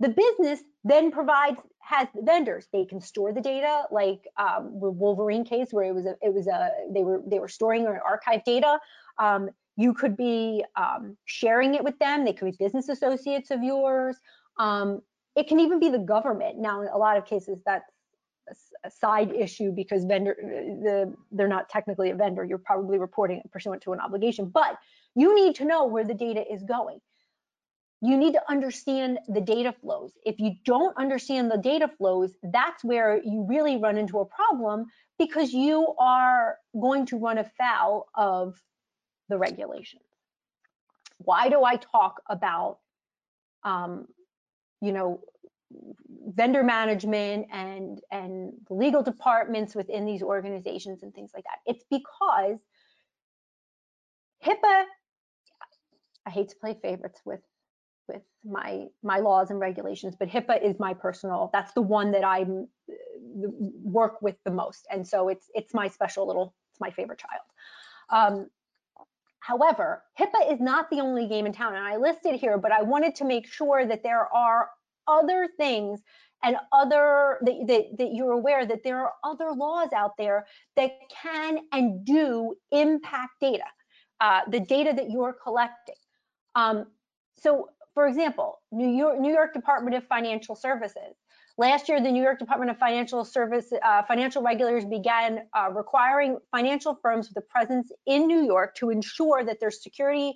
The 0.00 0.08
business 0.08 0.60
then 0.82 1.10
provides 1.10 1.58
has 1.80 2.08
vendors. 2.14 2.66
They 2.72 2.84
can 2.84 3.00
store 3.00 3.32
the 3.32 3.40
data, 3.40 3.82
like 3.90 4.26
um, 4.38 4.78
the 4.80 4.90
Wolverine 4.90 5.44
case 5.44 5.68
where 5.70 5.84
it 5.84 5.94
was 5.94 6.06
a, 6.06 6.16
it 6.22 6.32
was 6.32 6.46
a 6.46 6.70
they 6.90 7.04
were 7.04 7.22
they 7.26 7.38
were 7.38 7.48
storing 7.48 7.86
or 7.86 8.00
archive 8.00 8.42
data. 8.44 8.78
Um, 9.18 9.50
you 9.76 9.92
could 9.92 10.16
be 10.16 10.64
um, 10.76 11.16
sharing 11.24 11.74
it 11.74 11.84
with 11.84 11.98
them. 11.98 12.24
They 12.24 12.32
could 12.32 12.50
be 12.50 12.64
business 12.64 12.88
associates 12.88 13.50
of 13.50 13.62
yours. 13.62 14.16
Um, 14.58 15.02
it 15.36 15.48
can 15.48 15.60
even 15.60 15.80
be 15.80 15.90
the 15.90 15.98
government. 15.98 16.58
Now, 16.58 16.82
in 16.82 16.88
a 16.88 16.96
lot 16.96 17.16
of 17.16 17.26
cases, 17.26 17.58
that's 17.66 17.90
a 18.84 18.90
side 18.90 19.32
issue 19.34 19.72
because 19.72 20.04
vendor 20.04 20.36
the 20.38 21.14
they're 21.32 21.48
not 21.48 21.68
technically 21.68 22.10
a 22.10 22.14
vendor. 22.14 22.44
You're 22.44 22.58
probably 22.58 22.98
reporting 22.98 23.42
pursuant 23.50 23.82
to 23.82 23.92
an 23.92 24.00
obligation, 24.00 24.46
but 24.46 24.78
you 25.14 25.34
need 25.34 25.54
to 25.56 25.64
know 25.64 25.84
where 25.86 26.04
the 26.04 26.14
data 26.14 26.44
is 26.50 26.62
going. 26.62 27.00
You 28.04 28.16
need 28.16 28.32
to 28.32 28.42
understand 28.50 29.18
the 29.28 29.40
data 29.40 29.72
flows. 29.80 30.12
If 30.24 30.38
you 30.38 30.56
don't 30.64 30.96
understand 30.98 31.50
the 31.50 31.58
data 31.58 31.88
flows, 31.96 32.32
that's 32.42 32.84
where 32.84 33.20
you 33.22 33.46
really 33.48 33.76
run 33.76 33.96
into 33.96 34.18
a 34.18 34.26
problem 34.26 34.86
because 35.18 35.52
you 35.52 35.94
are 35.98 36.58
going 36.78 37.06
to 37.06 37.18
run 37.18 37.38
afoul 37.38 38.06
of 38.14 38.60
the 39.28 39.38
regulations. 39.38 40.02
Why 41.18 41.48
do 41.48 41.64
I 41.64 41.76
talk 41.76 42.20
about 42.28 42.78
um, 43.64 44.06
you 44.80 44.92
know, 44.92 45.20
vendor 46.26 46.62
management 46.62 47.46
and 47.50 48.00
and 48.10 48.52
legal 48.70 49.02
departments 49.02 49.74
within 49.74 50.04
these 50.04 50.22
organizations 50.22 51.02
and 51.02 51.14
things 51.14 51.30
like 51.34 51.44
that. 51.44 51.58
It's 51.66 51.84
because 51.90 52.58
HIPAA, 54.44 54.84
I 56.26 56.30
hate 56.30 56.50
to 56.50 56.56
play 56.56 56.76
favorites 56.80 57.20
with 57.24 57.40
with 58.08 58.22
my 58.44 58.86
my 59.02 59.18
laws 59.18 59.50
and 59.50 59.60
regulations, 59.60 60.16
but 60.18 60.28
HIPAA 60.28 60.62
is 60.62 60.78
my 60.78 60.94
personal. 60.94 61.50
That's 61.52 61.72
the 61.72 61.82
one 61.82 62.12
that 62.12 62.24
I 62.24 62.46
work 63.82 64.22
with 64.22 64.36
the 64.44 64.50
most, 64.50 64.86
and 64.90 65.06
so 65.06 65.28
it's 65.28 65.50
it's 65.54 65.74
my 65.74 65.88
special 65.88 66.26
little. 66.26 66.54
It's 66.72 66.80
my 66.80 66.90
favorite 66.90 67.20
child. 67.20 67.42
Um, 68.10 68.50
However, 69.44 70.02
HIPAA 70.18 70.54
is 70.54 70.58
not 70.58 70.88
the 70.88 71.00
only 71.00 71.28
game 71.28 71.44
in 71.44 71.52
town, 71.52 71.74
and 71.74 71.86
I 71.86 71.96
listed 71.96 72.36
here, 72.36 72.56
but 72.56 72.72
I 72.72 72.80
wanted 72.80 73.14
to 73.16 73.26
make 73.26 73.46
sure 73.46 73.84
that 73.84 74.02
there 74.02 74.26
are 74.34 74.70
other 75.06 75.48
things 75.58 76.00
and 76.42 76.56
other 76.72 77.38
that, 77.42 77.66
that, 77.66 77.84
that, 77.98 78.14
you're 78.14 78.32
aware 78.32 78.64
that 78.64 78.82
there 78.84 79.00
are 79.00 79.12
other 79.22 79.52
laws 79.52 79.90
out 79.94 80.12
there 80.16 80.46
that 80.76 80.92
can 81.10 81.58
and 81.72 82.06
do 82.06 82.54
impact 82.72 83.32
data, 83.38 83.64
uh, 84.22 84.40
the 84.48 84.60
data 84.60 84.94
that 84.96 85.10
you're 85.10 85.34
collecting. 85.34 85.94
Um, 86.54 86.86
so, 87.36 87.68
for 87.94 88.06
example, 88.06 88.60
New 88.72 88.88
York, 88.88 89.18
New 89.20 89.32
York 89.32 89.54
Department 89.54 89.96
of 89.96 90.06
Financial 90.06 90.54
Services 90.54 91.14
Last 91.56 91.88
year, 91.88 92.02
the 92.02 92.10
New 92.10 92.22
York 92.22 92.40
Department 92.40 92.72
of 92.72 92.78
Financial 92.78 93.24
Service 93.24 93.72
uh, 93.80 94.02
financial 94.02 94.42
regulators 94.42 94.84
began 94.84 95.42
uh, 95.56 95.70
requiring 95.70 96.38
financial 96.50 96.98
firms 97.00 97.28
with 97.28 97.44
a 97.44 97.46
presence 97.46 97.92
in 98.06 98.26
New 98.26 98.44
York 98.44 98.74
to 98.76 98.90
ensure 98.90 99.44
that 99.44 99.60
their 99.60 99.70
security 99.70 100.34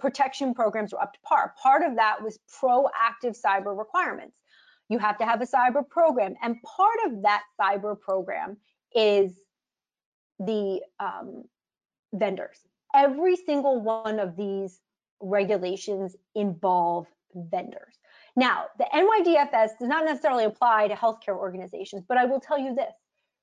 protection 0.00 0.54
programs 0.54 0.94
were 0.94 1.02
up 1.02 1.12
to 1.12 1.18
par. 1.20 1.52
Part 1.62 1.82
of 1.82 1.96
that 1.96 2.22
was 2.22 2.38
proactive 2.62 3.38
cyber 3.38 3.76
requirements. 3.76 4.38
You 4.88 4.98
have 4.98 5.18
to 5.18 5.26
have 5.26 5.42
a 5.42 5.46
cyber 5.46 5.86
program, 5.86 6.36
and 6.42 6.56
part 6.62 6.98
of 7.06 7.22
that 7.22 7.42
cyber 7.60 7.98
program 8.00 8.56
is 8.94 9.38
the 10.38 10.80
um, 11.00 11.44
vendors. 12.14 12.58
Every 12.94 13.36
single 13.36 13.82
one 13.82 14.18
of 14.18 14.36
these 14.36 14.80
regulations 15.20 16.16
involve 16.34 17.06
vendors. 17.34 17.94
Now, 18.36 18.66
the 18.78 18.86
NYDFS 18.92 19.78
does 19.78 19.88
not 19.88 20.04
necessarily 20.04 20.44
apply 20.44 20.88
to 20.88 20.94
healthcare 20.94 21.36
organizations, 21.36 22.04
but 22.06 22.18
I 22.18 22.24
will 22.24 22.40
tell 22.40 22.58
you 22.58 22.74
this. 22.74 22.92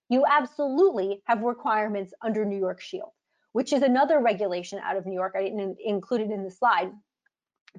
You 0.09 0.26
absolutely 0.30 1.21
have 1.26 1.41
requirements 1.41 2.13
under 2.21 2.45
New 2.45 2.59
York 2.59 2.82
Shield, 2.82 3.09
which 3.53 3.74
is 3.74 3.82
another 3.82 4.19
regulation 4.19 4.80
out 4.84 4.97
of 4.97 5.05
New 5.05 5.13
York. 5.13 5.34
I 5.36 5.43
didn't 5.43 5.78
include 5.84 6.21
it 6.21 6.32
in 6.32 6.43
the 6.43 6.51
slide, 6.51 6.91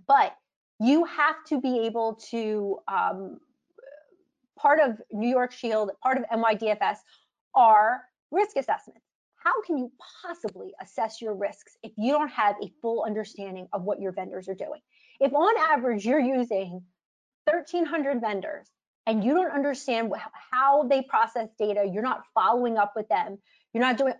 but 0.08 0.34
you 0.80 1.04
have 1.04 1.36
to 1.46 1.60
be 1.60 1.80
able 1.86 2.14
to, 2.30 2.78
um, 2.88 3.38
part 4.58 4.80
of 4.80 5.00
New 5.12 5.28
York 5.28 5.52
Shield, 5.52 5.90
part 6.02 6.18
of 6.18 6.24
NYDFS 6.24 6.96
are 7.54 8.02
risk 8.32 8.56
assessments. 8.56 9.03
How 9.44 9.60
can 9.60 9.76
you 9.76 9.92
possibly 10.22 10.72
assess 10.80 11.20
your 11.20 11.34
risks 11.34 11.76
if 11.82 11.92
you 11.98 12.12
don't 12.12 12.30
have 12.30 12.56
a 12.62 12.72
full 12.80 13.04
understanding 13.04 13.68
of 13.74 13.82
what 13.82 14.00
your 14.00 14.12
vendors 14.12 14.48
are 14.48 14.54
doing? 14.54 14.80
If 15.20 15.34
on 15.34 15.54
average 15.70 16.06
you're 16.06 16.18
using 16.18 16.82
1,300 17.44 18.22
vendors 18.22 18.66
and 19.06 19.22
you 19.22 19.34
don't 19.34 19.52
understand 19.52 20.10
how 20.50 20.84
they 20.84 21.02
process 21.02 21.50
data, 21.58 21.84
you're 21.86 22.02
not 22.02 22.22
following 22.34 22.78
up 22.78 22.94
with 22.96 23.06
them, 23.08 23.36
you're 23.74 23.82
not 23.82 23.98
doing, 23.98 24.14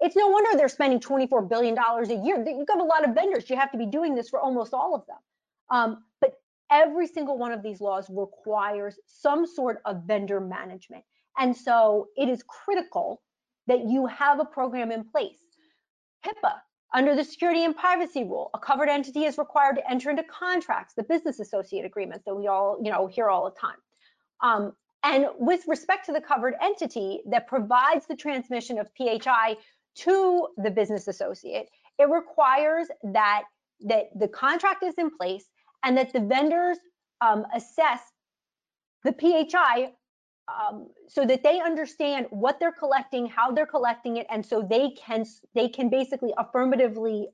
it's 0.00 0.16
no 0.16 0.28
wonder 0.28 0.56
they're 0.56 0.68
spending 0.68 0.98
$24 0.98 1.46
billion 1.46 1.76
a 1.76 2.24
year. 2.24 2.42
You've 2.42 2.66
got 2.66 2.80
a 2.80 2.84
lot 2.84 3.06
of 3.06 3.14
vendors. 3.14 3.50
You 3.50 3.56
have 3.56 3.72
to 3.72 3.78
be 3.78 3.86
doing 3.86 4.14
this 4.14 4.30
for 4.30 4.40
almost 4.40 4.72
all 4.72 4.94
of 4.94 5.04
them. 5.06 5.18
Um, 5.68 6.04
but 6.22 6.32
every 6.72 7.06
single 7.06 7.36
one 7.36 7.52
of 7.52 7.62
these 7.62 7.82
laws 7.82 8.06
requires 8.08 8.98
some 9.06 9.46
sort 9.46 9.82
of 9.84 10.04
vendor 10.06 10.40
management. 10.40 11.04
And 11.38 11.54
so 11.54 12.08
it 12.16 12.30
is 12.30 12.42
critical 12.42 13.20
that 13.70 13.88
you 13.88 14.06
have 14.06 14.40
a 14.40 14.44
program 14.44 14.90
in 14.90 15.04
place. 15.04 15.38
HIPAA 16.26 16.54
under 16.92 17.14
the 17.14 17.22
security 17.22 17.64
and 17.64 17.76
privacy 17.76 18.24
rule, 18.24 18.50
a 18.52 18.58
covered 18.58 18.88
entity 18.88 19.24
is 19.24 19.38
required 19.38 19.76
to 19.76 19.90
enter 19.90 20.10
into 20.10 20.24
contracts, 20.24 20.94
the 20.94 21.04
business 21.04 21.38
associate 21.38 21.84
agreements 21.84 22.24
that 22.26 22.34
we 22.34 22.48
all, 22.48 22.80
you 22.82 22.90
know, 22.90 23.06
hear 23.06 23.28
all 23.28 23.44
the 23.44 23.56
time. 23.56 23.76
Um, 24.42 24.72
and 25.04 25.26
with 25.38 25.62
respect 25.68 26.06
to 26.06 26.12
the 26.12 26.20
covered 26.20 26.54
entity 26.60 27.20
that 27.30 27.46
provides 27.46 28.06
the 28.06 28.16
transmission 28.16 28.76
of 28.78 28.90
PHI 28.98 29.56
to 29.98 30.48
the 30.56 30.70
business 30.70 31.06
associate, 31.06 31.68
it 31.98 32.08
requires 32.10 32.88
that 33.04 33.44
that 33.82 34.06
the 34.18 34.28
contract 34.28 34.82
is 34.82 34.94
in 34.98 35.10
place 35.16 35.44
and 35.84 35.96
that 35.96 36.12
the 36.12 36.20
vendors 36.20 36.76
um, 37.20 37.46
assess 37.54 38.00
the 39.04 39.12
PHI 39.12 39.92
um, 40.50 40.88
so 41.08 41.24
that 41.26 41.42
they 41.42 41.60
understand 41.60 42.26
what 42.30 42.58
they're 42.58 42.72
collecting, 42.72 43.26
how 43.26 43.50
they're 43.50 43.66
collecting 43.66 44.16
it, 44.16 44.26
and 44.30 44.44
so 44.44 44.62
they 44.62 44.90
can 44.90 45.24
they 45.54 45.68
can 45.68 45.88
basically 45.88 46.32
affirmatively 46.38 47.28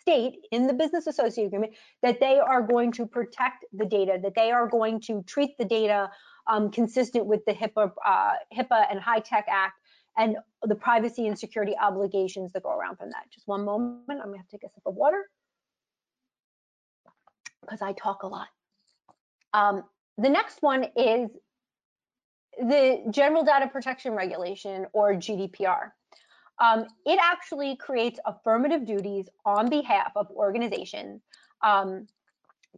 state 0.00 0.36
in 0.52 0.66
the 0.66 0.72
business 0.72 1.06
associate 1.06 1.46
agreement 1.46 1.72
that 2.02 2.20
they 2.20 2.38
are 2.38 2.62
going 2.62 2.92
to 2.92 3.06
protect 3.06 3.64
the 3.72 3.84
data, 3.84 4.18
that 4.22 4.34
they 4.36 4.52
are 4.52 4.68
going 4.68 5.00
to 5.00 5.22
treat 5.24 5.58
the 5.58 5.64
data 5.64 6.08
um, 6.46 6.70
consistent 6.70 7.26
with 7.26 7.44
the 7.44 7.52
HIPAA, 7.52 7.90
uh, 8.06 8.32
HIPAA 8.56 8.86
and 8.88 9.00
HITECH 9.00 9.44
Act 9.48 9.80
and 10.16 10.36
the 10.62 10.74
privacy 10.74 11.26
and 11.26 11.38
security 11.38 11.74
obligations 11.80 12.52
that 12.52 12.62
go 12.62 12.70
around 12.70 12.96
from 12.96 13.10
that. 13.10 13.24
Just 13.32 13.48
one 13.48 13.64
moment, 13.64 14.04
I'm 14.08 14.26
gonna 14.26 14.38
have 14.38 14.48
to 14.48 14.56
take 14.56 14.64
a 14.64 14.72
sip 14.72 14.82
of 14.86 14.94
water 14.94 15.24
because 17.62 17.82
I 17.82 17.92
talk 17.92 18.22
a 18.22 18.28
lot. 18.28 18.48
Um, 19.52 19.82
the 20.18 20.28
next 20.28 20.62
one 20.62 20.84
is 20.96 21.30
the 22.58 23.02
General 23.10 23.44
Data 23.44 23.68
Protection 23.68 24.12
Regulation 24.12 24.86
or 24.92 25.14
GDPR. 25.14 25.90
Um, 26.58 26.86
it 27.04 27.18
actually 27.22 27.76
creates 27.76 28.18
affirmative 28.24 28.86
duties 28.86 29.28
on 29.44 29.68
behalf 29.68 30.12
of 30.16 30.30
organizations 30.30 31.20
um, 31.62 32.06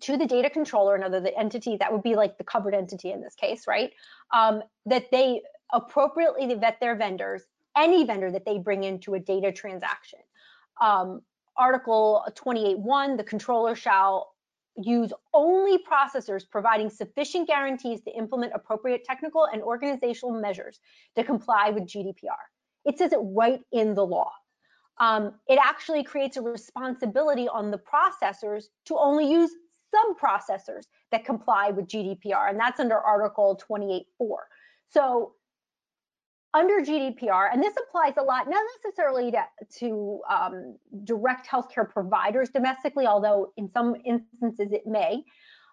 to 0.00 0.16
the 0.16 0.26
data 0.26 0.50
controller, 0.50 0.96
another 0.96 1.20
the 1.20 1.36
entity 1.38 1.76
that 1.76 1.92
would 1.92 2.02
be 2.02 2.16
like 2.16 2.38
the 2.38 2.44
covered 2.44 2.74
entity 2.74 3.12
in 3.12 3.20
this 3.20 3.34
case, 3.34 3.66
right? 3.66 3.92
Um, 4.32 4.62
that 4.86 5.10
they 5.10 5.42
appropriately 5.72 6.52
vet 6.54 6.78
their 6.80 6.96
vendors, 6.96 7.42
any 7.76 8.04
vendor 8.04 8.30
that 8.32 8.44
they 8.44 8.58
bring 8.58 8.84
into 8.84 9.14
a 9.14 9.20
data 9.20 9.52
transaction. 9.52 10.20
Um, 10.80 11.22
Article 11.56 12.24
28.1, 12.36 13.16
the 13.16 13.24
controller 13.24 13.74
shall 13.74 14.32
use 14.80 15.12
only 15.34 15.78
processors 15.78 16.48
providing 16.48 16.88
sufficient 16.88 17.46
guarantees 17.46 18.00
to 18.02 18.10
implement 18.16 18.52
appropriate 18.54 19.04
technical 19.04 19.44
and 19.44 19.62
organizational 19.62 20.40
measures 20.40 20.78
to 21.16 21.24
comply 21.24 21.70
with 21.70 21.84
GDPR. 21.84 22.42
It 22.84 22.98
says 22.98 23.12
it 23.12 23.20
right 23.22 23.60
in 23.72 23.94
the 23.94 24.04
law. 24.04 24.30
Um, 24.98 25.34
it 25.48 25.58
actually 25.62 26.02
creates 26.02 26.36
a 26.36 26.42
responsibility 26.42 27.48
on 27.48 27.70
the 27.70 27.78
processors 27.78 28.64
to 28.86 28.96
only 28.96 29.30
use 29.30 29.50
sub-processors 29.94 30.84
that 31.12 31.24
comply 31.24 31.70
with 31.70 31.86
GDPR, 31.86 32.50
and 32.50 32.58
that's 32.58 32.80
under 32.80 32.98
Article 32.98 33.60
28.4. 33.70 34.04
So 34.90 35.34
under 36.55 36.80
GDPR, 36.80 37.51
and 37.53 37.62
this 37.62 37.74
applies 37.88 38.14
a 38.16 38.22
lot, 38.22 38.49
not 38.49 38.64
necessarily 38.84 39.30
to, 39.32 39.44
to 39.78 40.20
um, 40.30 40.76
direct 41.05 41.46
healthcare 41.46 41.88
providers 41.88 42.49
domestically, 42.49 43.07
although 43.07 43.53
in 43.57 43.70
some 43.70 43.96
instances 44.05 44.72
it 44.72 44.86
may, 44.86 45.22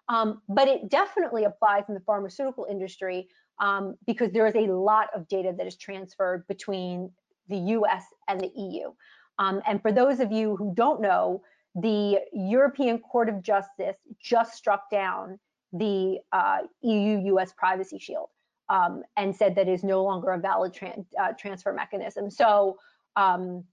um, 0.08 0.42
but 0.48 0.68
it 0.68 0.88
definitely 0.90 1.44
applies 1.44 1.84
in 1.88 1.94
the 1.94 2.00
pharmaceutical 2.00 2.66
industry 2.70 3.28
um, 3.58 3.96
because 4.06 4.30
there 4.32 4.46
is 4.46 4.54
a 4.54 4.70
lot 4.70 5.08
of 5.14 5.26
data 5.28 5.54
that 5.56 5.66
is 5.66 5.76
transferred 5.76 6.46
between 6.46 7.10
the 7.48 7.56
US 7.56 8.04
and 8.28 8.40
the 8.40 8.52
EU. 8.54 8.92
Um, 9.38 9.62
and 9.66 9.80
for 9.80 9.92
those 9.92 10.20
of 10.20 10.30
you 10.30 10.56
who 10.56 10.72
don't 10.74 11.00
know, 11.00 11.42
the 11.74 12.20
European 12.32 12.98
Court 12.98 13.28
of 13.28 13.42
Justice 13.42 13.96
just 14.20 14.54
struck 14.54 14.90
down 14.90 15.38
the 15.72 16.18
uh, 16.32 16.58
EU-US 16.82 17.52
Privacy 17.56 17.98
Shield 17.98 18.28
um, 18.68 19.02
and 19.16 19.34
said 19.34 19.54
that 19.54 19.68
is 19.68 19.84
no 19.84 20.02
longer 20.02 20.30
a 20.30 20.38
valid 20.38 20.72
tran 20.72 21.04
uh, 21.20 21.32
transfer 21.38 21.72
mechanism. 21.72 22.30
So 22.30 22.78
um, 23.16 23.64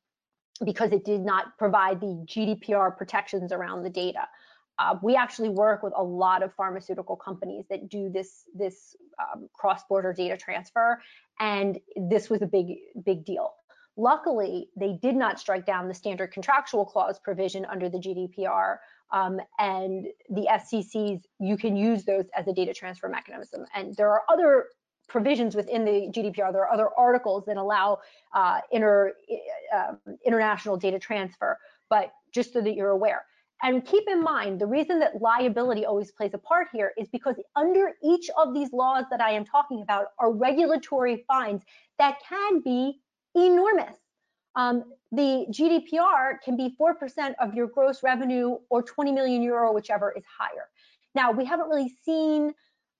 because 0.63 0.91
it 0.91 1.03
did 1.03 1.21
not 1.21 1.57
provide 1.57 1.99
the 1.99 2.25
GDPR 2.25 2.95
protections 2.95 3.51
around 3.51 3.83
the 3.83 3.89
data. 3.89 4.27
Uh, 4.79 4.95
we 5.01 5.15
actually 5.15 5.49
work 5.49 5.83
with 5.83 5.93
a 5.95 6.03
lot 6.03 6.41
of 6.41 6.53
pharmaceutical 6.53 7.15
companies 7.15 7.65
that 7.69 7.89
do 7.89 8.09
this 8.09 8.43
this 8.55 8.95
um, 9.19 9.47
cross-border 9.53 10.13
data 10.13 10.35
transfer, 10.35 10.99
and 11.39 11.79
this 11.95 12.29
was 12.29 12.41
a 12.41 12.47
big 12.47 12.77
big 13.05 13.23
deal. 13.23 13.53
Luckily, 13.95 14.69
they 14.75 14.93
did 14.93 15.15
not 15.15 15.39
strike 15.39 15.67
down 15.67 15.87
the 15.87 15.93
standard 15.93 16.31
contractual 16.31 16.85
clause 16.85 17.19
provision 17.19 17.65
under 17.65 17.87
the 17.87 17.99
GDPR, 17.99 18.77
um, 19.11 19.39
and 19.59 20.07
the 20.29 20.47
SCCs 20.49 21.21
you 21.39 21.55
can 21.55 21.75
use 21.75 22.03
those 22.03 22.25
as 22.35 22.47
a 22.47 22.53
data 22.53 22.73
transfer 22.73 23.07
mechanism. 23.07 23.65
And 23.75 23.95
there 23.95 24.09
are 24.09 24.23
other 24.27 24.69
provisions 25.13 25.55
within 25.55 25.85
the 25.85 26.11
GDPR. 26.11 26.51
There 26.51 26.63
are 26.63 26.73
other 26.73 26.89
articles 26.97 27.45
that 27.45 27.55
allow 27.55 27.99
uh, 28.33 28.59
inter, 28.71 29.13
uh, 29.73 29.93
international 30.25 30.75
data 30.75 30.99
transfer, 30.99 31.57
but 31.89 32.11
just 32.33 32.51
so 32.51 32.59
that 32.61 32.73
you're 32.73 32.89
aware. 32.89 33.23
And 33.61 33.85
keep 33.85 34.03
in 34.09 34.21
mind, 34.21 34.59
the 34.59 34.65
reason 34.65 34.99
that 34.99 35.21
liability 35.21 35.85
always 35.85 36.11
plays 36.11 36.33
a 36.33 36.37
part 36.37 36.67
here 36.73 36.91
is 36.97 37.07
because 37.07 37.35
under 37.55 37.91
each 38.03 38.29
of 38.37 38.53
these 38.53 38.73
laws 38.73 39.05
that 39.11 39.21
I 39.21 39.31
am 39.31 39.45
talking 39.45 39.81
about 39.83 40.07
are 40.19 40.33
regulatory 40.33 41.23
fines 41.27 41.61
that 41.99 42.17
can 42.27 42.59
be 42.59 42.99
enormous. 43.35 43.95
Um, 44.55 44.83
the 45.11 45.45
GDPR 45.49 46.41
can 46.43 46.57
be 46.57 46.75
4% 46.79 47.35
of 47.39 47.53
your 47.53 47.67
gross 47.67 48.03
revenue 48.03 48.57
or 48.69 48.83
20 48.83 49.11
million 49.11 49.41
euro, 49.41 49.71
whichever 49.71 50.11
is 50.11 50.23
higher. 50.25 50.67
Now, 51.15 51.31
we 51.31 51.45
haven't 51.45 51.69
really 51.69 51.93
seen 52.03 52.53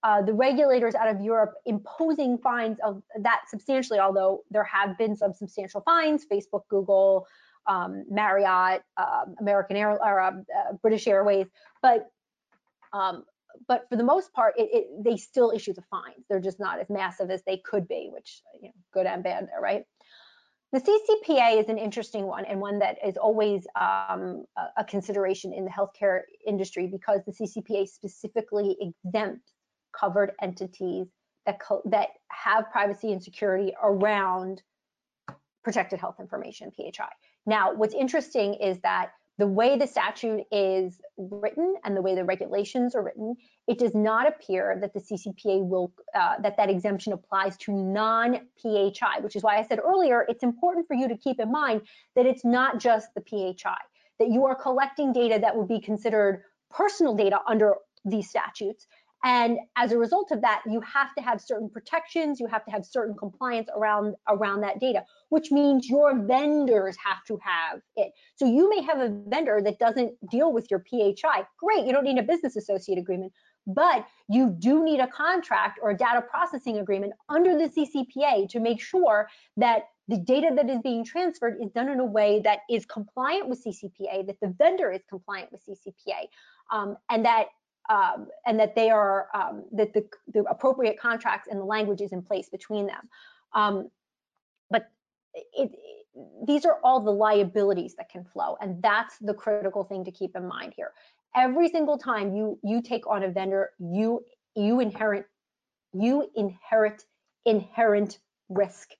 uh, 0.04 0.22
the 0.22 0.34
regulators 0.34 0.95
out 0.95 1.08
of 1.08 1.22
Europe 1.22 1.54
imposing 1.66 2.38
fines 2.38 2.78
of 2.84 3.01
that 3.20 3.43
substantially, 3.47 3.99
although 3.99 4.43
there 4.51 4.66
have 4.66 4.97
been 4.97 5.16
some 5.16 5.34
substantial 5.34 5.82
fines, 5.82 6.26
Facebook, 6.30 6.64
Google, 6.70 7.26
um, 7.68 8.04
Marriott, 8.10 8.84
uh, 8.97 9.26
American 9.39 9.78
Air, 9.78 9.91
or 9.91 10.20
uh, 10.20 10.32
uh, 10.32 10.74
British 10.82 11.08
Airways, 11.08 11.47
but 11.82 12.10
um, 12.91 13.24
but 13.68 13.88
for 13.88 13.95
the 13.95 14.04
most 14.04 14.34
part, 14.34 14.56
it, 14.58 14.70
it, 14.74 15.04
they 15.04 15.16
still 15.16 15.51
issue 15.51 15.74
the 15.74 15.84
fines. 15.84 16.26
They're 16.28 16.41
just 16.41 16.60
not 16.60 16.80
as 16.80 16.89
massive 16.89 17.30
as 17.30 17.41
they 17.45 17.58
could 17.58 17.88
be, 17.88 18.10
which 18.12 18.41
you 18.62 18.70
know, 18.70 18.74
good 18.93 19.06
and 19.06 19.24
bad 19.24 19.47
there, 19.47 19.62
right? 19.62 19.86
The 20.74 20.80
CCPA 20.80 21.62
is 21.62 21.70
an 21.70 21.78
interesting 21.78 22.26
one 22.26 22.45
and 22.45 22.60
one 22.60 22.80
that 22.80 22.97
is 23.06 23.16
always 23.16 23.68
um, 23.80 24.45
a 24.76 24.84
consideration 24.84 25.54
in 25.54 25.66
the 25.66 25.72
healthcare 25.72 26.22
industry 26.45 26.88
because 26.88 27.22
the 27.26 27.32
CCPA 27.32 27.88
specifically 27.88 28.76
exempts 28.82 29.54
covered 29.98 30.34
entities 30.41 31.08
that, 31.46 31.60
that 31.86 32.10
have 32.30 32.70
privacy 32.72 33.12
and 33.12 33.22
security 33.22 33.74
around 33.82 34.62
protected 35.64 36.00
health 36.00 36.20
information, 36.20 36.72
PHI. 36.72 37.10
Now, 37.46 37.74
what's 37.74 37.94
interesting 37.94 38.56
is 38.56 38.80
that 38.80 39.12
the 39.39 39.48
way 39.48 39.78
the 39.78 39.88
statute 39.88 40.44
is 40.52 41.02
written 41.18 41.76
and 41.84 41.98
the 41.98 42.02
way 42.02 42.14
the 42.14 42.24
regulations 42.24 42.94
are 42.94 43.02
written, 43.02 43.36
it 43.68 43.80
does 43.80 43.96
not 43.96 44.28
appear 44.28 44.78
that 44.80 44.94
the 44.94 45.00
CCPA 45.00 45.68
will, 45.68 45.91
uh, 46.14 46.36
that 46.41 46.56
that 46.58 46.70
exemption 46.70 47.14
applies 47.14 47.58
to 47.58 47.72
non-PHI, 47.72 49.20
which 49.22 49.36
is 49.36 49.41
why 49.41 49.58
I 49.58 49.64
said 49.64 49.80
earlier, 49.80 50.26
it's 50.30 50.44
important 50.44 50.88
for 50.88 50.94
you 50.94 51.08
to 51.08 51.18
keep 51.18 51.39
in 51.39 51.52
mind 51.52 51.82
that 52.16 52.28
it's 52.28 52.46
not 52.46 52.80
just 52.80 53.08
the 53.16 53.22
PHI, 53.22 53.78
that 54.20 54.30
you 54.30 54.46
are 54.46 54.56
collecting 54.56 55.12
data 55.12 55.39
that 55.41 55.56
would 55.56 55.68
be 55.68 55.80
considered 55.80 56.44
personal 56.70 57.16
data 57.16 57.39
under 57.48 57.76
these 58.06 58.30
statutes, 58.30 58.86
and 59.24 59.57
as 59.78 59.93
a 59.93 59.97
result 59.97 60.32
of 60.32 60.41
that, 60.41 60.63
you 60.69 60.82
have 60.82 61.15
to 61.15 61.24
have 61.24 61.39
certain 61.39 61.69
protections, 61.69 62.39
you 62.41 62.47
have 62.47 62.65
to 62.65 62.71
have 62.71 62.86
certain 62.86 63.15
compliance 63.15 63.69
around, 63.76 64.15
around 64.28 64.61
that 64.61 64.82
data, 64.82 65.03
which 65.30 65.49
means 65.49 65.88
your 65.88 66.19
vendors 66.19 66.97
have 67.03 67.24
to 67.28 67.39
have 67.41 67.80
it. 67.95 68.11
So 68.36 68.45
you 68.45 68.69
may 68.69 68.82
have 68.82 68.99
a 68.99 69.09
vendor 69.28 69.61
that 69.63 69.80
doesn't 69.80 70.13
deal 70.30 70.51
with 70.51 70.69
your 70.69 70.84
PHI. 70.89 71.45
Great, 71.57 71.86
you 71.86 71.93
don't 71.93 72.03
need 72.03 72.17
a 72.17 72.24
business 72.24 72.57
associate 72.57 72.97
agreement, 72.97 73.32
but 73.65 74.05
you 74.28 74.53
do 74.59 74.84
need 74.84 74.99
a 74.99 75.07
contract 75.07 75.80
or 75.82 75.91
a 75.91 75.97
data 75.97 76.21
processing 76.21 76.80
agreement 76.80 77.13
under 77.30 77.57
the 77.57 77.69
CCPA 77.69 78.49
to 78.49 78.59
make 78.59 78.82
sure 78.82 79.30
that 79.55 79.84
the 80.09 80.17
data 80.17 80.51
that 80.53 80.69
is 80.69 80.80
being 80.84 81.05
transferred 81.05 81.55
is 81.61 81.71
done 81.71 81.88
in 81.88 82.01
a 82.01 82.05
way 82.05 82.41
that 82.43 82.59
is 82.69 82.86
compliant 82.86 83.47
with 83.47 83.63
CCPA, 83.63 84.28
that 84.28 84.38
the 84.41 84.53
vendor 84.57 84.91
is 84.91 85.01
compliant 85.09 85.49
with 85.49 85.61
CCPA, 85.65 86.28
um, 86.74 86.97
and 87.09 87.24
that 87.24 87.45
um, 87.89 88.27
and 88.45 88.59
that 88.59 88.75
they 88.75 88.89
are 88.89 89.27
um, 89.34 89.65
that 89.73 89.93
the, 89.93 90.07
the, 90.34 90.43
appropriate 90.49 90.99
contracts 90.99 91.49
and 91.49 91.59
the 91.59 91.65
language 91.65 92.01
is 92.01 92.13
in 92.13 92.21
place 92.21 92.49
between 92.49 92.88
them. 92.88 93.09
Um, 93.53 93.89
but 94.69 94.89
it, 95.34 95.45
it, 95.53 95.71
these 96.47 96.65
are 96.65 96.79
all 96.84 96.99
the 96.99 97.11
liabilities 97.11 97.95
that 97.95 98.09
can 98.09 98.23
flow, 98.23 98.55
and 98.61 98.81
that's 98.81 99.17
the 99.19 99.34
critical 99.34 99.84
thing 99.84 100.05
to 100.05 100.11
keep 100.11 100.36
in 100.36 100.47
mind 100.47 100.73
here. 100.75 100.91
Every 101.36 101.67
single 101.69 101.97
time 101.97 102.36
you 102.36 102.59
you 102.63 102.81
take 102.81 103.07
on 103.07 103.23
a 103.23 103.29
vendor, 103.29 103.71
you 103.79 104.23
you 104.55 104.79
inherit 104.79 105.25
you 105.93 106.29
inherit 106.36 107.03
inherent 107.45 108.19
risk. 108.49 108.91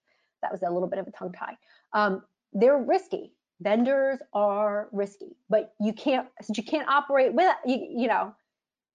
That 0.41 0.51
was 0.51 0.61
a 0.63 0.69
little 0.69 0.89
bit 0.89 0.99
of 0.99 1.07
a 1.07 1.11
tongue 1.11 1.31
tie. 1.31 1.57
Um, 1.93 2.23
they're 2.51 2.77
risky. 2.77 3.31
Vendors 3.61 4.19
are 4.34 4.89
risky, 4.91 5.38
but 5.49 5.73
you 5.79 5.93
can't 5.93 6.27
since 6.41 6.57
you 6.57 6.63
can't 6.63 6.89
operate 6.89 7.34
with 7.34 7.55
you, 7.65 7.88
you 7.95 8.07
know 8.07 8.34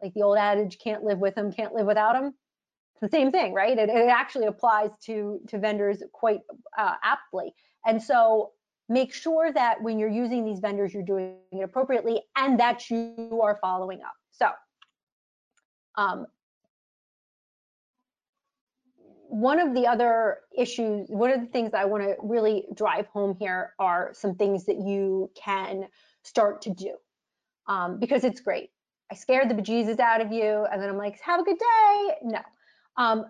like 0.03 0.15
the 0.15 0.23
old 0.23 0.39
adage 0.39 0.79
can't 0.79 1.05
live 1.05 1.19
with 1.19 1.35
them 1.35 1.53
can't 1.53 1.75
live 1.75 1.87
without 1.87 2.15
them 2.15 2.35
it's 3.01 3.13
the 3.13 3.17
same 3.17 3.31
thing 3.31 3.55
right? 3.55 3.79
It, 3.79 3.89
it 3.89 4.09
actually 4.09 4.47
applies 4.47 4.91
to 5.05 5.41
to 5.49 5.59
vendors 5.59 6.03
quite 6.13 6.41
uh, 6.77 6.95
aptly. 7.03 7.55
And 7.87 8.03
so 8.03 8.53
make 8.89 9.15
sure 9.15 9.53
that 9.53 9.81
when 9.83 9.99
you're 9.99 10.09
using 10.09 10.45
these 10.45 10.59
vendors 10.59 10.93
you're 10.93 11.05
doing 11.05 11.37
it 11.53 11.63
appropriately 11.63 12.23
and 12.37 12.59
that 12.59 12.91
you 12.91 13.41
are 13.43 13.59
following 13.61 14.01
up. 14.01 14.15
So 14.33 14.49
um, 15.97 16.27
one 19.29 19.61
of 19.61 19.75
the 19.75 19.87
other 19.87 20.39
issues, 20.57 21.07
one 21.09 21.31
of 21.31 21.41
the 21.41 21.47
things 21.47 21.75
I 21.75 21.85
want 21.85 22.03
to 22.03 22.17
really 22.21 22.65
drive 22.75 23.07
home 23.09 23.37
here 23.39 23.75
are 23.79 24.11
some 24.15 24.35
things 24.35 24.65
that 24.67 24.79
you 24.79 25.31
can 25.37 25.87
start 26.23 26.63
to 26.63 26.71
do 26.71 26.97
um, 27.69 28.01
because 28.01 28.25
it's 28.25 28.41
great. 28.41 28.71
I 29.11 29.15
scared 29.15 29.49
the 29.49 29.55
bejesus 29.55 30.01
out 30.01 30.21
of 30.21 30.33
you, 30.33 30.67
and 30.71 30.83
then 30.83 30.89
I'm 30.89 30.99
like, 30.99 31.19
have 31.21 31.41
a 31.41 31.45
good 31.45 31.59
day. 31.59 32.15
No. 32.23 32.41
Um, 32.97 33.27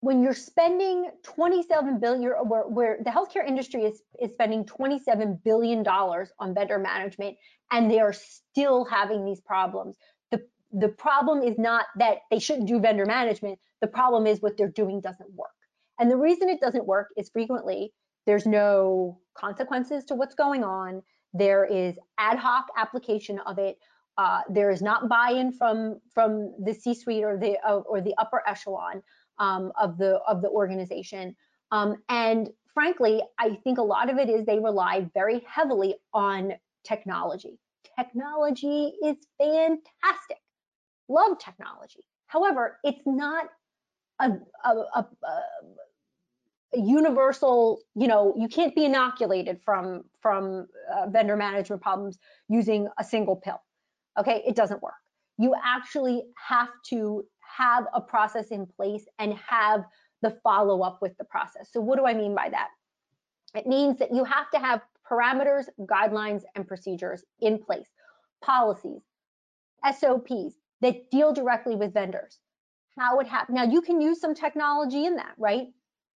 when 0.00 0.22
you're 0.22 0.34
spending 0.34 1.10
27 1.22 2.00
billion, 2.00 2.32
where, 2.48 2.62
where 2.62 2.98
the 3.04 3.10
healthcare 3.10 3.46
industry 3.46 3.82
is, 3.84 4.02
is 4.20 4.32
spending 4.32 4.64
27 4.64 5.40
billion 5.44 5.82
dollars 5.82 6.30
on 6.38 6.54
vendor 6.54 6.78
management, 6.78 7.36
and 7.70 7.90
they 7.90 8.00
are 8.00 8.12
still 8.14 8.84
having 8.84 9.24
these 9.24 9.40
problems. 9.40 9.96
The 10.30 10.42
the 10.72 10.88
problem 10.88 11.42
is 11.42 11.58
not 11.58 11.86
that 11.96 12.18
they 12.30 12.38
shouldn't 12.38 12.68
do 12.68 12.80
vendor 12.80 13.06
management. 13.06 13.58
The 13.80 13.88
problem 13.88 14.26
is 14.26 14.40
what 14.40 14.56
they're 14.56 14.68
doing 14.68 15.00
doesn't 15.00 15.30
work. 15.34 15.50
And 15.98 16.10
the 16.10 16.16
reason 16.16 16.48
it 16.48 16.60
doesn't 16.60 16.86
work 16.86 17.08
is 17.16 17.28
frequently 17.28 17.92
there's 18.26 18.46
no 18.46 19.20
consequences 19.34 20.04
to 20.06 20.14
what's 20.14 20.34
going 20.34 20.64
on. 20.64 21.02
There 21.32 21.64
is 21.64 21.96
ad 22.18 22.38
hoc 22.38 22.66
application 22.76 23.38
of 23.40 23.58
it. 23.58 23.78
Uh, 24.18 24.42
there 24.50 24.70
is 24.70 24.82
not 24.82 25.08
buy-in 25.08 25.52
from 25.52 26.00
from 26.12 26.52
the 26.64 26.74
C-suite 26.74 27.24
or 27.24 27.38
the 27.38 27.58
uh, 27.66 27.78
or 27.78 28.00
the 28.00 28.14
upper 28.18 28.42
echelon 28.46 29.02
um, 29.38 29.72
of 29.80 29.98
the 29.98 30.20
of 30.28 30.42
the 30.42 30.48
organization. 30.48 31.34
Um, 31.72 31.96
and 32.08 32.50
frankly, 32.74 33.22
I 33.38 33.56
think 33.64 33.78
a 33.78 33.82
lot 33.82 34.10
of 34.10 34.18
it 34.18 34.28
is 34.28 34.44
they 34.44 34.58
rely 34.58 35.08
very 35.14 35.42
heavily 35.46 35.94
on 36.12 36.52
technology. 36.84 37.58
Technology 37.98 38.92
is 39.04 39.16
fantastic. 39.38 40.38
Love 41.08 41.38
technology. 41.38 42.04
However, 42.26 42.78
it's 42.84 43.02
not 43.06 43.46
a, 44.20 44.30
a, 44.64 44.70
a, 44.94 45.06
a 46.74 46.78
universal, 46.78 47.80
you 47.96 48.06
know, 48.06 48.34
you 48.38 48.48
can't 48.48 48.74
be 48.74 48.84
inoculated 48.84 49.60
from 49.64 50.04
from 50.20 50.68
uh, 50.94 51.08
vendor 51.08 51.36
management 51.36 51.82
problems 51.82 52.18
using 52.48 52.88
a 52.98 53.04
single 53.04 53.36
pill. 53.36 53.60
Okay, 54.20 54.42
it 54.46 54.54
doesn't 54.54 54.82
work. 54.82 54.94
You 55.38 55.54
actually 55.64 56.24
have 56.36 56.68
to 56.90 57.24
have 57.56 57.86
a 57.94 58.00
process 58.00 58.48
in 58.48 58.66
place 58.66 59.06
and 59.18 59.34
have 59.34 59.84
the 60.22 60.38
follow 60.44 60.82
up 60.82 60.98
with 61.00 61.16
the 61.16 61.24
process. 61.24 61.70
So 61.72 61.80
what 61.80 61.98
do 61.98 62.06
I 62.06 62.12
mean 62.12 62.34
by 62.34 62.50
that? 62.50 62.68
It 63.54 63.66
means 63.66 63.98
that 63.98 64.14
you 64.14 64.24
have 64.24 64.50
to 64.50 64.58
have 64.58 64.82
parameters, 65.10 65.64
guidelines, 65.80 66.42
and 66.54 66.68
procedures 66.68 67.24
in 67.40 67.58
place, 67.58 67.88
policies, 68.42 69.00
SOPs 69.98 70.54
that 70.82 71.10
deal 71.10 71.32
directly 71.32 71.74
with 71.74 71.94
vendors. 71.94 72.38
How 72.98 73.18
it 73.20 73.26
happens. 73.26 73.56
Now 73.56 73.64
you 73.64 73.80
can 73.80 74.00
use 74.00 74.20
some 74.20 74.34
technology 74.34 75.06
in 75.06 75.16
that, 75.16 75.32
right? 75.38 75.68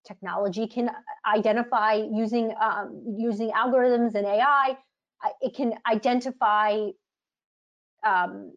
Technology 0.07 0.67
can 0.67 0.91
identify 1.27 1.95
using 1.95 2.53
um, 2.61 3.03
using 3.17 3.51
algorithms 3.53 4.15
and 4.15 4.27
AI. 4.27 4.77
Uh, 5.25 5.29
it 5.41 5.55
can 5.57 5.73
identify 5.91 6.89
um, 8.05 8.53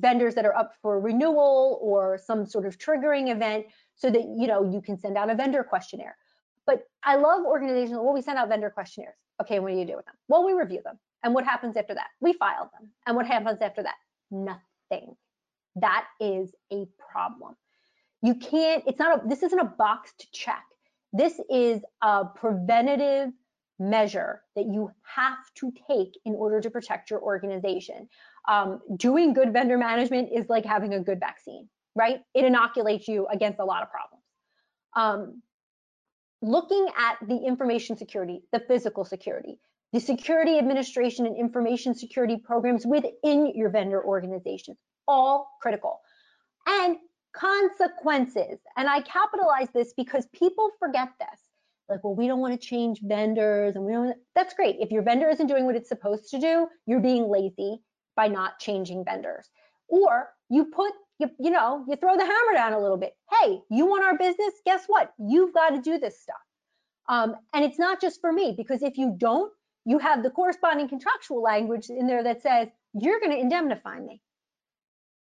vendors 0.00 0.34
that 0.34 0.44
are 0.44 0.54
up 0.54 0.72
for 0.80 1.00
renewal 1.00 1.78
or 1.82 2.18
some 2.18 2.46
sort 2.46 2.66
of 2.66 2.78
triggering 2.78 3.30
event 3.30 3.66
so 3.94 4.10
that 4.10 4.22
you 4.22 4.46
know 4.46 4.68
you 4.70 4.80
can 4.80 4.98
send 4.98 5.16
out 5.16 5.30
a 5.30 5.34
vendor 5.34 5.64
questionnaire. 5.64 6.16
But 6.66 6.82
i 7.02 7.16
love 7.16 7.44
organizations 7.44 7.98
well 7.98 8.12
we 8.12 8.22
send 8.22 8.38
out 8.38 8.48
vendor 8.48 8.70
questionnaires. 8.70 9.16
Okay 9.40 9.58
what 9.58 9.72
do 9.72 9.78
you 9.78 9.86
do 9.86 9.96
with 9.96 10.04
them? 10.06 10.14
Well 10.28 10.44
we 10.44 10.52
review 10.52 10.80
them. 10.84 10.98
And 11.24 11.34
what 11.34 11.44
happens 11.44 11.76
after 11.76 11.94
that? 11.94 12.08
We 12.20 12.32
file 12.34 12.70
them. 12.78 12.90
And 13.06 13.16
what 13.16 13.26
happens 13.26 13.60
after 13.60 13.82
that? 13.82 13.96
Nothing. 14.30 15.14
That 15.76 16.06
is 16.20 16.54
a 16.72 16.86
problem. 16.98 17.56
You 18.22 18.34
can't 18.34 18.84
it's 18.86 18.98
not 18.98 19.24
a 19.24 19.28
this 19.28 19.42
isn't 19.42 19.58
a 19.58 19.64
box 19.64 20.12
to 20.18 20.26
check. 20.32 20.64
This 21.12 21.40
is 21.50 21.82
a 22.02 22.24
preventative 22.24 23.30
measure 23.78 24.42
that 24.56 24.66
you 24.66 24.90
have 25.02 25.38
to 25.54 25.72
take 25.88 26.18
in 26.24 26.34
order 26.34 26.60
to 26.60 26.70
protect 26.70 27.10
your 27.10 27.20
organization 27.20 28.08
um, 28.48 28.80
doing 28.96 29.34
good 29.34 29.52
vendor 29.52 29.76
management 29.78 30.30
is 30.34 30.48
like 30.48 30.64
having 30.64 30.94
a 30.94 31.00
good 31.00 31.20
vaccine, 31.20 31.68
right? 31.94 32.20
It 32.34 32.44
inoculates 32.44 33.06
you 33.06 33.26
against 33.30 33.60
a 33.60 33.64
lot 33.64 33.82
of 33.82 33.90
problems. 33.90 34.24
Um, 34.96 35.42
looking 36.40 36.88
at 36.96 37.18
the 37.28 37.36
information 37.36 37.96
security, 37.96 38.40
the 38.52 38.60
physical 38.60 39.04
security, 39.04 39.60
the 39.92 40.00
security 40.00 40.58
administration 40.58 41.26
and 41.26 41.36
information 41.36 41.94
security 41.94 42.38
programs 42.42 42.86
within 42.86 43.52
your 43.54 43.68
vendor 43.68 44.02
organizations, 44.02 44.78
all 45.06 45.50
critical. 45.60 46.00
And 46.66 46.96
consequences. 47.34 48.58
And 48.76 48.88
I 48.88 49.00
capitalize 49.02 49.68
this 49.74 49.92
because 49.96 50.26
people 50.34 50.70
forget 50.78 51.08
this. 51.18 51.40
Like, 51.88 52.04
well, 52.04 52.14
we 52.14 52.26
don't 52.26 52.40
want 52.40 52.58
to 52.58 52.66
change 52.66 53.00
vendors 53.02 53.76
and 53.76 53.84
we 53.84 53.92
don't, 53.92 54.14
that's 54.34 54.54
great. 54.54 54.76
If 54.80 54.90
your 54.90 55.02
vendor 55.02 55.28
isn't 55.28 55.46
doing 55.46 55.64
what 55.64 55.76
it's 55.76 55.88
supposed 55.88 56.30
to 56.30 56.38
do, 56.38 56.68
you're 56.86 57.00
being 57.00 57.30
lazy 57.30 57.80
by 58.18 58.26
not 58.26 58.58
changing 58.58 59.04
vendors. 59.04 59.48
Or 59.86 60.30
you 60.50 60.64
put, 60.64 60.92
you, 61.20 61.30
you 61.38 61.50
know, 61.50 61.84
you 61.88 61.94
throw 61.94 62.16
the 62.16 62.24
hammer 62.24 62.52
down 62.52 62.72
a 62.72 62.80
little 62.80 62.96
bit. 62.96 63.14
Hey, 63.30 63.60
you 63.70 63.86
want 63.86 64.04
our 64.04 64.18
business? 64.18 64.54
Guess 64.66 64.86
what? 64.88 65.12
You've 65.20 65.54
got 65.54 65.70
to 65.70 65.80
do 65.80 65.98
this 65.98 66.20
stuff. 66.20 66.36
Um, 67.08 67.36
and 67.54 67.64
it's 67.64 67.78
not 67.78 68.00
just 68.00 68.20
for 68.20 68.32
me, 68.32 68.54
because 68.56 68.82
if 68.82 68.98
you 68.98 69.14
don't, 69.16 69.52
you 69.84 69.98
have 70.00 70.24
the 70.24 70.30
corresponding 70.30 70.88
contractual 70.88 71.40
language 71.40 71.90
in 71.90 72.08
there 72.08 72.24
that 72.24 72.42
says, 72.42 72.66
you're 72.92 73.20
going 73.20 73.30
to 73.30 73.38
indemnify 73.38 74.00
me. 74.00 74.20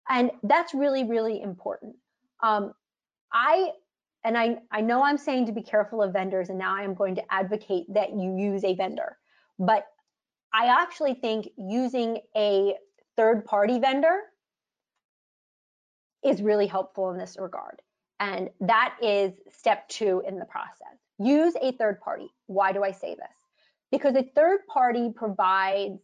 And 0.07 0.29
that's 0.43 0.75
really, 0.75 1.05
really 1.05 1.41
important. 1.41 1.95
Um, 2.43 2.71
I 3.33 3.71
and 4.23 4.37
I, 4.37 4.57
I 4.71 4.81
know 4.81 5.03
I'm 5.03 5.17
saying 5.17 5.47
to 5.47 5.51
be 5.51 5.63
careful 5.63 6.01
of 6.03 6.13
vendors, 6.13 6.49
and 6.49 6.59
now 6.59 6.75
I 6.75 6.83
am 6.83 6.93
going 6.93 7.15
to 7.15 7.23
advocate 7.31 7.85
that 7.93 8.11
you 8.11 8.37
use 8.37 8.63
a 8.63 8.75
vendor. 8.75 9.17
But 9.59 9.85
I 10.55 10.67
actually 10.67 11.15
think 11.15 11.49
using 11.57 12.19
a 12.35 12.75
third 13.17 13.43
party 13.43 13.77
vendor 13.77 14.21
is 16.23 16.41
really 16.41 16.65
helpful 16.65 17.11
in 17.11 17.17
this 17.17 17.35
regard. 17.37 17.81
And 18.21 18.49
that 18.61 18.95
is 19.01 19.33
step 19.51 19.89
two 19.89 20.23
in 20.25 20.39
the 20.39 20.45
process. 20.45 20.97
Use 21.19 21.55
a 21.61 21.73
third 21.73 21.99
party. 21.99 22.29
Why 22.47 22.71
do 22.71 22.85
I 22.85 22.91
say 22.91 23.15
this? 23.15 23.27
Because 23.91 24.15
a 24.15 24.23
third 24.23 24.61
party 24.67 25.11
provides 25.13 25.99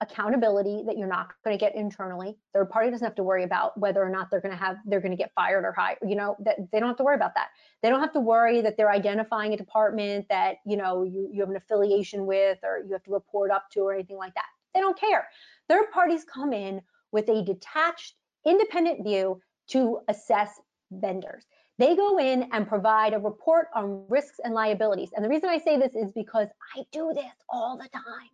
accountability 0.00 0.84
that 0.86 0.96
you're 0.96 1.08
not 1.08 1.28
going 1.44 1.56
to 1.56 1.60
get 1.60 1.74
internally. 1.74 2.36
Third 2.54 2.70
party 2.70 2.90
doesn't 2.90 3.04
have 3.04 3.16
to 3.16 3.22
worry 3.22 3.42
about 3.42 3.78
whether 3.78 4.02
or 4.02 4.08
not 4.08 4.30
they're 4.30 4.40
going 4.40 4.56
to 4.56 4.58
have 4.58 4.76
they're 4.84 5.00
going 5.00 5.12
to 5.12 5.16
get 5.16 5.32
fired 5.34 5.64
or 5.64 5.72
hired. 5.72 5.98
You 6.06 6.14
know 6.14 6.36
that 6.44 6.56
they 6.70 6.78
don't 6.78 6.88
have 6.88 6.96
to 6.98 7.04
worry 7.04 7.16
about 7.16 7.34
that. 7.34 7.48
They 7.82 7.88
don't 7.88 8.00
have 8.00 8.12
to 8.12 8.20
worry 8.20 8.60
that 8.60 8.76
they're 8.76 8.90
identifying 8.90 9.52
a 9.54 9.56
department 9.56 10.26
that 10.28 10.56
you 10.64 10.76
know 10.76 11.02
you 11.02 11.28
you 11.32 11.40
have 11.40 11.50
an 11.50 11.56
affiliation 11.56 12.26
with 12.26 12.58
or 12.62 12.78
you 12.78 12.92
have 12.92 13.02
to 13.04 13.12
report 13.12 13.50
up 13.50 13.70
to 13.72 13.80
or 13.80 13.92
anything 13.92 14.18
like 14.18 14.34
that. 14.34 14.46
They 14.74 14.80
don't 14.80 14.98
care. 14.98 15.26
Third 15.68 15.90
parties 15.92 16.24
come 16.24 16.52
in 16.52 16.80
with 17.10 17.28
a 17.28 17.42
detached, 17.42 18.14
independent 18.46 19.04
view 19.04 19.40
to 19.68 20.00
assess 20.08 20.60
vendors. 20.90 21.44
They 21.78 21.94
go 21.94 22.18
in 22.18 22.48
and 22.52 22.66
provide 22.66 23.14
a 23.14 23.18
report 23.18 23.68
on 23.74 24.04
risks 24.08 24.40
and 24.42 24.52
liabilities. 24.52 25.10
And 25.14 25.24
the 25.24 25.28
reason 25.28 25.48
I 25.48 25.58
say 25.58 25.78
this 25.78 25.94
is 25.94 26.10
because 26.12 26.48
I 26.76 26.84
do 26.90 27.12
this 27.14 27.32
all 27.48 27.76
the 27.76 27.88
time. 27.88 28.30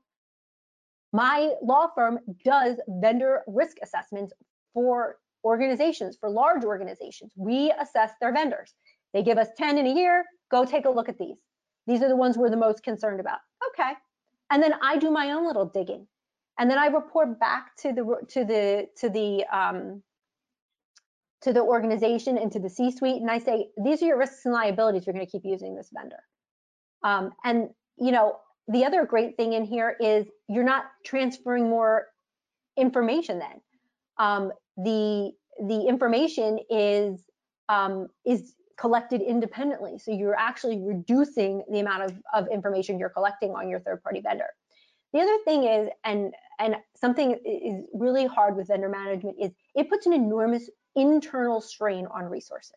My 1.15 1.53
law 1.62 1.87
firm 1.95 2.19
does 2.45 2.77
vendor 2.89 3.45
risk 3.47 3.77
assessments 3.81 4.33
for 4.75 5.19
organizations, 5.45 6.17
for 6.19 6.29
large 6.29 6.65
organizations. 6.65 7.31
We 7.37 7.73
assess 7.81 8.11
their 8.21 8.33
vendors. 8.33 8.75
They 9.12 9.23
give 9.23 9.39
us 9.39 9.47
10 9.57 9.79
in 9.79 9.87
a 9.87 9.95
year, 9.95 10.25
go 10.51 10.65
take 10.65 10.87
a 10.87 10.91
look 10.91 11.09
at 11.09 11.17
these. 11.17 11.37
These 11.87 12.03
are 12.03 12.09
the 12.09 12.17
ones 12.17 12.37
we're 12.37 12.51
the 12.51 12.57
most 12.57 12.83
concerned 12.83 13.21
about. 13.21 13.39
Okay. 13.69 13.93
And 14.51 14.61
then 14.61 14.75
I 14.83 14.99
do 14.99 15.09
my 15.12 15.31
own 15.31 15.47
little 15.47 15.67
digging. 15.67 16.09
And 16.59 16.69
then 16.69 16.79
I 16.79 16.87
report 16.87 17.39
back 17.39 17.77
to 17.83 17.93
the 17.93 18.17
to 18.31 18.45
the 18.45 18.89
to 18.97 19.09
the 19.09 19.45
um, 19.57 20.03
to 21.43 21.53
the 21.53 21.62
organization 21.62 22.39
and 22.39 22.51
to 22.51 22.59
the 22.59 22.71
C-suite, 22.71 23.21
and 23.21 23.31
I 23.31 23.39
say 23.39 23.69
these 23.85 24.03
are 24.03 24.07
your 24.07 24.19
risks 24.19 24.45
and 24.47 24.55
liabilities. 24.55 25.07
You're 25.07 25.15
going 25.15 25.27
to 25.27 25.31
keep 25.31 25.43
using 25.45 25.77
this 25.77 25.91
vendor. 25.93 26.23
Um, 27.05 27.33
and 27.45 27.71
you 27.99 28.12
know, 28.12 28.37
the 28.69 28.85
other 28.85 29.05
great 29.05 29.37
thing 29.37 29.53
in 29.53 29.65
here 29.65 29.97
is 30.01 30.27
you're 30.49 30.65
not 30.65 30.85
transferring 31.05 31.69
more 31.69 32.07
information 32.77 33.39
then. 33.39 33.61
Um, 34.19 34.53
the 34.77 35.33
the 35.69 35.87
information 35.87 36.59
is 36.71 37.23
um, 37.69 38.09
is 38.27 38.55
collected 38.77 39.21
independently. 39.21 39.99
So 39.99 40.11
you're 40.11 40.37
actually 40.37 40.81
reducing 40.81 41.62
the 41.71 41.81
amount 41.81 42.05
of, 42.05 42.12
of 42.35 42.49
information 42.49 42.99
you're 42.99 43.09
collecting 43.09 43.53
on 43.53 43.69
your 43.69 43.81
third 43.81 44.03
party 44.03 44.21
vendor. 44.21 44.49
The 45.12 45.21
other 45.21 45.39
thing 45.45 45.65
is, 45.65 45.89
and 46.05 46.35
and 46.59 46.77
something 46.97 47.39
is 47.45 47.85
really 47.93 48.27
hard 48.27 48.57
with 48.57 48.69
vendor 48.69 48.89
management 48.89 49.37
is 49.41 49.53
it 49.75 49.89
puts 49.89 50.07
an 50.07 50.12
enormous 50.12 50.71
internal 50.97 51.61
strain 51.61 52.07
on 52.07 52.25
resources, 52.25 52.73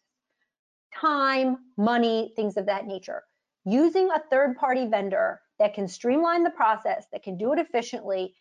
time, 0.94 1.58
money, 1.78 2.34
things 2.36 2.58
of 2.58 2.66
that 2.66 2.86
nature. 2.86 3.24
Using 3.66 4.10
a 4.12 4.22
third 4.30 4.56
party 4.56 4.88
vendor 4.88 5.42
that 5.60 5.74
can 5.74 5.88
streamline 5.88 6.44
the 6.44 6.50
process, 6.52 7.06
that 7.12 7.24
can 7.24 7.38
do 7.38 7.54
it 7.54 7.60
efficiently, 7.60 8.36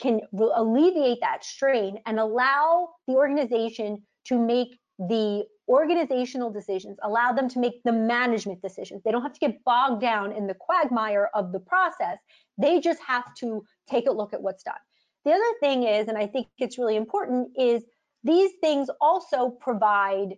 can 0.00 0.20
alleviate 0.54 1.20
that 1.20 1.44
strain 1.44 1.98
and 2.06 2.18
allow 2.18 2.90
the 3.06 3.14
organization 3.14 4.02
to 4.24 4.38
make 4.38 4.78
the 4.98 5.44
organizational 5.68 6.50
decisions, 6.50 6.98
allow 7.02 7.32
them 7.32 7.48
to 7.48 7.58
make 7.58 7.82
the 7.84 7.92
management 7.92 8.60
decisions. 8.60 9.02
They 9.02 9.10
don't 9.10 9.22
have 9.22 9.32
to 9.32 9.40
get 9.40 9.62
bogged 9.64 10.00
down 10.00 10.32
in 10.32 10.46
the 10.46 10.54
quagmire 10.54 11.30
of 11.34 11.52
the 11.52 11.60
process. 11.60 12.18
They 12.58 12.80
just 12.80 13.00
have 13.06 13.34
to 13.36 13.64
take 13.88 14.06
a 14.06 14.10
look 14.10 14.34
at 14.34 14.42
what's 14.42 14.62
done. 14.62 14.74
The 15.24 15.32
other 15.32 15.52
thing 15.60 15.84
is, 15.84 16.08
and 16.08 16.18
I 16.18 16.26
think 16.26 16.48
it's 16.58 16.78
really 16.78 16.96
important, 16.96 17.50
is 17.56 17.84
these 18.24 18.52
things 18.60 18.88
also 19.00 19.50
provide 19.50 20.34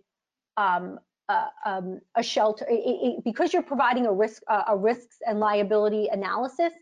um, 0.55 0.99
uh, 1.29 1.47
um, 1.65 1.99
a 2.15 2.23
shelter 2.23 2.65
it, 2.69 2.73
it, 2.73 3.23
because 3.23 3.53
you're 3.53 3.63
providing 3.63 4.05
a 4.05 4.11
risk 4.11 4.41
uh, 4.47 4.63
a 4.67 4.77
risks 4.77 5.17
and 5.25 5.39
liability 5.39 6.09
analysis. 6.11 6.73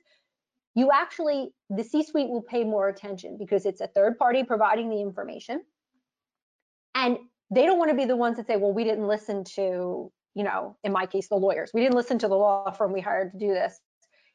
You 0.74 0.90
actually 0.92 1.54
the 1.70 1.84
C-suite 1.84 2.30
will 2.30 2.42
pay 2.42 2.64
more 2.64 2.88
attention 2.88 3.38
because 3.38 3.66
it's 3.66 3.82
a 3.82 3.88
third 3.88 4.18
party 4.18 4.44
providing 4.44 4.90
the 4.90 5.02
information, 5.02 5.62
and 6.96 7.18
they 7.54 7.66
don't 7.66 7.78
want 7.78 7.92
to 7.92 7.98
be 7.98 8.06
the 8.06 8.16
ones 8.16 8.38
that 8.38 8.48
say, 8.48 8.58
"Well, 8.58 8.74
we 8.74 8.84
didn't 8.84 9.08
listen 9.08 9.44
to." 9.56 10.12
You 10.34 10.46
know, 10.46 10.78
in 10.86 10.94
my 10.94 11.06
case, 11.06 11.28
the 11.28 11.36
lawyers. 11.36 11.72
We 11.74 11.82
didn't 11.82 11.96
listen 11.96 12.18
to 12.20 12.30
the 12.30 12.36
law 12.36 12.72
firm 12.72 12.94
we 12.94 13.02
hired 13.02 13.34
to 13.34 13.38
do 13.38 13.50
this. 13.50 13.82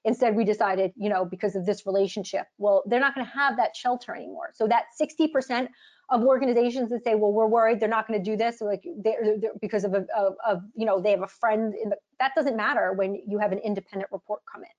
Instead, 0.04 0.36
we 0.36 0.44
decided, 0.44 0.92
you 0.94 1.08
know, 1.08 1.24
because 1.24 1.56
of 1.56 1.66
this 1.66 1.84
relationship, 1.84 2.46
well, 2.58 2.84
they're 2.86 3.00
not 3.00 3.14
going 3.14 3.26
to 3.26 3.32
have 3.32 3.56
that 3.56 3.74
shelter 3.74 4.14
anymore. 4.14 4.50
So 4.54 4.68
that 4.68 4.84
60% 5.00 5.68
of 6.08 6.22
organizations 6.22 6.90
that 6.90 7.02
say, 7.02 7.14
well, 7.14 7.32
we're 7.32 7.46
worried 7.46 7.80
they're 7.80 7.88
not 7.88 8.06
going 8.06 8.18
to 8.18 8.24
do 8.24 8.36
this, 8.36 8.60
like 8.60 8.84
they're, 9.02 9.38
they're 9.40 9.50
because 9.60 9.84
of, 9.84 9.94
a, 9.94 10.06
of, 10.16 10.36
of, 10.46 10.62
you 10.74 10.86
know, 10.86 11.00
they 11.00 11.10
have 11.10 11.22
a 11.22 11.28
friend 11.28 11.74
in 11.82 11.88
the, 11.88 11.96
that 12.20 12.32
doesn't 12.36 12.56
matter 12.56 12.92
when 12.92 13.20
you 13.26 13.38
have 13.38 13.50
an 13.50 13.58
independent 13.58 14.10
report 14.12 14.40
come 14.50 14.62
in. 14.62 14.70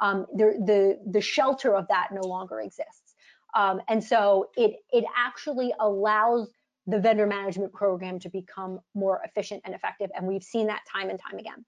Um, 0.00 0.26
the, 0.34 0.56
the, 0.66 1.10
the 1.10 1.20
shelter 1.20 1.76
of 1.76 1.86
that 1.88 2.08
no 2.12 2.22
longer 2.22 2.60
exists. 2.60 3.14
Um, 3.54 3.82
and 3.88 4.02
so 4.02 4.48
it, 4.56 4.76
it 4.90 5.04
actually 5.16 5.74
allows 5.78 6.50
the 6.86 6.98
vendor 6.98 7.26
management 7.26 7.72
program 7.72 8.18
to 8.20 8.30
become 8.30 8.80
more 8.94 9.20
efficient 9.24 9.62
and 9.64 9.74
effective. 9.74 10.10
And 10.16 10.26
we've 10.26 10.42
seen 10.42 10.66
that 10.68 10.80
time 10.90 11.10
and 11.10 11.20
time 11.20 11.38
again. 11.38 11.64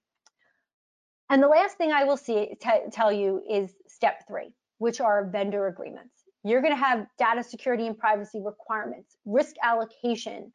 And 1.29 1.41
the 1.41 1.47
last 1.47 1.77
thing 1.77 1.91
I 1.91 2.03
will 2.03 2.17
see, 2.17 2.55
tell 2.91 3.11
you 3.11 3.41
is 3.49 3.73
step 3.87 4.27
three, 4.27 4.51
which 4.79 4.99
are 4.99 5.25
vendor 5.25 5.67
agreements. 5.67 6.14
You're 6.45 6.61
going 6.61 6.75
to 6.75 6.79
have 6.81 7.07
data 7.17 7.43
security 7.43 7.87
and 7.87 7.97
privacy 7.97 8.39
requirements, 8.39 9.17
risk 9.25 9.55
allocation, 9.63 10.53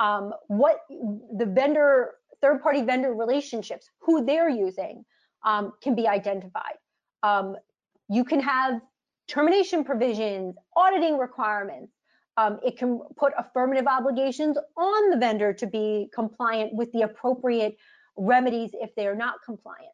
um, 0.00 0.32
what 0.48 0.80
the 0.88 1.46
vendor, 1.46 2.14
third 2.40 2.60
party 2.60 2.82
vendor 2.82 3.14
relationships, 3.14 3.88
who 4.00 4.26
they're 4.26 4.50
using 4.50 5.04
um, 5.44 5.74
can 5.80 5.94
be 5.94 6.08
identified. 6.08 6.74
Um, 7.22 7.54
you 8.08 8.24
can 8.24 8.40
have 8.40 8.80
termination 9.28 9.84
provisions, 9.84 10.56
auditing 10.76 11.16
requirements. 11.16 11.92
Um, 12.36 12.58
it 12.64 12.76
can 12.76 13.00
put 13.16 13.32
affirmative 13.38 13.86
obligations 13.86 14.58
on 14.76 15.10
the 15.10 15.18
vendor 15.18 15.52
to 15.52 15.66
be 15.68 16.10
compliant 16.12 16.74
with 16.74 16.90
the 16.90 17.02
appropriate 17.02 17.76
remedies 18.16 18.70
if 18.74 18.92
they 18.96 19.06
are 19.06 19.14
not 19.14 19.34
compliant. 19.44 19.92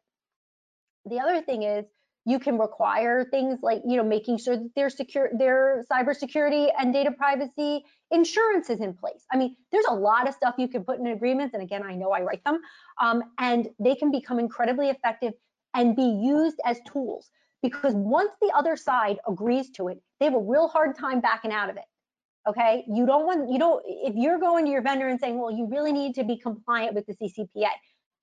The 1.05 1.19
other 1.19 1.41
thing 1.41 1.63
is 1.63 1.85
you 2.29 2.37
can 2.37 2.59
require 2.59 3.25
things 3.25 3.59
like 3.63 3.81
you 3.87 3.97
know 3.97 4.03
making 4.03 4.37
sure 4.37 4.55
that 4.55 4.69
their 4.75 4.89
secure 4.89 5.29
their 5.37 5.83
cybersecurity 5.91 6.69
and 6.77 6.93
data 6.93 7.11
privacy 7.11 7.83
insurance 8.11 8.69
is 8.69 8.79
in 8.81 8.93
place. 8.93 9.25
I 9.31 9.37
mean 9.37 9.55
there's 9.71 9.85
a 9.89 9.95
lot 9.95 10.27
of 10.27 10.35
stuff 10.35 10.53
you 10.59 10.67
can 10.67 10.83
put 10.83 10.99
in 10.99 11.07
agreements 11.07 11.53
and 11.55 11.63
again 11.63 11.83
i 11.83 11.95
know 11.95 12.11
i 12.11 12.21
write 12.21 12.43
them 12.43 12.59
um, 13.01 13.23
and 13.39 13.69
they 13.79 13.95
can 13.95 14.11
become 14.11 14.39
incredibly 14.39 14.89
effective 14.89 15.33
and 15.73 15.95
be 15.95 16.09
used 16.35 16.59
as 16.65 16.79
tools 16.91 17.31
because 17.63 17.93
once 17.95 18.31
the 18.41 18.51
other 18.55 18.75
side 18.75 19.17
agrees 19.27 19.69
to 19.71 19.87
it 19.87 20.01
they 20.19 20.25
have 20.25 20.35
a 20.35 20.45
real 20.53 20.67
hard 20.67 20.97
time 20.97 21.19
backing 21.19 21.51
out 21.51 21.69
of 21.69 21.77
it 21.77 21.89
okay? 22.47 22.83
You 22.87 23.05
don't 23.05 23.25
want 23.25 23.51
you 23.51 23.59
don't 23.59 23.83
if 23.87 24.15
you're 24.15 24.39
going 24.39 24.65
to 24.65 24.71
your 24.71 24.81
vendor 24.81 25.07
and 25.07 25.19
saying 25.19 25.39
well 25.39 25.51
you 25.51 25.67
really 25.67 25.91
need 25.91 26.13
to 26.15 26.23
be 26.23 26.37
compliant 26.37 26.93
with 26.95 27.05
the 27.07 27.15
ccpa 27.21 27.71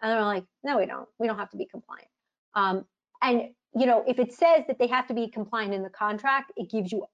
and 0.00 0.12
they're 0.12 0.22
like 0.22 0.44
no 0.62 0.78
we 0.78 0.86
don't. 0.86 1.09
We 1.18 1.26
don't 1.26 1.38
have 1.38 1.50
to 1.50 1.57
be 1.57 1.66
compliant. 1.66 2.09
Um, 2.54 2.84
and 3.22 3.50
you 3.76 3.84
know, 3.84 4.02
if 4.06 4.18
it 4.18 4.32
says 4.32 4.64
that 4.68 4.78
they 4.78 4.86
have 4.86 5.06
to 5.06 5.14
be 5.14 5.28
compliant 5.28 5.74
in 5.74 5.82
the 5.82 5.90
contract, 5.90 6.50
it 6.56 6.70
gives 6.70 6.90
you 6.90 7.04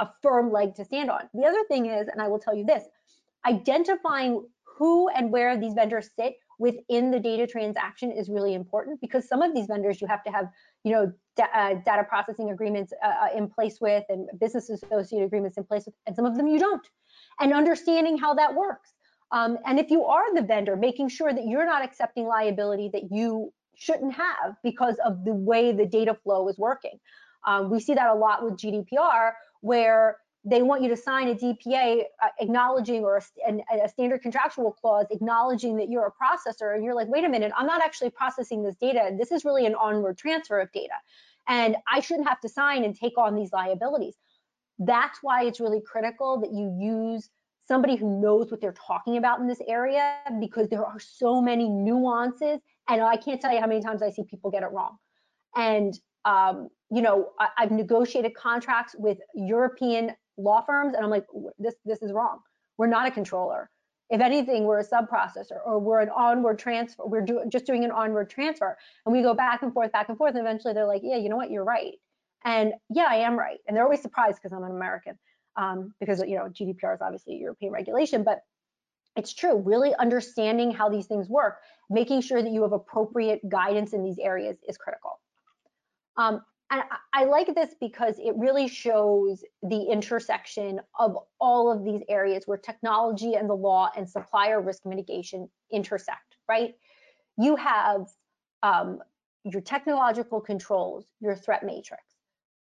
a, 0.00 0.04
a 0.04 0.12
firm 0.22 0.52
leg 0.52 0.74
to 0.76 0.84
stand 0.84 1.10
on. 1.10 1.22
The 1.34 1.44
other 1.44 1.64
thing 1.66 1.86
is, 1.86 2.06
and 2.06 2.22
I 2.22 2.28
will 2.28 2.38
tell 2.38 2.54
you 2.54 2.64
this, 2.64 2.84
identifying 3.44 4.46
who 4.64 5.08
and 5.08 5.32
where 5.32 5.58
these 5.58 5.74
vendors 5.74 6.10
sit 6.16 6.34
within 6.60 7.10
the 7.10 7.18
data 7.18 7.44
transaction 7.44 8.12
is 8.12 8.28
really 8.28 8.54
important 8.54 9.00
because 9.00 9.26
some 9.28 9.42
of 9.42 9.52
these 9.52 9.66
vendors 9.66 10.00
you 10.00 10.06
have 10.06 10.22
to 10.22 10.30
have, 10.30 10.46
you 10.84 10.92
know, 10.92 11.12
uh, 11.42 11.74
data 11.84 12.04
processing 12.08 12.50
agreements 12.50 12.92
uh, 13.02 13.08
uh 13.24 13.36
in 13.36 13.48
place 13.48 13.78
with 13.80 14.04
and 14.10 14.28
business 14.38 14.68
associate 14.70 15.24
agreements 15.24 15.56
in 15.56 15.64
place 15.64 15.86
with, 15.86 15.94
and 16.06 16.14
some 16.14 16.26
of 16.26 16.36
them 16.36 16.46
you 16.46 16.60
don't. 16.60 16.86
And 17.40 17.52
understanding 17.52 18.16
how 18.16 18.34
that 18.34 18.54
works. 18.54 18.92
Um, 19.32 19.58
and 19.66 19.80
if 19.80 19.90
you 19.90 20.04
are 20.04 20.34
the 20.34 20.42
vendor, 20.42 20.76
making 20.76 21.08
sure 21.08 21.32
that 21.32 21.46
you're 21.46 21.66
not 21.66 21.82
accepting 21.82 22.26
liability 22.26 22.90
that 22.92 23.10
you 23.10 23.52
shouldn't 23.76 24.14
have 24.14 24.56
because 24.62 24.96
of 25.04 25.24
the 25.24 25.32
way 25.32 25.72
the 25.72 25.86
data 25.86 26.14
flow 26.14 26.48
is 26.48 26.58
working. 26.58 26.98
Um, 27.46 27.70
we 27.70 27.80
see 27.80 27.94
that 27.94 28.08
a 28.08 28.14
lot 28.14 28.44
with 28.44 28.54
GDPR, 28.54 29.32
where 29.60 30.18
they 30.44 30.62
want 30.62 30.82
you 30.82 30.88
to 30.88 30.96
sign 30.96 31.28
a 31.28 31.34
DPA 31.34 32.02
uh, 32.22 32.28
acknowledging 32.40 33.04
or 33.04 33.16
a, 33.46 33.62
a, 33.84 33.88
standard 33.88 34.22
contractual 34.22 34.72
clause 34.72 35.06
acknowledging 35.10 35.76
that 35.76 35.88
you're 35.88 36.06
a 36.06 36.12
processor, 36.12 36.74
and 36.74 36.84
you're 36.84 36.94
like, 36.94 37.08
wait 37.08 37.24
a 37.24 37.28
minute, 37.28 37.52
I'm 37.56 37.66
not 37.66 37.82
actually 37.82 38.10
processing 38.10 38.62
this 38.62 38.74
data. 38.76 39.16
This 39.16 39.30
is 39.30 39.44
really 39.44 39.66
an 39.66 39.74
onward 39.74 40.18
transfer 40.18 40.60
of 40.60 40.70
data, 40.72 40.94
and 41.48 41.76
I 41.92 42.00
shouldn't 42.00 42.28
have 42.28 42.40
to 42.40 42.48
sign 42.48 42.84
and 42.84 42.96
take 42.96 43.16
on 43.16 43.34
these 43.34 43.52
liabilities. 43.52 44.14
That's 44.78 45.18
why 45.22 45.44
it's 45.44 45.60
really 45.60 45.80
critical 45.80 46.40
that 46.40 46.52
you 46.52 46.76
use 46.80 47.28
somebody 47.68 47.94
who 47.96 48.20
knows 48.20 48.50
what 48.50 48.60
they're 48.60 48.72
talking 48.72 49.16
about 49.16 49.38
in 49.38 49.46
this 49.46 49.62
area 49.68 50.16
because 50.40 50.68
there 50.68 50.84
are 50.84 50.98
so 50.98 51.40
many 51.40 51.68
nuances 51.68 52.60
and 52.88 53.02
I 53.02 53.16
can't 53.16 53.40
tell 53.40 53.52
you 53.52 53.60
how 53.60 53.66
many 53.66 53.80
times 53.80 54.02
I 54.02 54.10
see 54.10 54.24
people 54.24 54.50
get 54.50 54.62
it 54.62 54.70
wrong. 54.72 54.96
And 55.56 55.98
um, 56.24 56.68
you 56.90 57.02
know, 57.02 57.30
I, 57.38 57.48
have 57.56 57.70
negotiated 57.70 58.34
contracts 58.34 58.94
with 58.98 59.18
European 59.34 60.12
law 60.36 60.62
firms, 60.64 60.94
and 60.94 61.04
I'm 61.04 61.10
like, 61.10 61.26
this 61.58 61.74
this 61.84 62.02
is 62.02 62.12
wrong. 62.12 62.38
We're 62.78 62.86
not 62.86 63.06
a 63.06 63.10
controller. 63.10 63.70
If 64.10 64.20
anything, 64.20 64.64
we're 64.64 64.80
a 64.80 64.84
sub 64.84 65.08
processor, 65.08 65.58
or 65.64 65.78
we're 65.78 66.00
an 66.00 66.10
onward 66.10 66.58
transfer. 66.58 67.06
We're 67.06 67.22
do, 67.22 67.42
just 67.48 67.66
doing 67.66 67.84
an 67.84 67.90
onward 67.90 68.28
transfer, 68.30 68.76
and 69.06 69.12
we 69.12 69.22
go 69.22 69.34
back 69.34 69.62
and 69.62 69.72
forth, 69.72 69.90
back 69.90 70.08
and 70.10 70.18
forth, 70.18 70.34
and 70.34 70.40
eventually 70.40 70.74
they're 70.74 70.86
like, 70.86 71.02
yeah, 71.02 71.16
you 71.16 71.28
know 71.28 71.36
what, 71.36 71.50
you're 71.50 71.64
right. 71.64 71.94
And 72.44 72.74
yeah, 72.90 73.06
I 73.08 73.16
am 73.16 73.38
right. 73.38 73.58
And 73.66 73.76
they're 73.76 73.84
always 73.84 74.02
surprised 74.02 74.36
because 74.36 74.52
I'm 74.52 74.64
an 74.64 74.72
American, 74.72 75.18
um, 75.56 75.94
because 75.98 76.20
you 76.20 76.36
know 76.36 76.48
GDPR 76.48 76.94
is 76.94 77.00
obviously 77.00 77.36
European 77.36 77.72
regulation, 77.72 78.22
but 78.22 78.42
it's 79.16 79.32
true, 79.34 79.56
really 79.56 79.94
understanding 79.96 80.70
how 80.70 80.88
these 80.88 81.06
things 81.06 81.28
work, 81.28 81.58
making 81.92 82.20
sure 82.22 82.42
that 82.42 82.50
you 82.50 82.62
have 82.62 82.72
appropriate 82.72 83.46
guidance 83.48 83.92
in 83.92 84.02
these 84.02 84.18
areas 84.18 84.58
is 84.68 84.76
critical. 84.76 85.20
Um, 86.16 86.42
and 86.70 86.82
I, 87.12 87.24
like 87.24 87.54
this 87.54 87.74
because 87.80 88.18
it 88.18 88.34
really 88.36 88.66
shows 88.66 89.44
the 89.62 89.82
intersection 89.82 90.80
of 90.98 91.18
all 91.38 91.70
of 91.70 91.84
these 91.84 92.00
areas 92.08 92.44
where 92.46 92.56
technology 92.56 93.34
and 93.34 93.48
the 93.48 93.54
law 93.54 93.90
and 93.94 94.08
supplier 94.08 94.58
risk 94.58 94.86
mitigation 94.86 95.50
intersect, 95.70 96.36
right? 96.48 96.74
You 97.36 97.56
have 97.56 98.06
um, 98.62 99.00
your 99.44 99.60
technological 99.60 100.40
controls, 100.40 101.04
your 101.20 101.36
threat 101.36 101.62
matrix, 101.62 102.04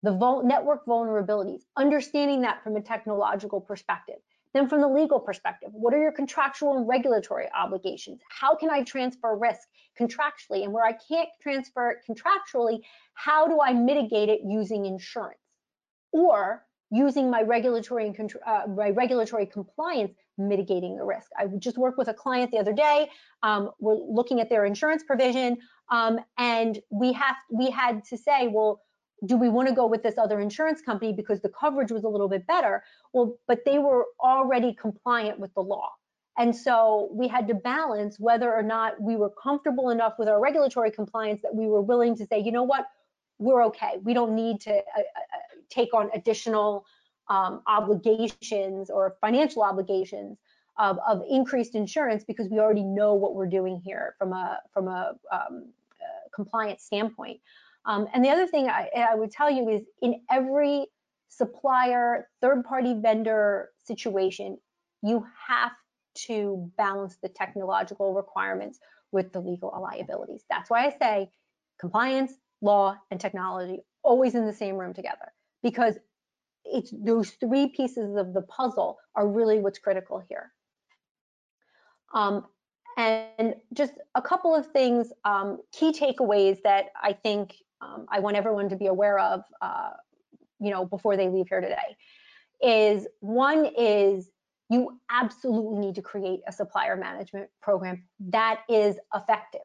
the 0.04 0.42
network 0.44 0.86
vulnerabilities, 0.86 1.62
understanding 1.76 2.42
that 2.42 2.64
from 2.64 2.76
a 2.76 2.82
technological 2.82 3.60
perspective, 3.60 4.20
then 4.56 4.70
from 4.70 4.80
the 4.80 4.88
legal 4.88 5.20
perspective, 5.20 5.70
what 5.74 5.94
are 5.94 6.02
your 6.02 6.14
contractual 6.14 6.78
and 6.78 6.88
regulatory 6.88 7.48
obligations? 7.56 8.22
How 8.30 8.56
can 8.56 8.70
I 8.70 8.84
transfer 8.84 9.36
risk 9.36 9.68
contractually? 10.00 10.64
And 10.64 10.72
where 10.72 10.86
I 10.86 10.94
can't 10.94 11.30
transfer 11.42 11.92
it 11.92 11.98
contractually, 12.10 12.80
how 13.16 13.48
do 13.48 13.60
I 13.62 13.74
mitigate 13.74 14.30
it 14.30 14.40
using 14.46 14.86
insurance? 14.86 15.40
Or 16.14 16.66
using 16.92 17.30
my 17.30 17.42
regulatory 17.42 18.08
and 18.08 18.34
uh, 18.48 18.62
my 18.68 18.92
regulatory 18.92 19.46
compliance 19.46 20.14
mitigating 20.38 20.96
the 20.96 21.04
risk. 21.04 21.30
I 21.38 21.48
just 21.60 21.78
worked 21.78 21.98
with 21.98 22.08
a 22.08 22.14
client 22.14 22.52
the 22.52 22.58
other 22.58 22.74
day. 22.74 23.10
Um, 23.44 23.72
we're 23.80 23.96
looking 23.96 24.40
at 24.40 24.50
their 24.50 24.66
insurance 24.66 25.04
provision, 25.04 25.58
um, 25.92 26.20
and 26.38 26.80
we 26.90 27.12
have 27.14 27.36
we 27.52 27.70
had 27.72 28.04
to 28.06 28.18
say, 28.18 28.48
well, 28.48 28.82
do 29.26 29.38
we 29.38 29.50
want 29.50 29.68
to 29.68 29.74
go 29.74 29.86
with 29.86 30.04
this 30.04 30.18
other 30.18 30.40
insurance 30.40 30.82
company 30.82 31.14
because 31.14 31.42
the 31.42 31.50
coverage 31.50 31.92
was 31.92 32.04
a 32.04 32.10
little 32.10 32.28
bit 32.28 32.46
better? 32.48 32.84
Well, 33.14 33.38
but 33.48 33.64
they 33.66 33.80
were 33.80 34.06
already 34.20 34.74
compliant 34.74 35.40
with 35.40 35.54
the 35.54 35.62
law. 35.62 35.92
And 36.38 36.54
so 36.54 37.10
we 37.14 37.28
had 37.28 37.48
to 37.48 37.54
balance 37.54 38.20
whether 38.20 38.54
or 38.54 38.62
not 38.62 39.02
we 39.02 39.16
were 39.16 39.30
comfortable 39.42 39.90
enough 39.90 40.16
with 40.20 40.28
our 40.28 40.42
regulatory 40.42 40.92
compliance 40.92 41.42
that 41.44 41.56
we 41.56 41.68
were 41.68 41.82
willing 41.82 42.16
to 42.18 42.26
say, 42.26 42.40
you 42.40 42.52
know 42.52 42.64
what, 42.64 42.88
we're 43.40 43.64
okay. 43.66 44.00
We 44.04 44.14
don't 44.14 44.36
need 44.36 44.60
to 44.62 44.72
uh, 44.72 44.76
uh, 44.76 45.00
uh 45.00 45.62
take 45.70 45.94
on 45.94 46.10
additional 46.14 46.86
um, 47.30 47.62
obligations 47.68 48.90
or 48.90 49.16
financial 49.22 49.64
obligations 49.64 50.38
of, 50.78 51.00
of, 51.08 51.24
increased 51.30 51.74
insurance 51.74 52.24
because 52.24 52.50
we 52.50 52.60
already 52.60 52.84
know 52.84 53.14
what 53.14 53.34
we're 53.34 53.48
doing 53.48 53.82
here 53.84 54.14
from 54.20 54.34
a 54.34 54.60
from 54.74 54.88
a 54.88 55.14
um, 55.32 55.70
uh, 56.02 56.30
compliance 56.36 56.84
standpoint. 56.84 57.40
Um, 57.86 58.08
and 58.14 58.24
the 58.24 58.30
other 58.30 58.48
thing 58.48 58.68
I, 58.68 58.90
I 59.12 59.16
would 59.16 59.32
tell 59.32 59.50
you 59.50 59.70
is 59.70 59.84
in 60.02 60.22
every 60.32 60.88
supplier, 61.30 62.28
third-party 62.42 62.96
vendor 63.02 63.70
situation, 63.84 64.58
you 65.04 65.26
have 65.48 65.72
to 66.28 66.72
balance 66.78 67.18
the 67.22 67.30
technological 67.30 68.14
requirements 68.14 68.80
with 69.12 69.32
the 69.34 69.40
legal 69.40 69.72
liabilities. 69.82 70.44
That's 70.50 70.70
why 70.70 70.86
I 70.86 70.96
say 70.98 71.30
compliance, 71.80 72.34
law, 72.62 72.98
and 73.12 73.20
technology 73.20 73.80
always 74.04 74.36
in 74.36 74.46
the 74.46 74.54
same 74.54 74.78
room 74.78 74.94
together 74.94 75.34
because 75.62 75.96
it's 76.64 76.92
those 76.92 77.32
three 77.32 77.68
pieces 77.68 78.16
of 78.16 78.34
the 78.34 78.42
puzzle 78.42 78.98
are 79.16 79.28
really 79.28 79.60
what's 79.60 79.80
critical 79.80 80.24
here. 80.28 80.52
Um, 82.14 82.46
and 82.98 83.56
just 83.74 83.94
a 84.16 84.22
couple 84.22 84.56
of 84.56 84.68
things, 84.68 85.12
um, 85.26 85.60
key 85.74 85.92
takeaways 85.92 86.62
that 86.64 86.86
I 87.02 87.14
think 87.14 87.56
um, 87.86 88.06
I 88.10 88.20
want 88.20 88.36
everyone 88.36 88.70
to 88.70 88.76
be 88.76 88.88
aware 88.88 89.20
of, 89.20 89.42
uh, 89.62 89.92
you 90.60 90.72
know, 90.72 90.86
before 90.86 91.18
they 91.18 91.30
leave 91.30 91.48
here 91.50 91.62
today, 91.62 91.96
is 92.62 93.08
one 93.20 93.66
is 93.78 94.30
you 94.70 95.00
absolutely 95.12 95.80
need 95.80 95.96
to 95.96 96.02
create 96.02 96.40
a 96.48 96.52
supplier 96.52 96.96
management 96.96 97.50
program 97.62 98.04
that 98.20 98.62
is 98.70 98.98
effective. 99.14 99.62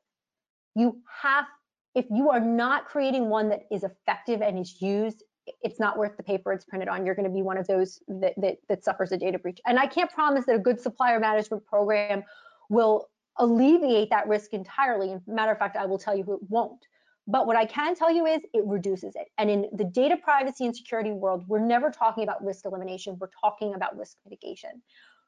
You 0.75 0.99
have, 1.23 1.47
if 1.95 2.07
you 2.11 2.31
are 2.31 2.41
not 2.41 2.87
creating 2.87 3.29
one 3.29 3.49
that 3.49 3.63
is 3.71 3.85
effective 3.85 4.43
and 4.43 4.59
is 4.59 4.81
used, 4.81 5.23
it's 5.63 5.81
not 5.81 5.97
worth 5.97 6.17
the 6.17 6.23
paper 6.23 6.53
it's 6.53 6.65
printed 6.65 6.89
on. 6.89 7.07
You're 7.07 7.15
going 7.15 7.29
to 7.29 7.35
be 7.35 7.43
one 7.43 7.57
of 7.57 7.67
those 7.67 8.01
that, 8.09 8.35
that, 8.37 8.59
that 8.69 8.85
suffers 8.85 9.11
a 9.11 9.17
data 9.17 9.39
breach. 9.39 9.59
And 9.67 9.79
I 9.79 9.87
can't 9.87 10.11
promise 10.11 10.45
that 10.47 10.55
a 10.55 10.61
good 10.61 10.81
supplier 10.81 11.19
management 11.19 11.65
program 11.65 12.23
will 12.69 13.09
alleviate 13.39 14.11
that 14.11 14.29
risk 14.29 14.53
entirely. 14.53 15.17
Matter 15.27 15.53
of 15.53 15.59
fact, 15.59 15.77
I 15.77 15.87
will 15.87 15.99
tell 15.99 16.15
you 16.15 16.23
it 16.23 16.41
won't. 16.49 16.85
But 17.31 17.47
what 17.47 17.57
I 17.57 17.65
can 17.65 17.95
tell 17.95 18.13
you 18.13 18.27
is 18.27 18.41
it 18.53 18.65
reduces 18.67 19.15
it. 19.15 19.29
And 19.39 19.49
in 19.49 19.67
the 19.73 19.85
data 19.85 20.17
privacy 20.17 20.65
and 20.65 20.75
security 20.75 21.13
world, 21.13 21.45
we're 21.47 21.65
never 21.65 21.91
talking 21.91 22.25
about 22.25 22.45
risk 22.45 22.65
elimination. 22.67 23.17
We're 23.21 23.31
talking 23.41 23.75
about 23.75 23.97
risk 23.97 24.17
mitigation. 24.25 24.83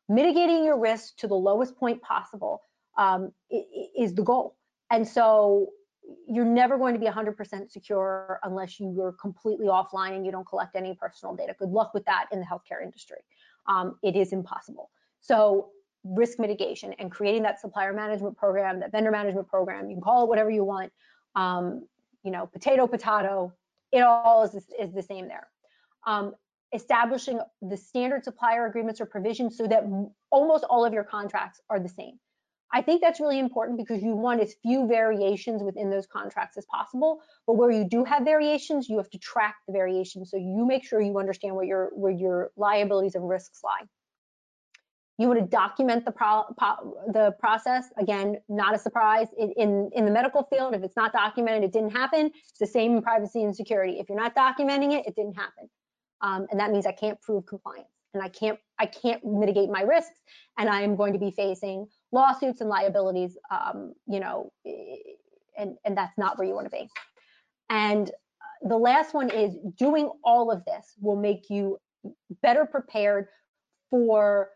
Mitigating 0.09 0.65
your 0.65 0.79
risk 0.79 1.17
to 1.19 1.29
the 1.29 1.35
lowest 1.35 1.77
point 1.77 2.03
possible 2.03 2.63
um, 2.99 3.33
is 3.97 4.15
the 4.15 4.23
goal. 4.23 4.57
And 4.91 5.07
so 5.07 5.69
you're 6.27 6.45
never 6.45 6.77
going 6.77 6.95
to 6.95 7.01
be 7.01 7.07
100% 7.07 7.71
secure 7.71 8.41
unless 8.43 8.81
you 8.81 9.01
are 9.01 9.13
completely 9.13 9.67
offline 9.67 10.17
and 10.17 10.27
you 10.27 10.33
don't 10.33 10.47
collect 10.47 10.75
any 10.75 10.95
personal 10.95 11.37
data. 11.37 11.55
Good 11.57 11.71
luck 11.71 11.95
with 11.95 12.05
that 12.07 12.27
in 12.33 12.41
the 12.41 12.47
healthcare 12.47 12.83
industry. 12.83 13.19
Um, 13.69 13.97
it 14.03 14.17
is 14.17 14.33
impossible. 14.33 14.91
So 15.21 15.69
risk 16.03 16.41
mitigation 16.41 16.95
and 16.99 17.13
creating 17.13 17.45
that 17.45 17.61
supplier 17.61 17.93
management 17.93 18.37
program, 18.37 18.81
that 18.81 18.91
vendor 18.91 19.13
management 19.13 19.47
program, 19.47 19.89
you 19.89 19.95
can 19.95 20.03
call 20.03 20.25
it 20.25 20.29
whatever 20.29 20.51
you 20.51 20.65
want, 20.65 20.93
um, 21.37 21.87
you 22.23 22.31
know, 22.31 22.47
potato, 22.47 22.87
potato, 22.87 23.53
it 23.93 24.01
all 24.01 24.45
is, 24.45 24.55
is 24.79 24.93
the 24.93 25.03
same 25.03 25.29
there. 25.29 25.49
Um, 26.07 26.35
establishing 26.75 27.41
the 27.61 27.77
standard 27.77 28.25
supplier 28.25 28.67
agreements 28.67 29.01
or 29.01 29.07
provisions 29.07 29.57
so 29.57 29.67
that 29.67 29.85
almost 30.31 30.65
all 30.65 30.85
of 30.85 30.93
your 30.93 31.05
contracts 31.05 31.61
are 31.69 31.79
the 31.79 31.89
same. 31.89 32.19
I 32.75 32.81
think 32.81 33.03
that's 33.03 33.21
really 33.21 33.39
important 33.39 33.77
because 33.77 34.03
you 34.03 34.17
want 34.17 34.41
as 34.41 34.55
few 34.63 34.89
variations 34.89 35.63
within 35.63 35.91
those 35.91 36.07
contracts 36.07 36.57
as 36.57 36.65
possible. 36.65 37.21
But 37.47 37.55
where 37.55 37.71
you 37.71 37.85
do 37.85 38.03
have 38.05 38.25
variations, 38.25 38.89
you 38.89 38.97
have 38.97 39.11
to 39.11 39.19
track 39.19 39.57
the 39.67 39.75
variations 39.75 40.31
so 40.31 40.39
you 40.39 40.65
make 40.67 40.85
sure 40.85 41.01
you 41.01 41.19
understand 41.19 41.55
where 41.55 41.67
your 41.67 41.91
where 41.93 42.13
your 42.13 42.51
liabilities 42.57 43.15
and 43.15 43.29
risks 43.29 43.61
lie. 43.63 43.87
You 45.19 45.29
want 45.29 45.41
to 45.41 45.47
document 45.47 46.05
the 46.05 46.11
pro, 46.11 46.45
pro, 46.59 46.97
the 47.13 47.33
process. 47.39 47.87
Again, 47.99 48.39
not 48.49 48.75
a 48.75 48.79
surprise 48.79 49.29
in, 49.39 49.53
in 49.53 49.91
in 49.95 50.05
the 50.05 50.11
medical 50.11 50.43
field. 50.45 50.75
If 50.75 50.83
it's 50.83 50.97
not 50.97 51.13
documented, 51.13 51.65
it 51.65 51.73
didn't 51.73 51.91
happen. 51.91 52.31
It's 52.49 52.59
the 52.59 52.67
same 52.67 52.97
in 52.97 53.03
privacy 53.03 53.43
and 53.43 53.55
security. 53.55 53.99
If 53.99 54.09
you're 54.09 54.19
not 54.19 54.35
documenting 54.35 54.99
it, 54.99 55.07
it 55.07 55.15
didn't 55.15 55.35
happen, 55.35 55.69
um, 56.23 56.47
and 56.51 56.59
that 56.59 56.73
means 56.73 56.87
I 56.87 56.93
can't 56.93 57.21
prove 57.21 57.47
compliance 57.47 57.89
and 58.15 58.23
I 58.23 58.29
can't 58.29 58.59
I 58.79 58.87
can't 58.87 59.25
mitigate 59.25 59.71
my 59.71 59.83
risks, 59.83 60.19
and 60.59 60.69
I 60.69 60.83
am 60.83 60.97
going 60.97 61.13
to 61.13 61.19
be 61.19 61.31
facing 61.31 61.87
lawsuits 62.11 62.61
and 62.61 62.69
liabilities. 62.69 63.37
Um, 63.51 63.95
you 64.07 64.21
know, 64.21 64.53
and 64.65 65.77
and 65.85 65.97
that's 65.97 66.17
not 66.19 66.39
where 66.39 66.47
you 66.47 66.55
want 66.55 66.67
to 66.67 66.71
be. 66.71 66.89
And 67.71 68.11
the 68.63 68.77
last 68.77 69.15
one 69.15 69.31
is 69.31 69.57
doing 69.77 70.11
all 70.25 70.51
of 70.51 70.65
this 70.65 70.95
will 71.01 71.17
make 71.17 71.51
you 71.51 71.79
better 72.43 72.67
prepared 72.67 73.29
for 73.91 74.51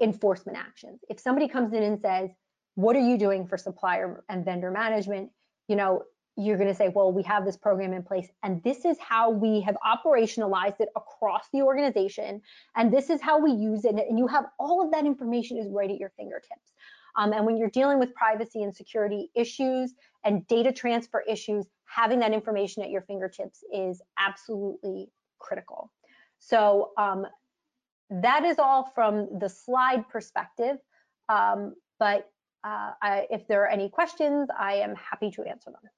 enforcement 0.00 0.58
actions. 0.58 1.00
If 1.08 1.20
somebody 1.20 1.48
comes 1.48 1.72
in 1.72 1.82
and 1.82 2.00
says, 2.00 2.30
"What 2.74 2.96
are 2.96 3.00
you 3.00 3.18
doing 3.18 3.46
for 3.46 3.56
supplier 3.56 4.24
and 4.28 4.44
vendor 4.44 4.70
management?" 4.70 5.30
You 5.68 5.76
know, 5.76 6.02
you're 6.38 6.56
going 6.56 6.68
to 6.68 6.74
say, 6.74 6.88
well, 6.88 7.12
we 7.12 7.24
have 7.24 7.44
this 7.44 7.56
program 7.56 7.92
in 7.92 8.02
place, 8.04 8.28
and 8.44 8.62
this 8.62 8.84
is 8.84 8.96
how 9.00 9.28
we 9.28 9.60
have 9.62 9.76
operationalized 9.84 10.80
it 10.80 10.88
across 10.94 11.48
the 11.52 11.62
organization, 11.62 12.40
and 12.76 12.92
this 12.92 13.10
is 13.10 13.20
how 13.20 13.40
we 13.40 13.50
use 13.50 13.84
it. 13.84 13.96
And 13.96 14.16
you 14.16 14.28
have 14.28 14.44
all 14.60 14.80
of 14.80 14.92
that 14.92 15.04
information 15.04 15.58
is 15.58 15.66
right 15.68 15.90
at 15.90 15.98
your 15.98 16.12
fingertips. 16.16 16.72
Um, 17.16 17.32
and 17.32 17.44
when 17.44 17.56
you're 17.56 17.70
dealing 17.70 17.98
with 17.98 18.14
privacy 18.14 18.62
and 18.62 18.72
security 18.74 19.30
issues 19.34 19.94
and 20.24 20.46
data 20.46 20.72
transfer 20.72 21.24
issues, 21.28 21.66
having 21.86 22.20
that 22.20 22.32
information 22.32 22.84
at 22.84 22.90
your 22.90 23.02
fingertips 23.02 23.64
is 23.74 24.00
absolutely 24.16 25.10
critical. 25.40 25.90
So 26.38 26.92
um, 26.96 27.26
that 28.10 28.44
is 28.44 28.58
all 28.58 28.90
from 28.94 29.38
the 29.38 29.48
slide 29.48 30.08
perspective. 30.08 30.76
Um, 31.28 31.74
but 31.98 32.30
uh, 32.64 32.92
I, 33.02 33.26
if 33.30 33.46
there 33.46 33.62
are 33.62 33.68
any 33.68 33.88
questions, 33.88 34.48
I 34.58 34.74
am 34.74 34.94
happy 34.96 35.30
to 35.32 35.42
answer 35.42 35.70
them. 35.70 35.90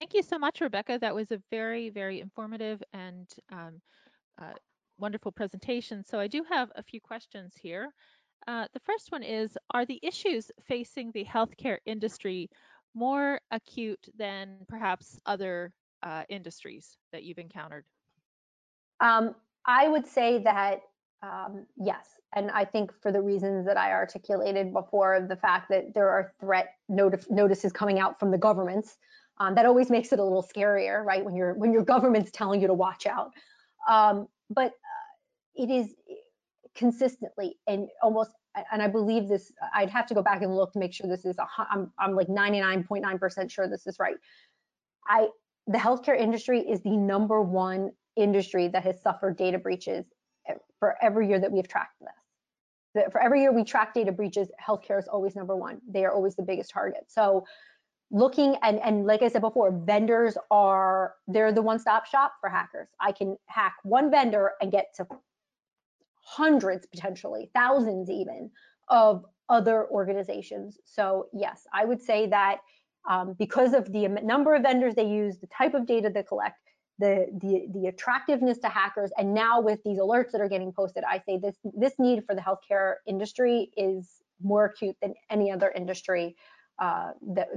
Thank 0.00 0.14
you 0.14 0.22
so 0.22 0.38
much, 0.38 0.60
Rebecca. 0.60 0.98
That 1.00 1.14
was 1.14 1.30
a 1.30 1.40
very, 1.50 1.90
very 1.90 2.20
informative 2.20 2.82
and 2.92 3.28
um, 3.50 3.80
uh, 4.40 4.52
wonderful 4.98 5.32
presentation. 5.32 6.04
So 6.04 6.18
I 6.18 6.26
do 6.26 6.44
have 6.50 6.70
a 6.76 6.82
few 6.82 7.00
questions 7.00 7.54
here. 7.60 7.90
Uh, 8.46 8.66
the 8.74 8.80
first 8.80 9.10
one 9.10 9.22
is, 9.22 9.56
are 9.70 9.86
the 9.86 9.98
issues 10.02 10.50
facing 10.66 11.10
the 11.12 11.24
healthcare 11.24 11.78
industry 11.86 12.50
more 12.94 13.40
acute 13.50 14.06
than 14.16 14.56
perhaps 14.68 15.20
other 15.26 15.72
uh, 16.02 16.22
industries 16.28 16.96
that 17.12 17.24
you've 17.24 17.38
encountered? 17.38 17.84
Um, 19.00 19.34
I 19.66 19.88
would 19.88 20.06
say 20.06 20.38
that 20.42 20.80
um, 21.22 21.66
yes. 21.76 22.06
And 22.34 22.50
I 22.50 22.64
think 22.64 22.92
for 23.02 23.10
the 23.10 23.20
reasons 23.20 23.66
that 23.66 23.76
I 23.76 23.92
articulated 23.92 24.72
before, 24.72 25.26
the 25.28 25.36
fact 25.36 25.68
that 25.70 25.94
there 25.94 26.08
are 26.08 26.32
threat 26.40 26.74
notif 26.90 27.30
notices 27.30 27.72
coming 27.72 27.98
out 27.98 28.18
from 28.20 28.30
the 28.30 28.38
governments 28.38 28.98
um, 29.38 29.54
that 29.54 29.66
always 29.66 29.90
makes 29.90 30.12
it 30.12 30.18
a 30.18 30.22
little 30.22 30.44
scarier, 30.44 31.04
right? 31.04 31.24
When 31.24 31.34
your 31.34 31.54
when 31.54 31.72
your 31.72 31.84
government's 31.84 32.30
telling 32.30 32.60
you 32.60 32.66
to 32.66 32.74
watch 32.74 33.06
out. 33.06 33.32
Um, 33.88 34.28
but 34.50 34.68
uh, 34.68 35.62
it 35.62 35.70
is 35.70 35.94
consistently 36.74 37.56
and 37.66 37.88
almost, 38.02 38.30
and 38.72 38.82
I 38.82 38.88
believe 38.88 39.28
this. 39.28 39.52
I'd 39.74 39.90
have 39.90 40.06
to 40.06 40.14
go 40.14 40.22
back 40.22 40.42
and 40.42 40.54
look 40.54 40.72
to 40.72 40.78
make 40.78 40.92
sure 40.92 41.08
this 41.08 41.24
is. 41.24 41.36
A, 41.38 41.46
I'm 41.70 41.92
I'm 41.98 42.14
like 42.14 42.28
99.9% 42.28 43.50
sure 43.50 43.68
this 43.68 43.86
is 43.86 43.96
right. 43.98 44.16
I 45.08 45.28
the 45.66 45.78
healthcare 45.78 46.18
industry 46.18 46.60
is 46.60 46.80
the 46.82 46.96
number 46.96 47.40
one 47.40 47.92
industry 48.16 48.68
that 48.68 48.82
has 48.82 49.00
suffered 49.02 49.36
data 49.36 49.58
breaches 49.58 50.06
for 50.78 50.96
every 51.02 51.28
year 51.28 51.38
that 51.38 51.50
we 51.50 51.58
have 51.58 51.68
tracked 51.68 51.98
this. 52.00 53.04
For 53.12 53.20
every 53.20 53.42
year 53.42 53.52
we 53.52 53.64
track 53.64 53.92
data 53.92 54.12
breaches, 54.12 54.48
healthcare 54.64 54.98
is 54.98 55.06
always 55.08 55.36
number 55.36 55.54
one. 55.54 55.80
They 55.88 56.04
are 56.04 56.12
always 56.12 56.34
the 56.34 56.42
biggest 56.42 56.70
target. 56.70 57.04
So 57.08 57.44
looking 58.10 58.56
and 58.62 58.78
and 58.80 59.04
like 59.04 59.22
I 59.22 59.28
said 59.28 59.42
before, 59.42 59.70
vendors 59.70 60.38
are 60.50 61.14
they're 61.26 61.52
the 61.52 61.62
one-stop 61.62 62.06
shop 62.06 62.34
for 62.40 62.48
hackers. 62.48 62.88
I 63.00 63.12
can 63.12 63.36
hack 63.46 63.74
one 63.82 64.10
vendor 64.10 64.52
and 64.60 64.72
get 64.72 64.94
to 64.96 65.06
hundreds, 66.22 66.86
potentially 66.86 67.50
thousands 67.54 68.08
even 68.10 68.50
of 68.88 69.24
other 69.48 69.86
organizations. 69.88 70.78
So 70.84 71.26
yes, 71.32 71.66
I 71.72 71.84
would 71.84 72.00
say 72.00 72.26
that 72.28 72.58
um, 73.08 73.34
because 73.38 73.74
of 73.74 73.92
the 73.92 74.08
number 74.08 74.54
of 74.54 74.62
vendors 74.62 74.94
they 74.94 75.06
use, 75.06 75.38
the 75.38 75.46
type 75.48 75.74
of 75.74 75.86
data 75.86 76.10
they 76.12 76.22
collect, 76.22 76.58
the, 76.98 77.26
the 77.40 77.66
the 77.72 77.86
attractiveness 77.88 78.58
to 78.58 78.68
hackers, 78.68 79.10
and 79.18 79.34
now 79.34 79.60
with 79.60 79.80
these 79.84 79.98
alerts 79.98 80.30
that 80.32 80.40
are 80.40 80.48
getting 80.48 80.72
posted, 80.72 81.04
I 81.04 81.18
say 81.26 81.38
this 81.38 81.56
this 81.74 81.94
need 81.98 82.24
for 82.24 82.34
the 82.34 82.40
healthcare 82.40 82.96
industry 83.06 83.70
is 83.76 84.22
more 84.42 84.66
acute 84.66 84.96
than 85.02 85.14
any 85.30 85.50
other 85.50 85.70
industry 85.70 86.36
uh, 86.78 87.12
that 87.34 87.48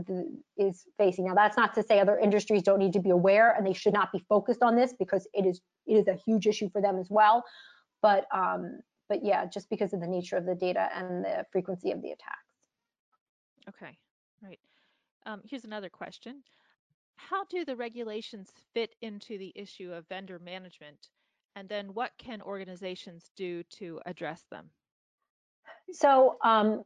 is 0.58 0.86
facing. 0.98 1.26
Now, 1.26 1.36
that's 1.36 1.58
not 1.58 1.74
to 1.76 1.84
say 1.84 2.00
other 2.00 2.18
industries 2.18 2.64
don't 2.64 2.80
need 2.80 2.94
to 2.94 3.02
be 3.02 3.10
aware 3.10 3.52
and 3.52 3.66
they 3.66 3.74
should 3.74 3.94
not 3.94 4.12
be 4.12 4.24
focused 4.30 4.64
on 4.64 4.76
this 4.76 4.94
because 4.98 5.28
it 5.34 5.46
is 5.46 5.62
it 5.86 5.96
is 5.96 6.08
a 6.08 6.16
huge 6.16 6.48
issue 6.48 6.70
for 6.70 6.82
them 6.82 6.98
as 6.98 7.08
well. 7.10 7.44
But 8.02 8.26
um, 8.34 8.80
but 9.10 9.26
yeah, 9.26 9.46
just 9.46 9.70
because 9.70 9.94
of 9.94 10.00
the 10.00 10.08
nature 10.08 10.38
of 10.38 10.46
the 10.46 10.56
data 10.56 10.90
and 10.96 11.26
the 11.26 11.46
frequency 11.52 11.92
of 11.92 12.02
the 12.02 12.12
attacks. 12.12 12.54
Okay, 13.68 13.98
right. 14.42 14.60
Um, 15.26 15.42
here's 15.44 15.66
another 15.66 15.90
question. 15.90 16.44
How 17.30 17.44
do 17.46 17.66
the 17.66 17.76
regulations 17.76 18.50
fit 18.74 18.96
into 19.02 19.38
the 19.38 19.52
issue 19.56 19.92
of 19.92 20.08
vendor 20.08 20.40
management? 20.40 21.10
And 21.56 21.68
then 21.68 21.94
what 21.94 22.12
can 22.18 22.42
organizations 22.42 23.30
do 23.36 23.64
to 23.80 24.00
address 24.06 24.44
them? 24.50 24.70
So 25.92 26.38
um, 26.44 26.84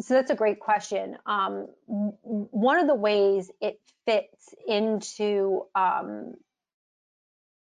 so 0.00 0.14
that's 0.14 0.30
a 0.30 0.34
great 0.34 0.60
question. 0.60 1.16
Um, 1.26 1.68
one 1.86 2.78
of 2.78 2.86
the 2.86 2.94
ways 2.94 3.50
it 3.60 3.80
fits 4.04 4.54
into 4.66 5.62
um, 5.74 6.34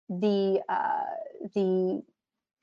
the 0.09 0.61
uh, 0.67 1.49
the 1.53 2.01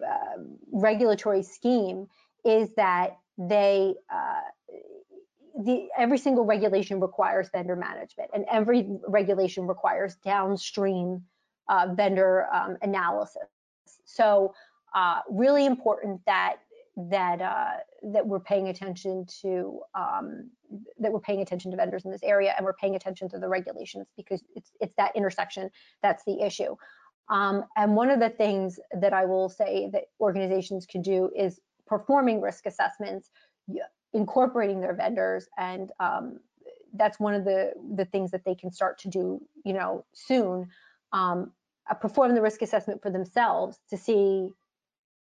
uh, 0.04 0.42
regulatory 0.72 1.42
scheme 1.42 2.08
is 2.44 2.74
that 2.76 3.16
they 3.38 3.94
uh, 4.12 4.40
the 5.64 5.88
every 5.96 6.18
single 6.18 6.44
regulation 6.44 7.00
requires 7.00 7.48
vendor 7.50 7.76
management, 7.76 8.30
and 8.34 8.44
every 8.50 8.86
regulation 9.08 9.66
requires 9.66 10.16
downstream 10.24 11.22
uh, 11.68 11.88
vendor 11.94 12.46
um, 12.52 12.76
analysis. 12.82 13.48
So 14.04 14.54
uh, 14.94 15.20
really 15.28 15.66
important 15.66 16.20
that 16.26 16.56
that 16.96 17.42
uh, 17.42 17.72
that 18.02 18.26
we're 18.26 18.40
paying 18.40 18.68
attention 18.68 19.26
to 19.42 19.80
um, 19.94 20.50
that 20.98 21.12
we're 21.12 21.20
paying 21.20 21.42
attention 21.42 21.70
to 21.70 21.76
vendors 21.76 22.04
in 22.04 22.10
this 22.10 22.22
area 22.22 22.54
and 22.56 22.64
we're 22.64 22.72
paying 22.74 22.96
attention 22.96 23.28
to 23.28 23.38
the 23.38 23.48
regulations 23.48 24.06
because 24.16 24.42
it's 24.54 24.72
it's 24.80 24.94
that 24.96 25.14
intersection 25.14 25.70
that's 26.02 26.24
the 26.24 26.40
issue. 26.40 26.74
Um, 27.28 27.64
and 27.76 27.96
one 27.96 28.10
of 28.10 28.20
the 28.20 28.30
things 28.30 28.78
that 29.00 29.12
I 29.12 29.24
will 29.24 29.48
say 29.48 29.90
that 29.92 30.04
organizations 30.20 30.86
can 30.86 31.02
do 31.02 31.30
is 31.36 31.60
performing 31.86 32.40
risk 32.40 32.66
assessments, 32.66 33.30
incorporating 34.16 34.80
their 34.80 34.94
vendors, 34.94 35.48
and 35.58 35.92
um, 36.00 36.40
that's 36.94 37.20
one 37.20 37.34
of 37.34 37.44
the 37.44 37.72
the 37.94 38.06
things 38.06 38.30
that 38.32 38.44
they 38.44 38.54
can 38.54 38.72
start 38.72 38.98
to 39.00 39.08
do, 39.08 39.40
you 39.64 39.72
know, 39.72 40.04
soon. 40.14 40.68
Um, 41.12 41.52
uh, 41.88 41.94
perform 41.94 42.34
the 42.34 42.42
risk 42.42 42.62
assessment 42.62 43.00
for 43.00 43.10
themselves 43.10 43.78
to 43.88 43.96
see 43.96 44.48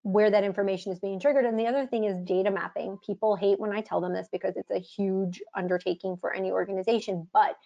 where 0.03 0.30
that 0.30 0.45
information 0.45 0.93
is 0.93 1.01
being 1.01 1.18
triggered. 1.18 1.47
And 1.47 1.59
the 1.59 1.66
other 1.66 1.87
thing 1.87 2.05
is 2.05 2.20
data 2.20 2.51
mapping. 2.51 2.99
People 3.05 3.37
hate 3.37 3.59
when 3.59 3.72
I 3.72 3.80
tell 3.80 4.01
them 4.01 4.12
this 4.12 4.28
because 4.30 4.55
it's 4.57 4.70
a 4.70 4.78
huge 4.78 5.43
undertaking 5.57 6.18
for 6.18 6.32
any 6.32 6.53
organization, 6.53 7.26
but 7.32 7.57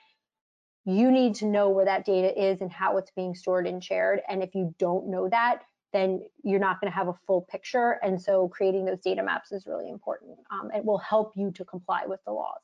you 0.84 1.10
need 1.10 1.34
to 1.34 1.46
know 1.46 1.68
where 1.68 1.84
that 1.84 2.06
data 2.06 2.32
is 2.40 2.60
and 2.60 2.72
how 2.72 2.96
it's 2.96 3.10
being 3.10 3.34
stored 3.34 3.66
and 3.66 3.82
shared. 3.82 4.20
And 4.28 4.42
if 4.42 4.54
you 4.54 4.74
don't 4.78 5.08
know 5.08 5.28
that, 5.28 5.64
then 5.92 6.22
you're 6.42 6.60
not 6.60 6.80
going 6.80 6.90
to 6.90 6.96
have 6.96 7.08
a 7.08 7.14
full 7.26 7.42
picture. 7.50 7.98
And 8.02 8.20
so 8.20 8.48
creating 8.48 8.84
those 8.84 9.00
data 9.00 9.22
maps 9.22 9.52
is 9.52 9.66
really 9.66 9.88
important. 9.88 10.38
Um, 10.50 10.70
it 10.74 10.84
will 10.84 10.98
help 10.98 11.32
you 11.36 11.50
to 11.52 11.64
comply 11.64 12.02
with 12.06 12.20
the 12.26 12.32
laws. 12.32 12.60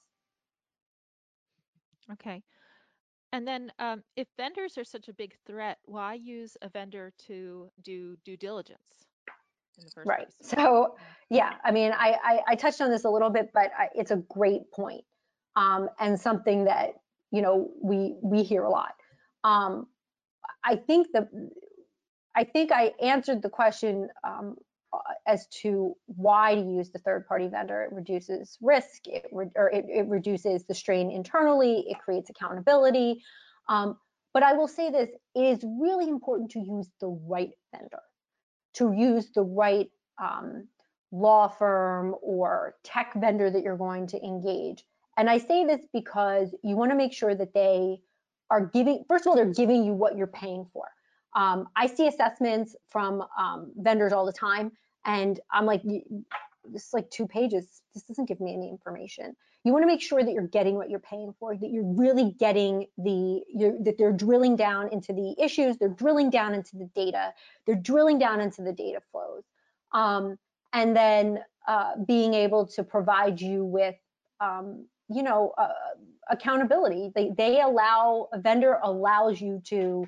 Okay. 2.13 2.43
And 3.33 3.49
then 3.49 3.73
um, 3.79 4.03
if 4.17 4.29
vendors 4.37 4.79
are 4.79 4.85
such 4.85 5.09
a 5.09 5.13
big 5.13 5.35
threat, 5.47 5.79
why 5.87 6.15
use 6.15 6.57
a 6.63 6.69
vendor 6.69 7.13
to 7.27 7.69
do 7.83 8.17
due 8.25 8.37
diligence? 8.37 9.07
right. 10.05 10.19
Place? 10.19 10.35
So 10.41 10.95
yeah, 11.31 11.55
I 11.65 11.73
mean, 11.73 11.93
I, 11.93 12.17
I, 12.23 12.41
I, 12.49 12.55
touched 12.55 12.81
on 12.81 12.91
this 12.91 13.05
a 13.05 13.11
little 13.11 13.31
bit, 13.31 13.51
but 13.53 13.73
I, 13.77 13.89
it's 13.95 14.13
a 14.13 14.17
great 14.17 14.71
point, 14.71 15.05
um, 15.57 15.89
and 15.99 16.21
something 16.21 16.67
that 16.67 16.91
you 17.33 17.43
know 17.43 17.71
we 17.83 18.15
we 18.23 18.45
hear 18.45 18.63
a 18.63 18.71
lot. 18.71 18.95
Um, 19.43 19.89
I 20.65 20.77
think 20.77 21.09
the 21.13 21.29
I 22.37 22.45
think 22.45 22.73
I 22.73 22.93
answered 23.01 23.43
the 23.43 23.51
question 23.51 24.09
um, 24.25 24.57
uh, 24.93 24.99
as 25.27 25.47
to 25.63 25.97
why 26.07 26.55
to 26.55 26.61
use 26.61 26.91
the 26.91 26.99
third 26.99 27.27
party 27.27 27.49
vendor. 27.49 27.83
It 27.83 27.93
reduces 27.93 28.59
risk, 28.61 29.07
it 29.07 29.27
re 29.33 29.47
or 29.57 29.71
it, 29.71 29.87
it, 29.89 30.07
reduces 30.09 30.65
the 30.65 30.75
strain 30.75 31.11
internally, 31.11 31.85
it 31.89 31.99
creates 31.99 32.31
accountability. 32.31 33.23
Um, 33.69 33.99
but 34.33 34.43
I 34.43 34.53
will 34.53 34.69
say 34.69 34.91
this, 34.91 35.11
it 35.35 35.41
is 35.41 35.65
really 35.65 36.09
important 36.09 36.51
to 36.53 36.59
use 36.59 36.89
the 37.01 37.09
right 37.09 37.51
vendor, 37.75 38.03
to 38.75 38.93
use 38.93 39.31
the 39.33 39.43
right 39.43 39.91
um, 40.23 40.67
law 41.13 41.47
firm 41.47 42.17
or 42.21 42.75
tech 42.83 43.15
vendor 43.15 43.51
that 43.51 43.63
you're 43.63 43.77
going 43.77 44.09
to 44.09 44.23
engage. 44.23 44.85
And 45.17 45.31
I 45.31 45.39
say 45.39 45.65
this 45.65 45.87
because 45.93 46.55
you 46.65 46.77
want 46.77 46.91
to 46.91 46.97
make 46.97 47.13
sure 47.13 47.35
that 47.37 47.55
they 47.55 48.01
are 48.51 48.67
giving, 48.67 49.05
first 49.09 49.25
of 49.25 49.31
all, 49.31 49.37
they're 49.37 49.47
giving 49.47 49.85
you 49.85 49.93
what 49.93 50.17
you're 50.17 50.27
paying 50.27 50.67
for. 50.73 50.87
Um, 51.35 51.69
I 51.77 51.87
see 51.87 52.07
assessments 52.07 52.77
from 52.91 53.25
um, 53.39 53.73
vendors 53.77 54.13
all 54.13 54.25
the 54.25 54.33
time, 54.33 54.73
and 55.05 55.41
I'm 55.53 55.67
like, 55.67 55.83
this 55.83 56.87
is 56.87 56.95
like 56.95 57.11
two 57.11 57.27
pages. 57.27 57.83
This 57.93 58.05
doesn't 58.05 58.27
give 58.27 58.41
me 58.41 58.55
any 58.55 58.69
information. 58.71 59.35
You 59.65 59.73
want 59.73 59.83
to 59.83 59.87
make 59.87 60.03
sure 60.03 60.23
that 60.23 60.31
you're 60.33 60.47
getting 60.47 60.75
what 60.77 60.91
you're 60.91 61.01
paying 61.01 61.35
for, 61.39 61.57
that 61.57 61.71
you're 61.71 61.85
really 61.85 62.35
getting 62.39 62.87
the, 62.99 63.43
that 63.81 63.97
they're 63.99 64.13
drilling 64.13 64.57
down 64.57 64.93
into 64.93 65.13
the 65.13 65.35
issues, 65.43 65.79
they're 65.79 65.89
drilling 65.89 66.31
down 66.31 66.55
into 66.55 66.77
the 66.77 66.89
data, 66.95 67.33
they're 67.67 67.75
drilling 67.75 68.19
down 68.19 68.41
into 68.41 68.63
the 68.63 68.73
data 68.73 69.01
flows, 69.11 69.43
um, 69.93 70.39
and 70.73 70.95
then 70.95 71.39
uh, 71.67 71.93
being 72.07 72.35
able 72.35 72.67
to 72.67 72.85
provide 72.85 73.41
you 73.41 73.65
with, 73.65 73.95
um, 74.41 74.87
you 75.09 75.23
know, 75.23 75.53
uh, 75.57 75.69
accountability. 76.31 77.11
They 77.15 77.31
they 77.37 77.61
allow 77.61 78.29
a 78.33 78.39
vendor 78.39 78.79
allows 78.83 79.41
you 79.41 79.63
to 79.67 80.07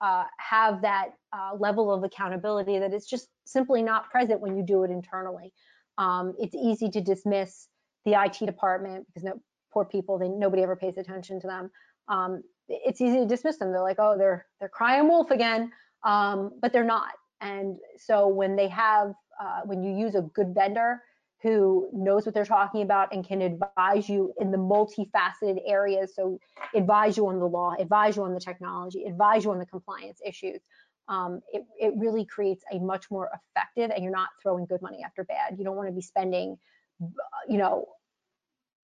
uh, 0.00 0.24
have 0.38 0.82
that 0.82 1.10
uh, 1.32 1.54
level 1.58 1.92
of 1.92 2.04
accountability 2.04 2.78
that 2.78 2.92
is 2.92 3.06
just 3.06 3.28
simply 3.44 3.82
not 3.82 4.10
present 4.10 4.40
when 4.40 4.56
you 4.56 4.62
do 4.62 4.82
it 4.82 4.90
internally. 4.90 5.52
Um, 5.98 6.34
it's 6.38 6.54
easy 6.54 6.88
to 6.90 7.00
dismiss 7.00 7.68
the 8.04 8.14
IT 8.14 8.44
department 8.46 9.06
because 9.06 9.24
no, 9.24 9.40
poor 9.72 9.84
people, 9.84 10.18
they, 10.18 10.28
nobody 10.28 10.62
ever 10.62 10.76
pays 10.76 10.96
attention 10.96 11.40
to 11.40 11.46
them. 11.46 11.70
Um, 12.08 12.42
it's 12.68 13.00
easy 13.00 13.18
to 13.18 13.26
dismiss 13.26 13.58
them. 13.58 13.72
They're 13.72 13.82
like, 13.82 13.98
oh, 13.98 14.16
they're 14.16 14.46
they're 14.58 14.68
crying 14.68 15.08
wolf 15.08 15.30
again, 15.30 15.72
um, 16.04 16.52
but 16.60 16.72
they're 16.72 16.84
not. 16.84 17.12
And 17.40 17.76
so 17.98 18.28
when 18.28 18.56
they 18.56 18.68
have, 18.68 19.14
uh, 19.42 19.60
when 19.64 19.82
you 19.82 19.96
use 19.96 20.14
a 20.14 20.22
good 20.22 20.54
vendor, 20.54 21.02
who 21.42 21.88
knows 21.92 22.26
what 22.26 22.34
they're 22.34 22.44
talking 22.44 22.82
about 22.82 23.14
and 23.14 23.26
can 23.26 23.40
advise 23.40 24.08
you 24.08 24.34
in 24.38 24.50
the 24.50 24.58
multifaceted 24.58 25.60
areas. 25.66 26.14
So 26.14 26.38
advise 26.74 27.16
you 27.16 27.26
on 27.28 27.38
the 27.38 27.46
law, 27.46 27.74
advise 27.78 28.16
you 28.16 28.24
on 28.24 28.34
the 28.34 28.40
technology, 28.40 29.04
advise 29.04 29.44
you 29.44 29.50
on 29.50 29.58
the 29.58 29.66
compliance 29.66 30.20
issues. 30.24 30.60
Um, 31.08 31.40
it, 31.52 31.64
it 31.78 31.94
really 31.96 32.24
creates 32.24 32.62
a 32.72 32.78
much 32.78 33.10
more 33.10 33.30
effective 33.34 33.90
and 33.90 34.04
you're 34.04 34.12
not 34.12 34.28
throwing 34.42 34.66
good 34.66 34.82
money 34.82 35.02
after 35.04 35.24
bad. 35.24 35.58
You 35.58 35.64
don't 35.64 35.76
want 35.76 35.88
to 35.88 35.94
be 35.94 36.02
spending, 36.02 36.58
you 37.48 37.58
know, 37.58 37.86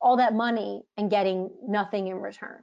all 0.00 0.16
that 0.16 0.34
money 0.34 0.82
and 0.96 1.10
getting 1.10 1.50
nothing 1.66 2.08
in 2.08 2.16
return. 2.16 2.62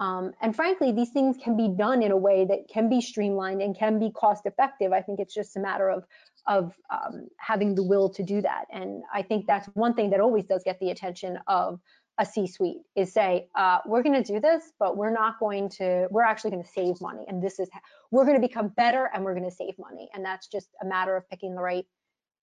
Um, 0.00 0.32
and 0.40 0.54
frankly, 0.54 0.90
these 0.90 1.10
things 1.10 1.36
can 1.42 1.56
be 1.56 1.68
done 1.68 2.02
in 2.02 2.10
a 2.10 2.16
way 2.16 2.44
that 2.44 2.68
can 2.68 2.88
be 2.88 3.00
streamlined 3.00 3.62
and 3.62 3.76
can 3.76 3.98
be 3.98 4.10
cost 4.10 4.46
effective. 4.46 4.92
I 4.92 5.00
think 5.00 5.20
it's 5.20 5.34
just 5.34 5.56
a 5.56 5.60
matter 5.60 5.88
of 5.88 6.04
of 6.48 6.74
um, 6.90 7.28
having 7.38 7.74
the 7.76 7.84
will 7.84 8.08
to 8.10 8.22
do 8.24 8.42
that. 8.42 8.64
And 8.72 9.02
I 9.14 9.22
think 9.22 9.46
that's 9.46 9.68
one 9.74 9.94
thing 9.94 10.10
that 10.10 10.20
always 10.20 10.44
does 10.44 10.62
get 10.64 10.80
the 10.80 10.90
attention 10.90 11.38
of 11.46 11.78
a 12.18 12.26
C-suite 12.26 12.82
is 12.96 13.12
say, 13.12 13.48
uh, 13.54 13.78
we're 13.86 14.02
going 14.02 14.20
to 14.20 14.32
do 14.32 14.40
this, 14.40 14.72
but 14.78 14.96
we're 14.96 15.12
not 15.12 15.38
going 15.38 15.68
to, 15.70 16.08
we're 16.10 16.24
actually 16.24 16.50
going 16.50 16.62
to 16.62 16.68
save 16.68 17.00
money. 17.00 17.24
And 17.28 17.42
this 17.42 17.58
is, 17.58 17.70
we're 18.10 18.24
going 18.24 18.40
to 18.40 18.46
become 18.46 18.68
better 18.68 19.08
and 19.14 19.24
we're 19.24 19.34
going 19.34 19.48
to 19.48 19.54
save 19.54 19.78
money. 19.78 20.08
And 20.12 20.24
that's 20.24 20.48
just 20.48 20.68
a 20.82 20.84
matter 20.84 21.16
of 21.16 21.28
picking 21.30 21.54
the 21.54 21.62
right, 21.62 21.86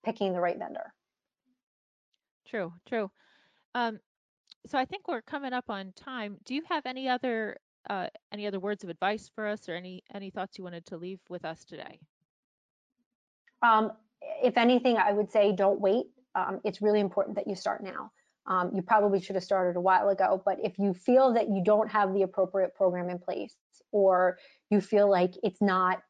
picking 0.03 0.33
the 0.33 0.39
right 0.39 0.57
vendor. 0.57 0.93
True, 2.47 2.73
true. 2.87 3.11
Um, 3.75 3.99
so 4.68 4.78
I 4.78 4.86
think 4.86 5.07
we're 5.07 5.22
coming 5.22 5.53
up 5.53 5.70
on 5.70 5.93
time. 5.95 6.38
Do 6.45 6.53
you 6.53 6.64
have 6.70 6.86
any 6.86 7.07
other, 7.07 7.57
uh, 7.89 8.07
any 8.32 8.47
other 8.47 8.60
words 8.60 8.84
of 8.84 8.89
advice 8.89 9.30
for 9.34 9.47
us 9.47 9.70
or 9.70 9.76
any, 9.76 10.03
any 10.14 10.30
thoughts 10.30 10.57
you 10.57 10.64
wanted 10.64 10.86
to 10.88 10.97
leave 10.97 11.20
with 11.30 11.45
us 11.45 11.64
today? 11.66 11.99
Um, 13.62 13.91
if 14.43 14.57
anything, 14.57 14.97
I 14.97 15.14
would 15.14 15.32
say 15.32 15.53
don't 15.53 15.80
wait. 15.80 16.07
Um, 16.36 16.60
it's 16.64 16.82
really 16.82 16.99
important 16.99 17.36
that 17.38 17.47
you 17.47 17.55
start 17.55 17.84
now. 17.84 18.12
Um, 18.47 18.72
you 18.74 18.82
probably 18.82 19.22
should 19.22 19.36
have 19.36 19.43
started 19.43 19.78
a 19.78 19.82
while 19.82 20.10
ago, 20.10 20.41
but 20.43 20.57
if 20.64 20.80
you 20.80 20.93
feel 20.93 21.34
that 21.34 21.49
you 21.49 21.62
don't 21.64 21.89
have 21.91 22.14
the 22.14 22.24
appropriate 22.24 22.74
program 22.76 23.10
in 23.10 23.20
place 23.20 23.55
or 23.91 24.38
you 24.70 24.82
feel 24.82 25.10
like 25.10 25.34
it's 25.43 25.62
not 25.62 26.01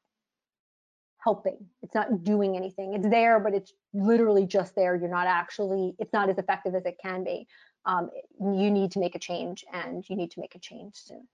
helping, 1.17 1.57
it's 1.81 1.93
not 1.93 2.23
doing 2.23 2.55
anything, 2.55 2.93
it's 2.93 3.09
there, 3.09 3.39
but 3.41 3.53
it's 3.53 3.73
literally 3.93 4.45
just 4.45 4.73
there, 4.75 4.95
you're 4.95 5.09
not 5.09 5.27
actually, 5.27 5.93
it's 5.99 6.13
not 6.13 6.29
as 6.29 6.37
effective 6.37 6.75
as 6.75 6.85
it 6.85 6.95
can 7.03 7.25
be, 7.25 7.45
um, 7.85 8.09
you 8.39 8.71
need 8.71 8.91
to 8.91 8.99
make 8.99 9.15
a 9.15 9.19
change 9.19 9.65
and 9.73 10.07
you 10.09 10.15
need 10.15 10.31
to 10.31 10.39
make 10.39 10.55
a 10.55 10.59
change 10.59 10.95
soon. 10.95 11.27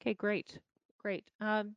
Okay, 0.00 0.14
great, 0.14 0.58
great. 1.00 1.24
Um, 1.40 1.74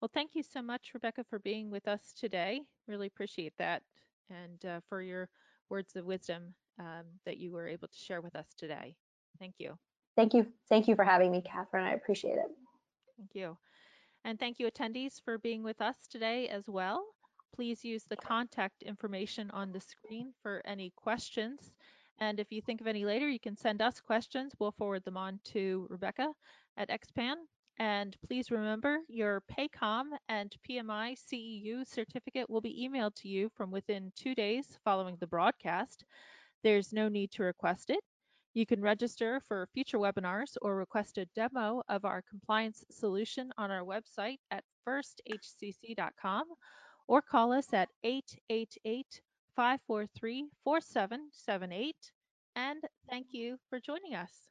well, 0.00 0.10
thank 0.12 0.34
you 0.34 0.42
so 0.42 0.62
much, 0.62 0.90
Rebecca, 0.94 1.24
for 1.28 1.38
being 1.38 1.70
with 1.70 1.88
us 1.88 2.12
today. 2.18 2.62
Really 2.86 3.06
appreciate 3.06 3.54
that 3.58 3.82
and 4.30 4.64
uh, 4.64 4.80
for 4.88 5.02
your 5.02 5.28
words 5.70 5.96
of 5.96 6.04
wisdom 6.04 6.54
um, 6.78 7.04
that 7.24 7.38
you 7.38 7.50
were 7.50 7.66
able 7.66 7.88
to 7.88 7.98
share 7.98 8.20
with 8.20 8.36
us 8.36 8.54
today. 8.56 8.94
Thank 9.38 9.54
you. 9.58 9.76
Thank 10.16 10.34
you. 10.34 10.46
Thank 10.68 10.88
you 10.88 10.96
for 10.96 11.04
having 11.04 11.30
me, 11.30 11.42
Catherine. 11.42 11.84
I 11.84 11.92
appreciate 11.92 12.38
it. 12.38 12.50
Thank 13.16 13.34
you. 13.34 13.56
And 14.24 14.38
thank 14.38 14.58
you, 14.58 14.70
attendees, 14.70 15.22
for 15.24 15.38
being 15.38 15.62
with 15.62 15.80
us 15.80 15.96
today 16.10 16.48
as 16.48 16.68
well. 16.68 17.04
Please 17.54 17.84
use 17.84 18.04
the 18.04 18.16
contact 18.16 18.82
information 18.82 19.50
on 19.52 19.72
the 19.72 19.80
screen 19.80 20.32
for 20.42 20.62
any 20.64 20.92
questions. 20.96 21.72
And 22.20 22.40
if 22.40 22.50
you 22.50 22.60
think 22.60 22.80
of 22.80 22.86
any 22.86 23.04
later, 23.04 23.28
you 23.28 23.38
can 23.38 23.56
send 23.56 23.80
us 23.80 24.00
questions. 24.00 24.52
We'll 24.58 24.72
forward 24.72 25.04
them 25.04 25.16
on 25.16 25.38
to 25.52 25.86
Rebecca 25.88 26.32
at 26.76 26.90
XPAN. 26.90 27.34
And 27.78 28.16
please 28.26 28.50
remember 28.50 28.98
your 29.08 29.42
PAHCOM 29.52 30.06
and 30.28 30.52
PMI 30.68 31.16
CEU 31.16 31.86
certificate 31.86 32.50
will 32.50 32.60
be 32.60 32.88
emailed 32.88 33.14
to 33.16 33.28
you 33.28 33.50
from 33.56 33.70
within 33.70 34.10
two 34.16 34.34
days 34.34 34.78
following 34.84 35.16
the 35.20 35.28
broadcast. 35.28 36.04
There's 36.64 36.92
no 36.92 37.08
need 37.08 37.30
to 37.32 37.44
request 37.44 37.90
it. 37.90 38.00
You 38.54 38.66
can 38.66 38.82
register 38.82 39.40
for 39.46 39.68
future 39.72 39.98
webinars 39.98 40.56
or 40.60 40.74
request 40.74 41.18
a 41.18 41.26
demo 41.36 41.82
of 41.88 42.04
our 42.04 42.22
compliance 42.28 42.84
solution 42.90 43.52
on 43.56 43.70
our 43.70 43.84
website 43.84 44.38
at 44.50 44.64
firsthcc.com 44.86 46.44
or 47.06 47.22
call 47.22 47.52
us 47.52 47.72
at 47.72 47.90
888 48.02 49.20
543 49.58 50.50
4778. 50.62 52.12
And 52.54 52.80
thank 53.10 53.26
you 53.32 53.58
for 53.68 53.80
joining 53.80 54.14
us. 54.14 54.48